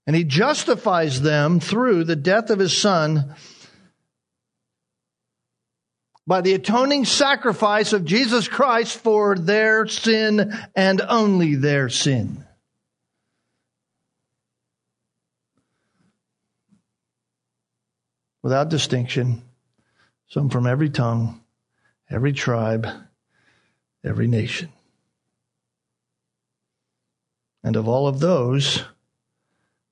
And 0.08 0.16
he 0.16 0.24
justifies 0.24 1.22
them 1.22 1.60
through 1.60 2.06
the 2.06 2.16
death 2.16 2.50
of 2.50 2.58
his 2.58 2.76
son 2.76 3.36
by 6.30 6.42
the 6.42 6.54
atoning 6.54 7.06
sacrifice 7.06 7.92
of 7.92 8.06
Jesus 8.06 8.48
Christ 8.48 9.00
for 9.00 9.36
their 9.36 9.88
sin 9.88 10.56
and 10.76 11.02
only 11.02 11.56
their 11.56 11.90
sin. 11.90 12.46
Without 18.44 18.70
distinction, 18.70 19.42
some 20.28 20.52
from 20.52 20.68
every 20.68 20.92
tongue, 20.92 21.42
every 22.12 22.32
tribe, 22.32 22.88
every 24.04 24.28
nation. 24.28 24.70
And 27.64 27.76
of 27.76 27.88
all 27.88 28.08
of 28.08 28.20
those, 28.20 28.84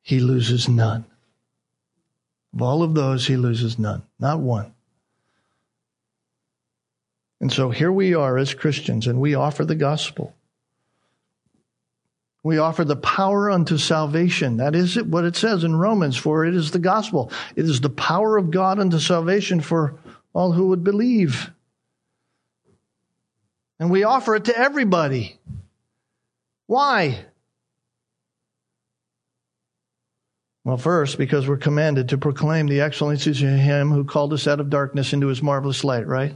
he 0.04 0.20
loses 0.20 0.70
none. 0.70 1.04
Of 2.54 2.62
all 2.62 2.84
of 2.84 2.94
those, 2.94 3.26
he 3.26 3.38
loses 3.38 3.80
none, 3.80 4.04
not 4.20 4.40
one. 4.40 4.76
And 7.40 7.52
so 7.52 7.70
here 7.70 7.92
we 7.92 8.16
are 8.16 8.38
as 8.38 8.54
Christians, 8.54 9.08
and 9.08 9.20
we 9.20 9.36
offer 9.36 9.64
the 9.64 9.76
gospel. 9.76 10.34
We 12.44 12.58
offer 12.58 12.86
the 12.86 12.96
power 12.96 13.52
unto 13.52 13.78
salvation. 13.78 14.58
That 14.58 14.74
is 14.74 14.96
what 15.04 15.26
it 15.26 15.36
says 15.36 15.64
in 15.64 15.76
Romans, 15.76 16.16
for 16.16 16.46
it 16.46 16.56
is 16.56 16.72
the 16.72 16.80
gospel. 16.80 17.32
It 17.56 17.66
is 17.66 17.82
the 17.82 17.90
power 17.90 18.38
of 18.38 18.52
God 18.52 18.80
unto 18.80 19.00
salvation 19.00 19.60
for 19.60 20.00
all 20.34 20.54
who 20.54 20.68
would 20.68 20.84
believe. 20.84 21.52
And 23.80 23.92
we 23.92 24.04
offer 24.04 24.36
it 24.36 24.46
to 24.46 24.58
everybody. 24.58 25.38
Why? 26.68 27.26
Well, 30.64 30.78
first, 30.78 31.18
because 31.18 31.48
we're 31.48 31.58
commanded 31.58 32.10
to 32.10 32.18
proclaim 32.18 32.68
the 32.68 32.82
excellencies 32.82 33.42
of 33.42 33.50
Him 33.50 33.92
who 33.92 34.04
called 34.04 34.34
us 34.34 34.48
out 34.48 34.60
of 34.60 34.70
darkness 34.70 35.14
into 35.14 35.28
His 35.28 35.42
marvelous 35.42 35.84
light, 35.84 36.08
right? 36.08 36.36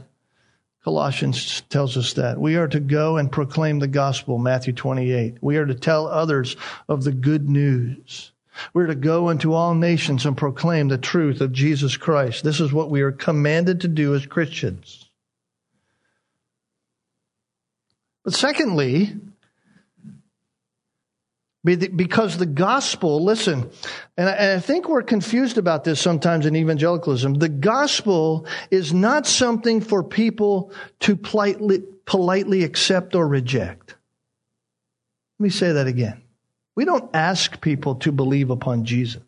Colossians 0.84 1.60
tells 1.68 1.96
us 1.96 2.14
that. 2.14 2.40
We 2.40 2.56
are 2.56 2.66
to 2.68 2.80
go 2.80 3.16
and 3.16 3.30
proclaim 3.30 3.78
the 3.78 3.86
gospel, 3.86 4.38
Matthew 4.38 4.72
28. 4.72 5.36
We 5.40 5.56
are 5.56 5.66
to 5.66 5.74
tell 5.74 6.08
others 6.08 6.56
of 6.88 7.04
the 7.04 7.12
good 7.12 7.48
news. 7.48 8.32
We're 8.74 8.88
to 8.88 8.96
go 8.96 9.30
into 9.30 9.54
all 9.54 9.74
nations 9.74 10.26
and 10.26 10.36
proclaim 10.36 10.88
the 10.88 10.98
truth 10.98 11.40
of 11.40 11.52
Jesus 11.52 11.96
Christ. 11.96 12.42
This 12.42 12.60
is 12.60 12.72
what 12.72 12.90
we 12.90 13.02
are 13.02 13.12
commanded 13.12 13.82
to 13.82 13.88
do 13.88 14.14
as 14.14 14.26
Christians. 14.26 15.08
But 18.24 18.34
secondly, 18.34 19.14
because 21.64 22.38
the 22.38 22.46
gospel, 22.46 23.22
listen, 23.22 23.70
and 24.16 24.28
I 24.28 24.58
think 24.58 24.88
we're 24.88 25.02
confused 25.02 25.58
about 25.58 25.84
this 25.84 26.00
sometimes 26.00 26.44
in 26.44 26.56
evangelicalism. 26.56 27.34
The 27.34 27.48
gospel 27.48 28.46
is 28.70 28.92
not 28.92 29.28
something 29.28 29.80
for 29.80 30.02
people 30.02 30.72
to 31.00 31.14
politely, 31.14 31.84
politely 32.04 32.64
accept 32.64 33.14
or 33.14 33.28
reject. 33.28 33.94
Let 35.38 35.44
me 35.44 35.50
say 35.50 35.72
that 35.72 35.86
again. 35.86 36.22
We 36.74 36.84
don't 36.84 37.14
ask 37.14 37.60
people 37.60 37.96
to 37.96 38.10
believe 38.10 38.50
upon 38.50 38.84
Jesus. 38.84 39.22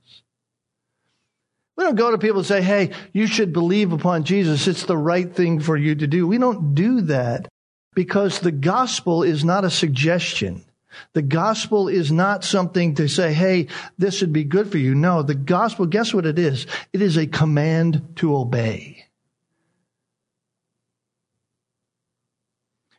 We 1.76 1.84
don't 1.84 1.96
go 1.96 2.10
to 2.10 2.18
people 2.18 2.38
and 2.38 2.46
say, 2.46 2.62
hey, 2.62 2.90
you 3.12 3.26
should 3.26 3.52
believe 3.52 3.92
upon 3.92 4.24
Jesus. 4.24 4.66
It's 4.66 4.84
the 4.84 4.96
right 4.96 5.32
thing 5.32 5.60
for 5.60 5.76
you 5.76 5.94
to 5.94 6.06
do. 6.06 6.26
We 6.26 6.38
don't 6.38 6.74
do 6.74 7.02
that 7.02 7.48
because 7.94 8.40
the 8.40 8.52
gospel 8.52 9.22
is 9.22 9.44
not 9.44 9.64
a 9.64 9.70
suggestion. 9.70 10.64
The 11.12 11.22
gospel 11.22 11.88
is 11.88 12.12
not 12.12 12.44
something 12.44 12.94
to 12.96 13.08
say, 13.08 13.32
hey, 13.32 13.68
this 13.98 14.20
would 14.20 14.32
be 14.32 14.44
good 14.44 14.70
for 14.70 14.78
you. 14.78 14.94
No, 14.94 15.22
the 15.22 15.34
gospel, 15.34 15.86
guess 15.86 16.12
what 16.12 16.26
it 16.26 16.38
is? 16.38 16.66
It 16.92 17.02
is 17.02 17.16
a 17.16 17.26
command 17.26 18.16
to 18.16 18.36
obey. 18.36 19.04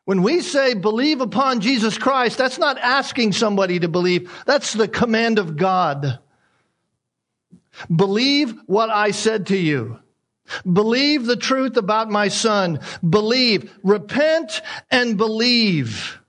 When 0.06 0.22
we 0.22 0.42
say 0.42 0.76
believe 0.76 1.20
upon 1.20 1.62
Jesus 1.62 1.98
Christ, 1.98 2.38
that's 2.38 2.60
not 2.60 2.78
asking 2.78 3.32
somebody 3.32 3.80
to 3.80 3.88
believe. 3.88 4.32
That's 4.46 4.74
the 4.74 4.88
command 4.88 5.40
of 5.40 5.58
God. 5.58 6.20
Believe 7.94 8.54
what 8.68 8.90
I 8.90 9.12
said 9.12 9.48
to 9.48 9.58
you. 9.58 10.00
Believe 10.72 11.26
the 11.26 11.36
truth 11.36 11.76
about 11.76 12.10
my 12.12 12.28
son. 12.28 12.80
Believe. 13.08 13.76
Repent 13.84 14.62
and 14.92 15.18
believe. 15.18 16.20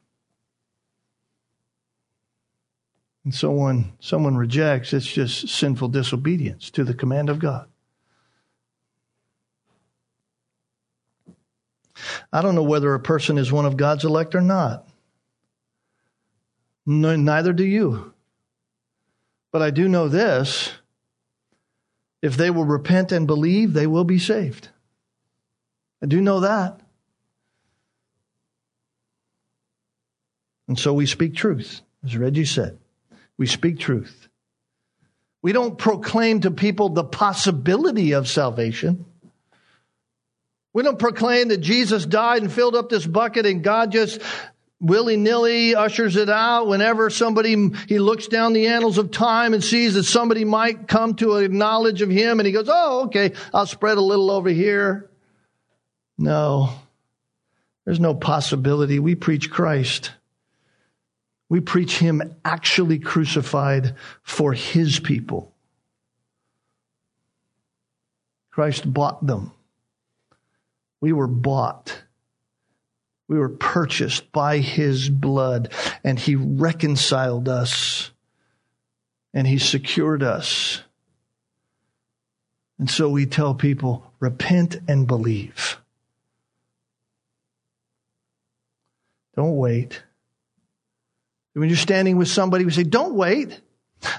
And 3.26 3.34
so 3.34 3.50
when 3.50 3.92
someone 3.98 4.36
rejects, 4.36 4.92
it's 4.92 5.04
just 5.04 5.48
sinful 5.48 5.88
disobedience 5.88 6.70
to 6.70 6.84
the 6.84 6.94
command 6.94 7.28
of 7.28 7.40
God. 7.40 7.66
I 12.32 12.40
don't 12.40 12.54
know 12.54 12.62
whether 12.62 12.94
a 12.94 13.00
person 13.00 13.36
is 13.36 13.50
one 13.50 13.66
of 13.66 13.76
God's 13.76 14.04
elect 14.04 14.36
or 14.36 14.40
not. 14.40 14.86
neither 16.86 17.52
do 17.52 17.64
you. 17.64 18.14
But 19.50 19.60
I 19.60 19.70
do 19.70 19.88
know 19.88 20.06
this 20.06 20.70
if 22.22 22.36
they 22.36 22.50
will 22.50 22.64
repent 22.64 23.10
and 23.10 23.26
believe, 23.26 23.72
they 23.72 23.88
will 23.88 24.04
be 24.04 24.20
saved. 24.20 24.68
I 26.00 26.06
do 26.06 26.20
know 26.20 26.38
that. 26.38 26.78
And 30.68 30.78
so 30.78 30.94
we 30.94 31.06
speak 31.06 31.34
truth, 31.34 31.80
as 32.04 32.16
Reggie 32.16 32.44
said. 32.44 32.78
We 33.38 33.46
speak 33.46 33.78
truth. 33.78 34.28
We 35.42 35.52
don't 35.52 35.78
proclaim 35.78 36.40
to 36.40 36.50
people 36.50 36.88
the 36.88 37.04
possibility 37.04 38.12
of 38.12 38.28
salvation. 38.28 39.04
We 40.72 40.82
don't 40.82 40.98
proclaim 40.98 41.48
that 41.48 41.58
Jesus 41.58 42.04
died 42.04 42.42
and 42.42 42.52
filled 42.52 42.74
up 42.74 42.88
this 42.88 43.06
bucket 43.06 43.46
and 43.46 43.62
God 43.62 43.92
just 43.92 44.20
willy 44.80 45.16
nilly 45.16 45.74
ushers 45.74 46.16
it 46.16 46.28
out 46.28 46.66
whenever 46.66 47.08
somebody, 47.10 47.70
he 47.88 47.98
looks 47.98 48.26
down 48.26 48.52
the 48.52 48.66
annals 48.66 48.98
of 48.98 49.10
time 49.10 49.54
and 49.54 49.64
sees 49.64 49.94
that 49.94 50.04
somebody 50.04 50.44
might 50.44 50.86
come 50.86 51.14
to 51.14 51.36
a 51.36 51.48
knowledge 51.48 52.02
of 52.02 52.10
him 52.10 52.40
and 52.40 52.46
he 52.46 52.52
goes, 52.52 52.68
Oh, 52.68 53.04
okay, 53.06 53.32
I'll 53.54 53.66
spread 53.66 53.98
a 53.98 54.02
little 54.02 54.30
over 54.30 54.50
here. 54.50 55.08
No, 56.18 56.70
there's 57.84 58.00
no 58.00 58.14
possibility. 58.14 58.98
We 58.98 59.14
preach 59.14 59.50
Christ. 59.50 60.10
We 61.48 61.60
preach 61.60 61.98
him 61.98 62.36
actually 62.44 62.98
crucified 62.98 63.94
for 64.22 64.52
his 64.52 64.98
people. 64.98 65.52
Christ 68.50 68.92
bought 68.92 69.24
them. 69.24 69.52
We 71.00 71.12
were 71.12 71.28
bought. 71.28 72.02
We 73.28 73.38
were 73.38 73.50
purchased 73.50 74.32
by 74.32 74.58
his 74.58 75.08
blood, 75.08 75.72
and 76.02 76.18
he 76.18 76.36
reconciled 76.36 77.48
us, 77.48 78.10
and 79.34 79.46
he 79.46 79.58
secured 79.58 80.22
us. 80.22 80.82
And 82.78 82.90
so 82.90 83.08
we 83.08 83.26
tell 83.26 83.54
people 83.54 84.12
repent 84.20 84.76
and 84.88 85.06
believe. 85.06 85.78
Don't 89.34 89.56
wait. 89.56 90.02
When 91.56 91.70
you're 91.70 91.78
standing 91.78 92.18
with 92.18 92.28
somebody, 92.28 92.66
we 92.66 92.70
say, 92.70 92.82
Don't 92.82 93.14
wait. 93.14 93.60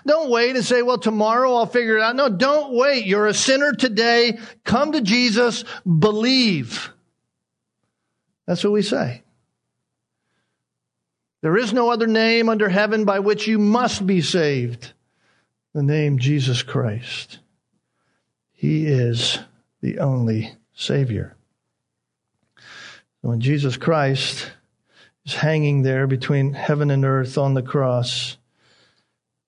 Don't 0.07 0.31
wait 0.31 0.55
and 0.55 0.65
say, 0.65 0.81
well, 0.81 0.97
tomorrow 0.97 1.53
I'll 1.53 1.67
figure 1.67 1.97
it 1.97 2.01
out. 2.01 2.15
No, 2.15 2.29
don't 2.29 2.73
wait. 2.73 3.05
You're 3.05 3.27
a 3.27 3.33
sinner 3.33 3.73
today. 3.73 4.39
Come 4.63 4.93
to 4.93 5.01
Jesus. 5.01 5.63
Believe. 5.85 6.91
That's 8.47 8.63
what 8.63 8.73
we 8.73 8.81
say. 8.81 9.21
There 11.41 11.57
is 11.57 11.73
no 11.73 11.91
other 11.91 12.07
name 12.07 12.49
under 12.49 12.67
heaven 12.69 13.05
by 13.05 13.19
which 13.19 13.47
you 13.47 13.59
must 13.59 14.05
be 14.05 14.21
saved. 14.21 14.93
The 15.73 15.83
name 15.83 16.17
Jesus 16.17 16.63
Christ. 16.63 17.39
He 18.51 18.87
is 18.87 19.37
the 19.81 19.99
only 19.99 20.55
Savior. 20.73 21.35
When 23.21 23.39
Jesus 23.41 23.77
Christ 23.77 24.51
is 25.27 25.33
hanging 25.33 25.81
there 25.81 26.07
between 26.07 26.53
heaven 26.53 26.89
and 26.89 27.03
earth 27.03 27.37
on 27.37 27.53
the 27.53 27.61
cross, 27.61 28.37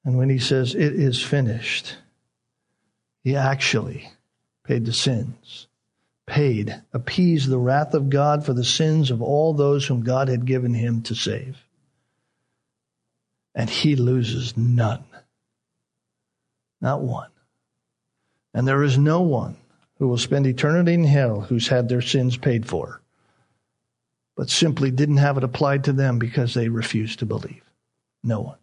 and 0.03 0.17
when 0.17 0.30
he 0.30 0.39
says, 0.39 0.75
It 0.75 0.93
is 0.93 1.23
finished, 1.23 1.95
he 3.23 3.36
actually 3.36 4.09
paid 4.63 4.86
the 4.86 4.93
sins, 4.93 5.67
paid, 6.27 6.82
appeased 6.93 7.49
the 7.49 7.57
wrath 7.57 7.93
of 7.93 8.09
God 8.09 8.45
for 8.45 8.53
the 8.53 8.63
sins 8.63 9.09
of 9.09 9.21
all 9.21 9.53
those 9.53 9.88
whom 9.88 10.03
God 10.03 10.27
had 10.27 10.45
given 10.45 10.73
him 10.73 11.01
to 11.03 11.15
save. 11.15 11.57
And 13.55 13.69
he 13.69 13.95
loses 13.95 14.55
none. 14.57 15.05
Not 16.82 17.01
one. 17.01 17.32
And 18.53 18.67
there 18.67 18.84
is 18.84 18.97
no 18.97 19.21
one 19.21 19.57
who 19.97 20.07
will 20.07 20.17
spend 20.17 20.45
eternity 20.45 20.93
in 20.93 21.03
hell 21.03 21.41
who's 21.41 21.67
had 21.67 21.89
their 21.89 22.01
sins 22.01 22.38
paid 22.38 22.65
for, 22.65 23.01
but 24.39 24.49
simply 24.49 24.89
didn't 24.89 25.17
have 25.17 25.35
it 25.35 25.43
applied 25.43 25.83
to 25.83 25.91
them 25.91 26.17
because 26.17 26.53
they 26.53 26.69
refused 26.69 27.19
to 27.19 27.25
believe. 27.25 27.61
No 28.23 28.39
one. 28.39 28.57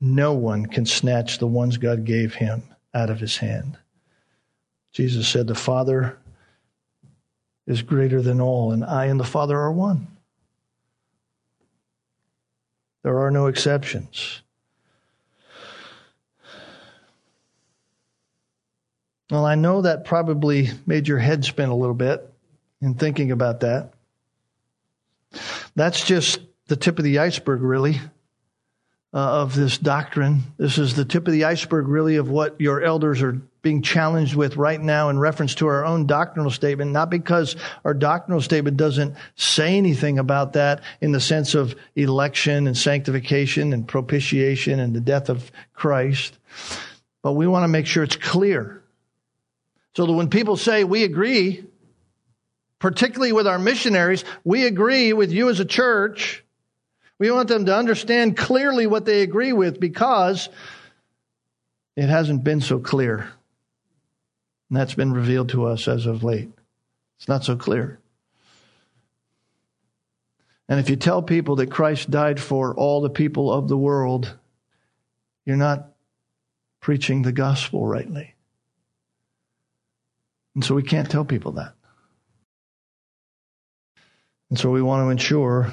No 0.00 0.32
one 0.32 0.66
can 0.66 0.84
snatch 0.84 1.38
the 1.38 1.46
ones 1.46 1.76
God 1.76 2.04
gave 2.04 2.34
him 2.34 2.64
out 2.92 3.08
of 3.08 3.20
his 3.20 3.36
hand. 3.36 3.78
Jesus 4.90 5.28
said, 5.28 5.46
The 5.46 5.54
Father 5.54 6.18
is 7.68 7.82
greater 7.82 8.20
than 8.20 8.40
all, 8.40 8.72
and 8.72 8.84
I 8.84 9.04
and 9.04 9.20
the 9.20 9.24
Father 9.24 9.56
are 9.56 9.70
one. 9.70 10.08
There 13.04 13.20
are 13.20 13.30
no 13.30 13.46
exceptions. 13.46 14.42
Well, 19.30 19.46
I 19.46 19.54
know 19.54 19.82
that 19.82 20.04
probably 20.04 20.70
made 20.84 21.06
your 21.06 21.18
head 21.18 21.44
spin 21.44 21.68
a 21.68 21.76
little 21.76 21.94
bit 21.94 22.34
in 22.80 22.94
thinking 22.94 23.30
about 23.32 23.60
that. 23.60 23.92
That's 25.74 26.04
just 26.04 26.40
the 26.68 26.76
tip 26.76 26.98
of 26.98 27.04
the 27.04 27.18
iceberg, 27.18 27.62
really 27.62 28.00
uh, 29.12 29.42
of 29.42 29.54
this 29.54 29.78
doctrine. 29.78 30.42
This 30.58 30.78
is 30.78 30.94
the 30.94 31.04
tip 31.04 31.26
of 31.26 31.32
the 31.32 31.44
iceberg, 31.44 31.88
really, 31.88 32.16
of 32.16 32.28
what 32.28 32.60
your 32.60 32.82
elders 32.82 33.22
are 33.22 33.40
being 33.62 33.82
challenged 33.82 34.34
with 34.34 34.56
right 34.56 34.80
now 34.80 35.08
in 35.08 35.18
reference 35.18 35.56
to 35.56 35.66
our 35.66 35.84
own 35.84 36.06
doctrinal 36.06 36.50
statement, 36.50 36.92
not 36.92 37.10
because 37.10 37.56
our 37.84 37.94
doctrinal 37.94 38.40
statement 38.40 38.76
doesn't 38.76 39.16
say 39.34 39.76
anything 39.76 40.18
about 40.18 40.52
that 40.52 40.82
in 41.00 41.12
the 41.12 41.20
sense 41.20 41.54
of 41.54 41.74
election 41.96 42.66
and 42.66 42.76
sanctification 42.76 43.72
and 43.72 43.88
propitiation 43.88 44.78
and 44.78 44.94
the 44.94 45.00
death 45.00 45.28
of 45.28 45.50
Christ, 45.74 46.38
but 47.22 47.32
we 47.32 47.46
want 47.46 47.64
to 47.64 47.68
make 47.68 47.86
sure 47.86 48.04
it's 48.04 48.16
clear. 48.16 48.82
So 49.96 50.06
that 50.06 50.12
when 50.12 50.30
people 50.30 50.56
say 50.56 50.84
we 50.84 51.02
agree, 51.02 51.64
particularly 52.78 53.32
with 53.32 53.46
our 53.46 53.58
missionaries, 53.58 54.24
we 54.44 54.66
agree 54.66 55.12
with 55.12 55.32
you 55.32 55.48
as 55.48 55.60
a 55.60 55.64
church, 55.64 56.44
we 57.18 57.30
want 57.30 57.48
them 57.48 57.66
to 57.66 57.76
understand 57.76 58.36
clearly 58.36 58.86
what 58.86 59.04
they 59.04 59.22
agree 59.22 59.52
with 59.52 59.80
because 59.80 60.48
it 61.96 62.08
hasn't 62.08 62.44
been 62.44 62.60
so 62.60 62.78
clear. 62.78 63.28
And 64.70 64.78
that's 64.78 64.94
been 64.94 65.12
revealed 65.12 65.48
to 65.50 65.66
us 65.66 65.88
as 65.88 66.06
of 66.06 66.22
late. 66.22 66.50
It's 67.18 67.28
not 67.28 67.44
so 67.44 67.56
clear. 67.56 67.98
And 70.68 70.78
if 70.78 70.90
you 70.90 70.96
tell 70.96 71.22
people 71.22 71.56
that 71.56 71.70
Christ 71.70 72.10
died 72.10 72.38
for 72.38 72.74
all 72.74 73.00
the 73.00 73.10
people 73.10 73.52
of 73.52 73.68
the 73.68 73.76
world, 73.76 74.32
you're 75.44 75.56
not 75.56 75.88
preaching 76.80 77.22
the 77.22 77.32
gospel 77.32 77.86
rightly. 77.86 78.34
And 80.54 80.64
so 80.64 80.74
we 80.74 80.82
can't 80.82 81.10
tell 81.10 81.24
people 81.24 81.52
that. 81.52 81.74
And 84.50 84.58
so 84.58 84.70
we 84.70 84.82
want 84.82 85.04
to 85.04 85.10
ensure 85.10 85.72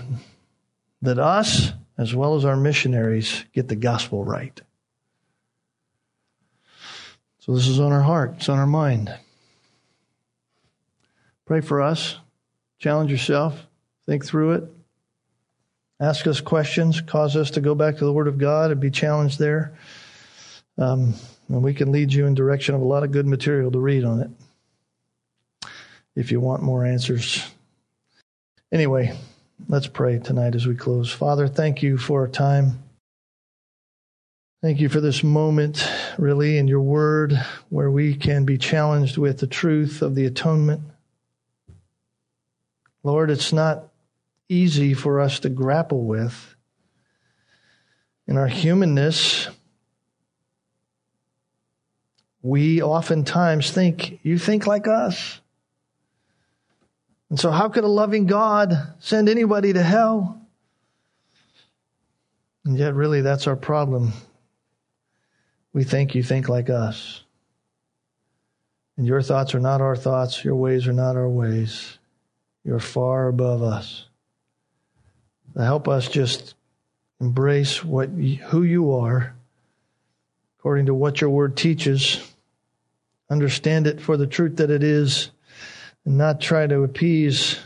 that 1.01 1.19
us, 1.19 1.71
as 1.97 2.13
well 2.13 2.35
as 2.35 2.45
our 2.45 2.57
missionaries, 2.57 3.45
get 3.53 3.67
the 3.67 3.75
gospel 3.75 4.23
right. 4.23 4.59
So 7.39 7.53
this 7.53 7.67
is 7.67 7.79
on 7.79 7.91
our 7.91 8.01
heart, 8.01 8.35
it's 8.37 8.49
on 8.49 8.57
our 8.57 8.67
mind. 8.67 9.15
Pray 11.45 11.61
for 11.61 11.81
us, 11.81 12.17
challenge 12.79 13.11
yourself, 13.11 13.67
think 14.07 14.25
through 14.25 14.53
it, 14.53 14.63
ask 15.99 16.25
us 16.25 16.41
questions, 16.41 17.01
cause 17.01 17.35
us 17.35 17.51
to 17.51 17.61
go 17.61 17.75
back 17.75 17.97
to 17.97 18.05
the 18.05 18.11
Word 18.11 18.27
of 18.27 18.39
God 18.39 18.71
and 18.71 18.81
be 18.81 18.89
challenged 18.89 19.37
there. 19.37 19.77
Um, 20.77 21.13
and 21.47 21.61
we 21.61 21.73
can 21.75 21.91
lead 21.91 22.11
you 22.11 22.25
in 22.25 22.33
direction 22.33 22.75
of 22.75 22.81
a 22.81 22.85
lot 22.85 23.03
of 23.03 23.11
good 23.11 23.27
material 23.27 23.71
to 23.71 23.79
read 23.79 24.03
on 24.03 24.21
it 24.21 24.31
if 26.15 26.31
you 26.31 26.39
want 26.39 26.63
more 26.63 26.83
answers. 26.83 27.47
Anyway, 28.71 29.15
let's 29.67 29.87
pray 29.87 30.19
tonight 30.19 30.55
as 30.55 30.65
we 30.65 30.75
close. 30.75 31.11
Father, 31.11 31.47
thank 31.47 31.83
you 31.83 31.97
for 31.97 32.21
our 32.21 32.27
time. 32.27 32.83
Thank 34.61 34.79
you 34.79 34.89
for 34.89 34.99
this 34.99 35.23
moment, 35.23 35.87
really, 36.17 36.57
in 36.57 36.67
your 36.67 36.81
word 36.81 37.39
where 37.69 37.91
we 37.91 38.15
can 38.15 38.45
be 38.45 38.57
challenged 38.57 39.17
with 39.17 39.39
the 39.39 39.47
truth 39.47 40.01
of 40.01 40.15
the 40.15 40.25
atonement. 40.25 40.81
Lord, 43.03 43.29
it's 43.29 43.53
not 43.53 43.89
easy 44.49 44.95
for 44.95 45.19
us 45.19 45.39
to 45.41 45.49
grapple 45.49 46.03
with. 46.03 46.55
In 48.27 48.37
our 48.37 48.47
humanness, 48.47 49.47
we 52.41 52.81
oftentimes 52.81 53.69
think, 53.69 54.19
you 54.23 54.39
think 54.39 54.65
like 54.65 54.87
us. 54.87 55.41
And 57.35 57.39
so, 57.41 57.51
how 57.51 57.67
could 57.67 57.83
a 57.83 57.89
loving 57.89 58.27
God 58.27 58.93
send 58.99 59.27
anybody 59.27 59.73
to 59.73 59.83
hell? 59.83 60.41
And 62.63 62.77
yet, 62.77 62.93
really, 62.93 63.19
that's 63.19 63.45
our 63.45 63.57
problem. 63.57 64.13
We 65.73 65.83
think 65.83 66.15
you 66.15 66.23
think 66.23 66.47
like 66.47 66.69
us. 66.69 67.23
And 68.95 69.05
your 69.05 69.21
thoughts 69.21 69.53
are 69.53 69.59
not 69.59 69.81
our 69.81 69.97
thoughts, 69.97 70.45
your 70.45 70.55
ways 70.55 70.87
are 70.87 70.93
not 70.93 71.17
our 71.17 71.27
ways. 71.27 71.97
You're 72.63 72.79
far 72.79 73.27
above 73.27 73.63
us. 73.63 74.05
Help 75.57 75.89
us 75.89 76.07
just 76.07 76.55
embrace 77.19 77.83
what 77.83 78.11
who 78.11 78.63
you 78.63 78.93
are 78.93 79.35
according 80.57 80.85
to 80.85 80.93
what 80.93 81.19
your 81.19 81.31
word 81.31 81.57
teaches. 81.57 82.31
Understand 83.29 83.87
it 83.87 83.99
for 83.99 84.15
the 84.15 84.25
truth 84.25 84.55
that 84.55 84.71
it 84.71 84.83
is 84.83 85.31
and 86.05 86.17
not 86.17 86.39
try 86.39 86.67
to 86.67 86.83
appease 86.83 87.59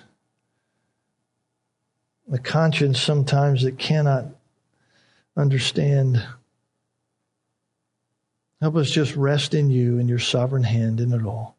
the 2.27 2.39
conscience 2.39 3.01
sometimes 3.01 3.63
that 3.63 3.77
cannot 3.77 4.25
understand. 5.35 6.23
Help 8.61 8.75
us 8.75 8.89
just 8.89 9.15
rest 9.15 9.53
in 9.53 9.69
you 9.69 9.99
and 9.99 10.09
your 10.09 10.19
sovereign 10.19 10.63
hand 10.63 10.99
in 10.99 11.11
it 11.13 11.25
all. 11.25 11.55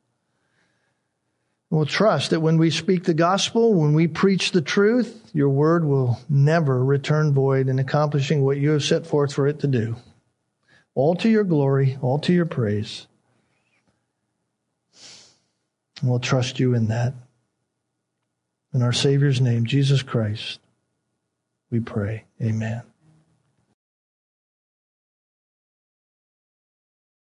We'll 1.70 1.86
trust 1.86 2.30
that 2.30 2.40
when 2.40 2.58
we 2.58 2.70
speak 2.70 3.04
the 3.04 3.14
gospel, 3.14 3.74
when 3.74 3.94
we 3.94 4.08
preach 4.08 4.50
the 4.50 4.60
truth, 4.60 5.30
your 5.32 5.48
word 5.48 5.84
will 5.84 6.18
never 6.28 6.84
return 6.84 7.32
void 7.32 7.68
in 7.68 7.78
accomplishing 7.78 8.42
what 8.42 8.56
you 8.56 8.70
have 8.70 8.82
set 8.82 9.06
forth 9.06 9.32
for 9.32 9.46
it 9.46 9.60
to 9.60 9.68
do. 9.68 9.94
All 10.96 11.14
to 11.16 11.28
your 11.28 11.44
glory, 11.44 11.96
all 12.02 12.18
to 12.20 12.32
your 12.32 12.46
praise. 12.46 13.06
And 16.00 16.10
we'll 16.10 16.20
trust 16.20 16.58
you 16.60 16.74
in 16.74 16.88
that. 16.88 17.14
In 18.72 18.82
our 18.82 18.92
Savior's 18.92 19.40
name, 19.40 19.66
Jesus 19.66 20.02
Christ, 20.02 20.60
we 21.70 21.80
pray. 21.80 22.24
Amen. 22.40 22.89